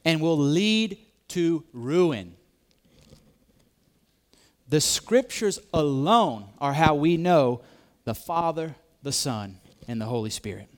and 0.04 0.20
will 0.20 0.38
lead 0.38 0.98
to 1.28 1.64
ruin. 1.72 2.34
The 4.68 4.80
scriptures 4.80 5.58
alone 5.72 6.46
are 6.58 6.72
how 6.72 6.94
we 6.94 7.16
know 7.16 7.62
the 8.04 8.14
Father, 8.14 8.74
the 9.02 9.12
Son, 9.12 9.58
and 9.86 10.00
the 10.00 10.06
Holy 10.06 10.30
Spirit. 10.30 10.68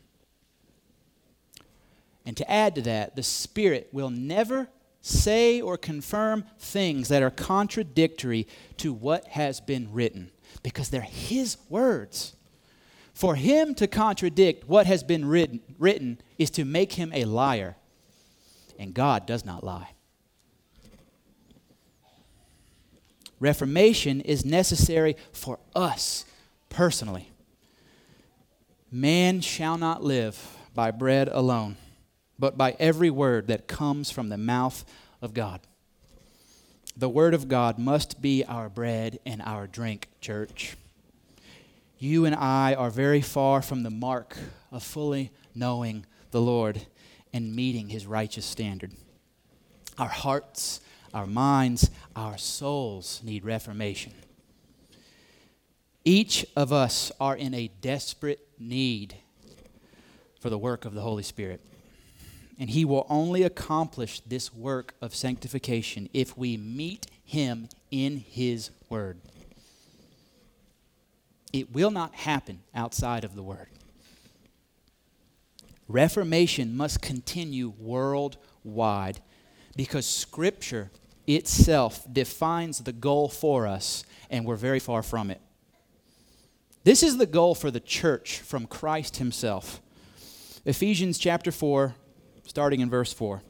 And 2.27 2.37
to 2.37 2.51
add 2.51 2.75
to 2.75 2.83
that, 2.83 3.17
the 3.17 3.23
Spirit 3.23 3.89
will 3.93 4.11
never 4.11 4.69
say 5.09 5.61
or 5.61 5.77
confirm 5.77 6.45
things 6.59 7.09
that 7.09 7.23
are 7.23 7.31
contradictory 7.31 8.47
to 8.77 8.93
what 8.93 9.27
has 9.29 9.61
been 9.61 9.93
written 9.93 10.31
because 10.63 10.91
they're 10.91 11.01
His 11.01 11.57
words. 11.69 12.37
For 13.15 13.35
Him 13.35 13.75
to 13.77 13.87
contradict 13.87 14.69
what 14.69 14.87
has 14.87 15.03
been 15.03 15.25
written, 15.25 15.61
written 15.79 16.21
is 16.39 16.51
to 16.51 16.65
make 16.65 16.93
Him 16.93 17.11
a 17.13 17.25
liar, 17.25 17.77
and 18.79 18.95
God 18.95 19.27
does 19.27 19.45
not 19.45 19.65
lie. 19.65 19.91
Reformation 23.41 24.21
is 24.21 24.45
necessary 24.45 25.17
for 25.33 25.59
us 25.75 26.25
personally. 26.69 27.31
Man 28.91 29.41
shall 29.41 29.79
not 29.79 30.03
live 30.03 30.57
by 30.75 30.91
bread 30.91 31.29
alone 31.29 31.77
but 32.39 32.57
by 32.57 32.77
every 32.79 33.11
word 33.11 33.49
that 33.49 33.67
comes 33.67 34.11
from 34.11 34.29
the 34.29 34.39
mouth 34.39 34.85
of 35.21 35.35
God. 35.35 35.61
The 36.97 37.09
Word 37.09 37.33
of 37.33 37.47
God 37.47 37.79
must 37.79 38.21
be 38.21 38.45
our 38.45 38.69
bread 38.69 39.21
and 39.25 39.41
our 39.43 39.69
drink, 39.69 40.09
church. 40.21 40.77
You 41.99 42.25
and 42.25 42.35
I 42.35 42.75
are 42.75 42.91
very 42.91 43.21
far 43.21 43.63
from 43.63 43.85
the 43.85 43.91
mark 43.91 44.37
of 44.73 44.83
fully 44.83 45.31
knowing 45.55 46.07
the 46.33 46.41
Lord 46.41 46.87
and 47.33 47.55
meeting 47.55 47.89
His 47.89 48.07
righteous 48.07 48.45
standard. 48.45 48.93
Our 49.97 50.09
hearts, 50.09 50.81
our 51.15 51.27
minds, 51.27 51.91
our 52.17 52.37
souls 52.37 53.21
need 53.25 53.45
reformation. 53.45 54.13
Each 56.05 56.47
of 56.57 56.73
us 56.73 57.13
are 57.21 57.37
in 57.37 57.55
a 57.55 57.71
desperate 57.81 58.41
need 58.59 59.15
for 60.41 60.51
the 60.51 60.59
work 60.59 60.85
of 60.85 60.95
the 60.95 61.03
Holy 61.03 61.23
Spirit. 61.23 61.61
And 62.59 62.71
He 62.71 62.85
will 62.85 63.07
only 63.09 63.43
accomplish 63.43 64.21
this 64.21 64.53
work 64.53 64.95
of 65.01 65.15
sanctification 65.15 66.09
if 66.13 66.37
we 66.37 66.57
meet 66.57 67.07
Him 67.25 67.69
in 67.91 68.17
His 68.19 68.71
Word. 68.89 69.19
It 71.53 71.73
will 71.73 71.91
not 71.91 72.15
happen 72.15 72.61
outside 72.75 73.25
of 73.25 73.35
the 73.35 73.43
Word. 73.43 73.69
Reformation 75.87 76.77
must 76.77 77.01
continue 77.01 77.73
worldwide 77.79 79.21
because 79.77 80.05
Scripture 80.07 80.91
itself 81.27 82.07
defines 82.13 82.81
the 82.81 82.93
goal 82.93 83.29
for 83.29 83.67
us, 83.67 84.05
and 84.29 84.45
we're 84.45 84.57
very 84.57 84.81
far 84.81 85.03
from 85.03 85.31
it. 85.31 85.41
This 86.85 87.03
is 87.03 87.17
the 87.17 87.27
goal 87.27 87.55
for 87.55 87.71
the 87.71 87.81
church 87.81 88.39
from 88.39 88.67
Christ 88.67 89.17
Himself. 89.17 89.81
Ephesians 90.65 91.19
chapter 91.19 91.53
4, 91.53 91.95
starting 92.49 92.81
in 92.81 92.91
verse 92.91 93.13
4. 93.13 93.43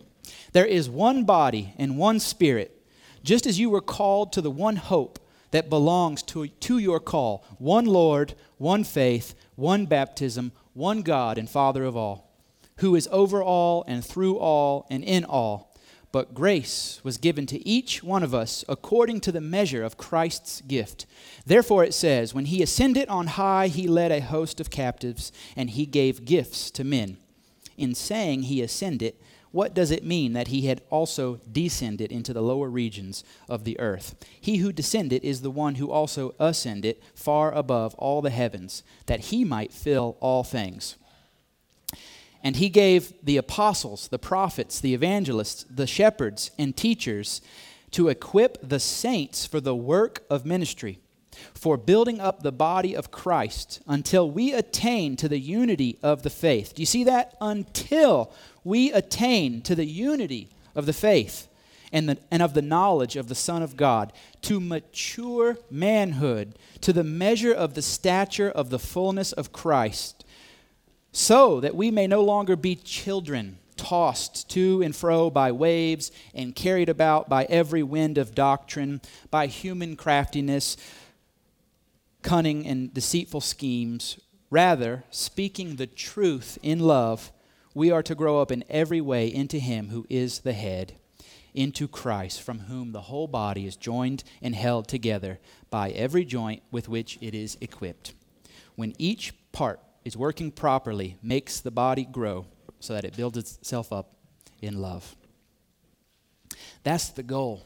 There 0.53 0.67
is 0.67 0.91
one 0.91 1.25
body 1.25 1.73
and 1.79 1.97
one 1.97 2.21
spirit, 2.21 2.83
just 3.23 3.47
as 3.47 3.59
you 3.59 3.71
were 3.71 3.81
called 3.81 4.33
to 4.33 4.41
the 4.41 4.51
one 4.51 4.77
hope 4.77 5.19
that 5.51 5.71
belongs 5.71 6.23
to, 6.23 6.49
to 6.49 6.79
your 6.79 7.01
call 7.01 7.45
one 7.59 7.87
Lord, 7.87 8.35
one 8.59 8.85
faith, 8.85 9.35
one 9.55 9.87
baptism, 9.87 10.53
one 10.75 11.03
God 11.03 11.39
and 11.39 11.49
Father 11.49 11.85
of 11.85 11.97
all, 11.97 12.31
who 12.79 12.95
is 12.95 13.09
over 13.11 13.43
all 13.43 13.85
and 13.87 14.05
through 14.05 14.39
all 14.39 14.87
and 14.91 15.03
in 15.03 15.25
all. 15.25 15.69
But 16.11 16.35
grace 16.35 17.01
was 17.05 17.19
given 17.19 17.45
to 17.47 17.69
each 17.69 18.03
one 18.03 18.23
of 18.23 18.35
us 18.35 18.65
according 18.69 19.21
to 19.23 19.33
the 19.33 19.43
measure 19.43 19.85
of 19.85 19.99
Christ's 19.99 20.63
gift. 20.63 21.05
Therefore 21.45 21.85
it 21.85 21.93
says, 21.93 22.33
When 22.33 22.47
he 22.47 22.63
ascended 22.63 23.09
on 23.09 23.27
high, 23.27 23.69
he 23.69 23.87
led 23.87 24.11
a 24.11 24.21
host 24.21 24.59
of 24.59 24.71
captives, 24.71 25.33
and 25.55 25.69
he 25.71 25.85
gave 25.85 26.25
gifts 26.25 26.71
to 26.73 26.85
men. 26.85 27.19
In 27.79 27.95
saying 27.95 28.43
he 28.43 28.61
ascended, 28.61 29.15
what 29.51 29.73
does 29.73 29.91
it 29.91 30.05
mean 30.05 30.35
that 30.35 30.49
he 30.49 30.67
had 30.67 30.83
also 30.91 31.41
descended 31.51 32.13
into 32.13 32.35
the 32.35 32.43
lower 32.43 32.69
regions 32.69 33.25
of 33.49 33.65
the 33.65 33.79
earth? 33.81 34.15
He 34.39 34.59
who 34.59 34.73
descended 34.73 35.25
is 35.25 35.41
the 35.41 35.51
one 35.51 35.77
who 35.77 35.91
also 35.91 36.35
ascended 36.39 36.99
far 37.15 37.53
above 37.53 37.95
all 37.95 38.21
the 38.21 38.31
heavens, 38.31 38.83
that 39.07 39.21
he 39.21 39.45
might 39.45 39.73
fill 39.73 40.19
all 40.21 40.45
things. 40.45 40.97
And 42.43 42.57
he 42.57 42.69
gave 42.69 43.15
the 43.23 43.37
apostles, 43.37 44.09
the 44.09 44.19
prophets, 44.19 44.81
the 44.81 44.95
evangelists, 44.95 45.65
the 45.71 45.87
shepherds, 45.87 46.51
and 46.59 46.77
teachers 46.77 47.41
to 47.93 48.09
equip 48.09 48.59
the 48.69 48.81
saints 48.81 49.47
for 49.47 49.61
the 49.61 49.75
work 49.75 50.25
of 50.29 50.45
ministry, 50.45 50.99
for 51.55 51.77
building 51.77 52.21
up 52.21 52.43
the 52.43 52.53
body 52.53 52.95
of 52.95 53.11
Christ 53.11 53.81
until 53.87 54.31
we 54.31 54.53
attain 54.53 55.17
to 55.17 55.29
the 55.29 55.39
unity 55.39 55.99
of 56.03 56.23
the 56.23 56.31
faith. 56.31 56.75
Do 56.75 56.83
you 56.83 56.87
see 56.87 57.05
that? 57.05 57.35
Until 57.41 58.33
we 58.65 58.93
attain 58.93 59.63
to 59.63 59.75
the 59.75 59.87
unity 59.87 60.51
of 60.75 60.87
the 60.87 60.93
faith 60.93 61.49
and, 61.93 62.09
the, 62.09 62.19
and 62.31 62.43
of 62.43 62.55
the 62.55 62.63
knowledge 62.63 63.17
of 63.17 63.29
the 63.29 63.35
Son 63.35 63.63
of 63.63 63.77
God, 63.77 64.13
to 64.43 64.61
mature 64.61 65.59
manhood, 65.71 66.59
to 66.83 66.93
the 66.93 67.05
measure 67.05 67.53
of 67.53 67.75
the 67.75 67.83
stature 67.83 68.51
of 68.51 68.71
the 68.71 68.79
fullness 68.79 69.33
of 69.33 69.53
Christ 69.53 70.25
so 71.13 71.61
that 71.61 71.75
we 71.75 71.91
may 71.91 72.07
no 72.07 72.23
longer 72.23 72.57
be 72.57 72.75
children 72.77 73.59
tossed 73.77 74.49
to 74.51 74.83
and 74.83 74.95
fro 74.95 75.31
by 75.31 75.53
waves 75.53 76.11
and 76.35 76.55
carried 76.55 76.89
about 76.89 77.29
by 77.29 77.45
every 77.45 77.83
wind 77.83 78.19
of 78.19 78.35
doctrine, 78.35 79.01
by 79.31 79.47
human 79.47 79.97
craftiness, 79.97 80.77
cunning, 82.29 82.67
and 82.67 82.93
deceitful 82.93 83.41
schemes. 83.41 84.19
Rather, 84.51 85.03
speaking 85.11 85.77
the 85.77 85.87
truth 85.87 86.59
in 86.63 86.79
love, 86.79 87.33
we 87.75 87.91
are 87.91 88.03
to 88.03 88.15
grow 88.15 88.43
up 88.43 88.53
in 88.53 88.63
every 88.69 89.01
way 89.01 89.33
into 89.33 89.59
Him 89.59 89.89
who 89.89 90.07
is 90.11 90.41
the 90.41 90.53
head, 90.53 90.99
into 91.55 91.89
Christ, 91.89 92.43
from 92.43 92.61
whom 92.61 92.93
the 92.93 93.03
whole 93.03 93.29
body 93.29 93.67
is 93.67 93.77
joined 93.77 94.25
and 94.43 94.55
held 94.55 94.89
together 94.89 95.39
by 95.71 95.89
every 95.91 96.27
joint 96.27 96.63
with 96.71 96.87
which 96.87 97.17
it 97.23 97.35
is 97.35 97.57
equipped. 97.63 98.13
When 98.77 98.95
each 98.99 99.33
part 99.53 99.81
is 100.05 100.15
working 100.15 100.51
properly 100.51 101.17
makes 101.23 101.61
the 101.61 101.71
body 101.71 102.05
grow 102.05 102.45
so 102.79 102.93
that 102.93 103.07
it 103.07 103.17
builds 103.17 103.39
itself 103.39 103.91
up 103.91 104.13
in 104.61 104.83
love. 104.83 105.17
That's 106.83 107.09
the 107.09 107.23
goal. 107.23 107.65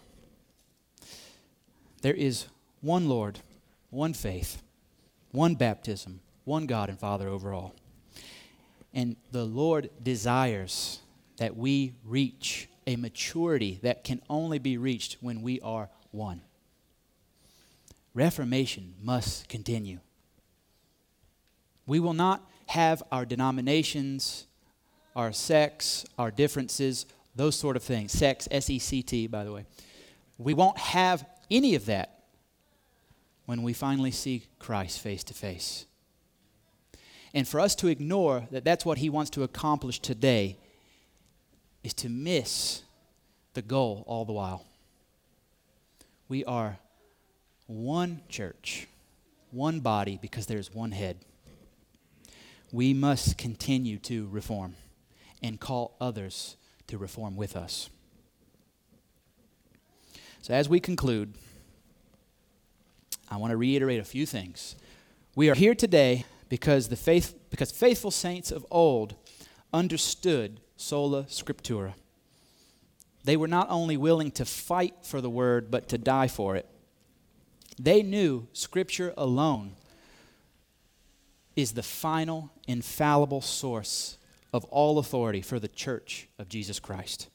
There 2.02 2.14
is 2.14 2.46
one 2.80 3.08
Lord, 3.08 3.40
one 3.92 4.14
faith, 4.14 4.62
one 5.30 5.54
baptism, 5.54 6.20
one 6.44 6.66
God 6.66 6.88
and 6.88 6.98
Father 6.98 7.28
over 7.28 7.52
all. 7.52 7.74
And 8.94 9.16
the 9.30 9.44
Lord 9.44 9.90
desires 10.02 11.00
that 11.36 11.56
we 11.56 11.92
reach 12.04 12.68
a 12.86 12.96
maturity 12.96 13.78
that 13.82 14.02
can 14.02 14.20
only 14.28 14.58
be 14.58 14.76
reached 14.76 15.18
when 15.20 15.42
we 15.42 15.60
are 15.60 15.88
one. 16.10 16.40
Reformation 18.14 18.94
must 19.00 19.48
continue. 19.48 20.00
We 21.86 22.00
will 22.00 22.14
not 22.14 22.48
have 22.66 23.02
our 23.12 23.24
denominations, 23.24 24.46
our 25.14 25.32
sects, 25.32 26.06
our 26.18 26.30
differences, 26.30 27.06
those 27.36 27.56
sort 27.56 27.76
of 27.76 27.82
things. 27.82 28.12
Sex, 28.12 28.48
S 28.50 28.70
E 28.70 28.78
C 28.78 29.02
T, 29.02 29.26
by 29.26 29.44
the 29.44 29.52
way. 29.52 29.66
We 30.38 30.54
won't 30.54 30.78
have 30.78 31.26
any 31.50 31.74
of 31.74 31.86
that 31.86 32.11
when 33.46 33.62
we 33.62 33.72
finally 33.72 34.10
see 34.10 34.46
Christ 34.58 35.00
face 35.00 35.24
to 35.24 35.34
face. 35.34 35.86
And 37.34 37.48
for 37.48 37.60
us 37.60 37.74
to 37.76 37.88
ignore 37.88 38.46
that 38.50 38.64
that's 38.64 38.84
what 38.84 38.98
he 38.98 39.08
wants 39.08 39.30
to 39.30 39.42
accomplish 39.42 39.98
today 39.98 40.58
is 41.82 41.94
to 41.94 42.08
miss 42.08 42.82
the 43.54 43.62
goal 43.62 44.04
all 44.06 44.24
the 44.24 44.32
while. 44.32 44.66
We 46.28 46.44
are 46.44 46.78
one 47.66 48.20
church, 48.28 48.86
one 49.50 49.80
body, 49.80 50.18
because 50.20 50.46
there's 50.46 50.72
one 50.72 50.92
head 50.92 51.16
we 52.72 52.94
must 52.94 53.36
continue 53.36 53.98
to 53.98 54.26
reform 54.28 54.74
and 55.42 55.60
call 55.60 55.94
others 56.00 56.56
to 56.86 56.96
reform 56.96 57.36
with 57.36 57.54
us. 57.54 57.90
So, 60.40 60.54
as 60.54 60.68
we 60.68 60.80
conclude, 60.80 61.34
I 63.32 63.36
want 63.36 63.52
to 63.52 63.56
reiterate 63.56 63.98
a 63.98 64.04
few 64.04 64.26
things. 64.26 64.76
We 65.34 65.48
are 65.48 65.54
here 65.54 65.74
today 65.74 66.26
because, 66.50 66.88
the 66.88 66.96
faith, 66.96 67.34
because 67.48 67.70
faithful 67.70 68.10
saints 68.10 68.52
of 68.52 68.66
old 68.70 69.14
understood 69.72 70.60
sola 70.76 71.22
scriptura. 71.24 71.94
They 73.24 73.38
were 73.38 73.48
not 73.48 73.68
only 73.70 73.96
willing 73.96 74.32
to 74.32 74.44
fight 74.44 74.96
for 75.02 75.22
the 75.22 75.30
word, 75.30 75.70
but 75.70 75.88
to 75.88 75.98
die 75.98 76.28
for 76.28 76.56
it. 76.56 76.68
They 77.80 78.02
knew 78.02 78.48
Scripture 78.52 79.14
alone 79.16 79.76
is 81.56 81.72
the 81.72 81.82
final, 81.82 82.50
infallible 82.68 83.40
source 83.40 84.18
of 84.52 84.64
all 84.66 84.98
authority 84.98 85.40
for 85.40 85.58
the 85.58 85.68
church 85.68 86.28
of 86.38 86.50
Jesus 86.50 86.78
Christ. 86.78 87.28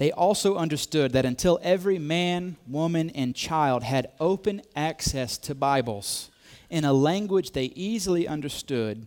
They 0.00 0.12
also 0.12 0.56
understood 0.56 1.12
that 1.12 1.26
until 1.26 1.60
every 1.62 1.98
man, 1.98 2.56
woman, 2.66 3.10
and 3.10 3.34
child 3.34 3.82
had 3.82 4.10
open 4.18 4.62
access 4.74 5.36
to 5.36 5.54
Bibles 5.54 6.30
in 6.70 6.86
a 6.86 6.92
language 6.94 7.50
they 7.50 7.66
easily 7.66 8.26
understood, 8.26 9.06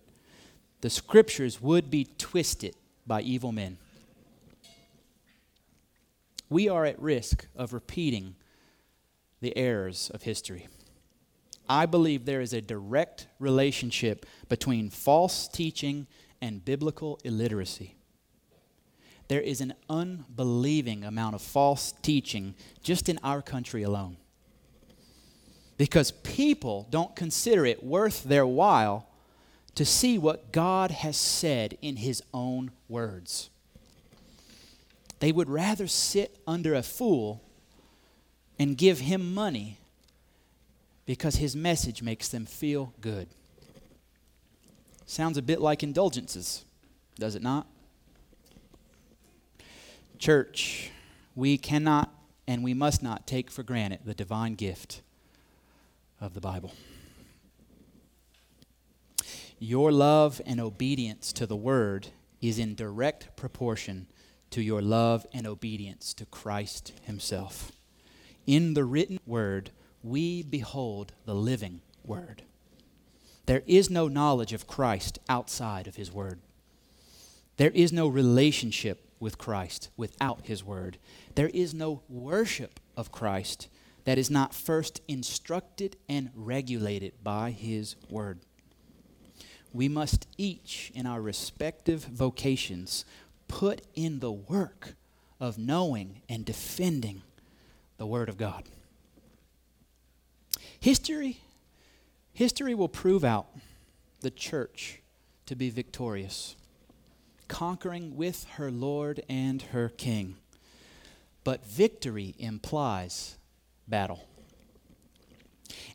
the 0.81 0.91
scriptures 0.91 1.59
would 1.59 1.89
be 1.89 2.09
twisted 2.19 2.75
by 3.07 3.23
evil 3.23 3.51
men. 3.51 3.79
We 6.47 6.69
are 6.69 6.85
at 6.85 7.01
risk 7.01 7.47
of 7.55 7.73
repeating 7.73 8.35
the 9.41 9.57
errors 9.57 10.11
of 10.13 10.21
history. 10.21 10.67
I 11.67 11.87
believe 11.87 12.25
there 12.25 12.41
is 12.41 12.53
a 12.53 12.61
direct 12.61 13.25
relationship 13.39 14.27
between 14.47 14.91
false 14.91 15.47
teaching 15.47 16.05
and 16.39 16.63
biblical 16.63 17.19
illiteracy. 17.23 17.95
There 19.33 19.41
is 19.41 19.61
an 19.61 19.73
unbelieving 19.89 21.03
amount 21.03 21.33
of 21.33 21.41
false 21.41 21.95
teaching 22.03 22.53
just 22.83 23.09
in 23.09 23.17
our 23.23 23.41
country 23.41 23.81
alone. 23.81 24.17
Because 25.75 26.11
people 26.11 26.85
don't 26.91 27.15
consider 27.15 27.65
it 27.65 27.83
worth 27.83 28.23
their 28.25 28.45
while 28.45 29.07
to 29.73 29.85
see 29.85 30.19
what 30.19 30.51
God 30.51 30.91
has 30.91 31.17
said 31.17 31.79
in 31.81 31.95
His 31.95 32.21
own 32.31 32.69
words. 32.87 33.49
They 35.17 35.31
would 35.31 35.49
rather 35.49 35.87
sit 35.87 36.37
under 36.45 36.75
a 36.75 36.83
fool 36.83 37.41
and 38.59 38.77
give 38.77 38.99
him 38.99 39.33
money 39.33 39.79
because 41.07 41.37
his 41.37 41.55
message 41.55 42.03
makes 42.03 42.27
them 42.29 42.45
feel 42.45 42.93
good. 43.01 43.29
Sounds 45.07 45.39
a 45.39 45.41
bit 45.41 45.59
like 45.59 45.81
indulgences, 45.81 46.65
does 47.17 47.33
it 47.33 47.41
not? 47.41 47.65
Church, 50.23 50.89
we 51.35 51.57
cannot 51.57 52.09
and 52.47 52.63
we 52.63 52.73
must 52.73 53.03
not 53.03 53.27
take 53.27 53.51
for 53.51 53.61
granted 53.61 53.99
the 54.05 54.13
divine 54.13 54.55
gift 54.55 55.01
of 56.21 56.33
the 56.33 56.39
Bible. 56.39 56.73
Your 59.59 59.91
love 59.91 60.39
and 60.45 60.61
obedience 60.61 61.33
to 61.33 61.45
the 61.45 61.57
Word 61.57 62.07
is 62.39 62.57
in 62.57 62.73
direct 62.73 63.35
proportion 63.35 64.07
to 64.51 64.61
your 64.61 64.81
love 64.81 65.27
and 65.33 65.45
obedience 65.45 66.13
to 66.13 66.25
Christ 66.25 66.93
Himself. 67.03 67.73
In 68.47 68.75
the 68.75 68.85
written 68.85 69.19
Word, 69.25 69.71
we 70.01 70.41
behold 70.41 71.11
the 71.25 71.35
living 71.35 71.81
Word. 72.05 72.43
There 73.45 73.63
is 73.67 73.89
no 73.89 74.07
knowledge 74.07 74.53
of 74.53 74.67
Christ 74.67 75.19
outside 75.27 75.85
of 75.85 75.97
His 75.97 76.13
Word. 76.13 76.39
There 77.57 77.71
is 77.71 77.91
no 77.91 78.07
relationship 78.07 79.09
with 79.23 79.39
Christ 79.39 79.89
without 79.97 80.45
His 80.45 80.63
Word. 80.63 80.97
There 81.33 81.49
is 81.49 81.73
no 81.73 82.03
worship 82.09 82.79
of 82.95 83.11
Christ 83.11 83.69
that 84.03 84.17
is 84.17 84.29
not 84.29 84.53
first 84.53 85.01
instructed 85.07 85.95
and 86.09 86.29
regulated 86.35 87.13
by 87.23 87.51
His 87.51 87.95
Word. 88.09 88.41
We 89.71 89.87
must 89.87 90.27
each, 90.37 90.91
in 90.93 91.07
our 91.07 91.21
respective 91.21 92.03
vocations, 92.03 93.05
put 93.47 93.81
in 93.95 94.19
the 94.19 94.31
work 94.31 94.93
of 95.39 95.57
knowing 95.57 96.21
and 96.29 96.45
defending 96.45 97.23
the 97.97 98.05
Word 98.05 98.29
of 98.29 98.37
God. 98.37 98.65
History, 100.79 101.39
history 102.33 102.75
will 102.75 102.89
prove 102.89 103.23
out 103.23 103.47
the 104.19 104.31
church 104.31 104.99
to 105.45 105.55
be 105.55 105.69
victorious 105.69 106.55
conquering 107.47 108.15
with 108.15 108.45
her 108.55 108.71
Lord 108.71 109.23
and 109.29 109.61
her 109.61 109.89
King. 109.89 110.37
But 111.43 111.65
victory 111.65 112.35
implies 112.39 113.37
battle. 113.87 114.27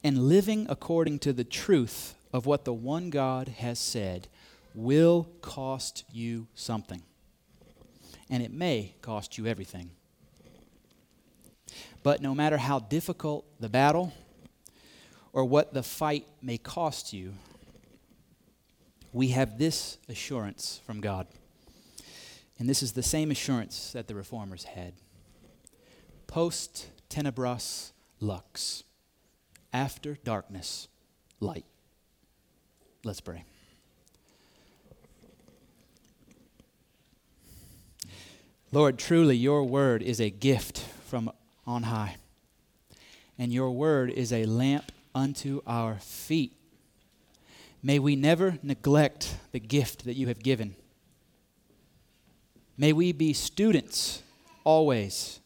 And 0.02 0.28
living 0.28 0.66
according 0.68 1.20
to 1.20 1.32
the 1.32 1.44
truth 1.44 2.14
of 2.32 2.46
what 2.46 2.64
the 2.64 2.72
one 2.72 3.10
God 3.10 3.48
has 3.48 3.78
said 3.78 4.28
will 4.74 5.28
cost 5.40 6.04
you 6.12 6.46
something. 6.54 7.02
And 8.30 8.42
it 8.42 8.52
may 8.52 8.94
cost 9.00 9.38
you 9.38 9.46
everything. 9.46 9.90
But 12.02 12.20
no 12.22 12.34
matter 12.34 12.58
how 12.58 12.78
difficult 12.78 13.44
the 13.60 13.68
battle 13.68 14.12
or 15.32 15.44
what 15.44 15.74
the 15.74 15.82
fight 15.82 16.26
may 16.40 16.58
cost 16.58 17.12
you, 17.12 17.34
we 19.12 19.28
have 19.28 19.58
this 19.58 19.98
assurance 20.08 20.80
from 20.86 21.00
God. 21.00 21.26
And 22.58 22.68
this 22.68 22.82
is 22.82 22.92
the 22.92 23.02
same 23.02 23.30
assurance 23.30 23.92
that 23.92 24.08
the 24.08 24.14
reformers 24.14 24.64
had. 24.64 24.94
Post 26.26 26.88
tenebras 27.08 27.92
lux. 28.20 28.84
After 29.72 30.16
darkness, 30.24 30.88
light. 31.40 31.66
Let's 33.04 33.20
pray. 33.20 33.44
Lord, 38.72 38.98
truly 38.98 39.36
your 39.36 39.64
word 39.64 40.02
is 40.02 40.20
a 40.20 40.30
gift 40.30 40.78
from 41.06 41.30
on 41.66 41.84
high, 41.84 42.16
and 43.38 43.52
your 43.52 43.70
word 43.70 44.10
is 44.10 44.32
a 44.32 44.44
lamp 44.44 44.92
unto 45.14 45.62
our 45.66 45.96
feet. 45.96 46.57
May 47.82 47.98
we 47.98 48.16
never 48.16 48.58
neglect 48.62 49.36
the 49.52 49.60
gift 49.60 50.04
that 50.04 50.16
you 50.16 50.28
have 50.28 50.42
given 50.42 50.74
May 52.80 52.92
we 52.92 53.10
be 53.10 53.32
students 53.32 54.22
always 54.62 55.40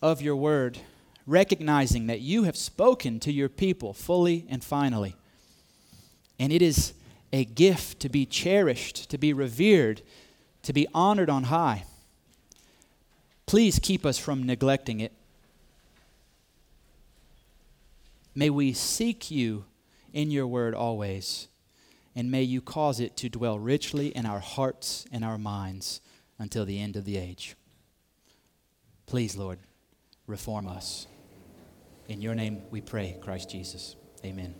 of 0.00 0.22
your 0.22 0.36
word, 0.36 0.78
recognizing 1.26 2.06
that 2.06 2.20
you 2.20 2.44
have 2.44 2.56
spoken 2.56 3.18
to 3.20 3.32
your 3.32 3.48
people 3.48 3.92
fully 3.92 4.46
and 4.48 4.62
finally. 4.62 5.16
And 6.38 6.52
it 6.52 6.62
is 6.62 6.94
a 7.32 7.44
gift 7.44 7.98
to 8.00 8.08
be 8.08 8.24
cherished, 8.26 9.10
to 9.10 9.18
be 9.18 9.32
revered, 9.32 10.02
to 10.62 10.72
be 10.72 10.86
honored 10.94 11.28
on 11.28 11.44
high. 11.44 11.82
Please 13.46 13.80
keep 13.80 14.06
us 14.06 14.16
from 14.16 14.44
neglecting 14.44 15.00
it. 15.00 15.12
May 18.36 18.50
we 18.50 18.72
seek 18.72 19.32
you 19.32 19.64
in 20.16 20.30
your 20.30 20.46
word 20.46 20.74
always, 20.74 21.46
and 22.14 22.30
may 22.30 22.42
you 22.42 22.62
cause 22.62 23.00
it 23.00 23.18
to 23.18 23.28
dwell 23.28 23.58
richly 23.58 24.08
in 24.08 24.24
our 24.24 24.40
hearts 24.40 25.04
and 25.12 25.22
our 25.22 25.36
minds 25.36 26.00
until 26.38 26.64
the 26.64 26.80
end 26.80 26.96
of 26.96 27.04
the 27.04 27.18
age. 27.18 27.54
Please, 29.04 29.36
Lord, 29.36 29.58
reform 30.26 30.68
us. 30.68 31.06
In 32.08 32.22
your 32.22 32.34
name 32.34 32.62
we 32.70 32.80
pray, 32.80 33.18
Christ 33.20 33.50
Jesus. 33.50 33.94
Amen. 34.24 34.54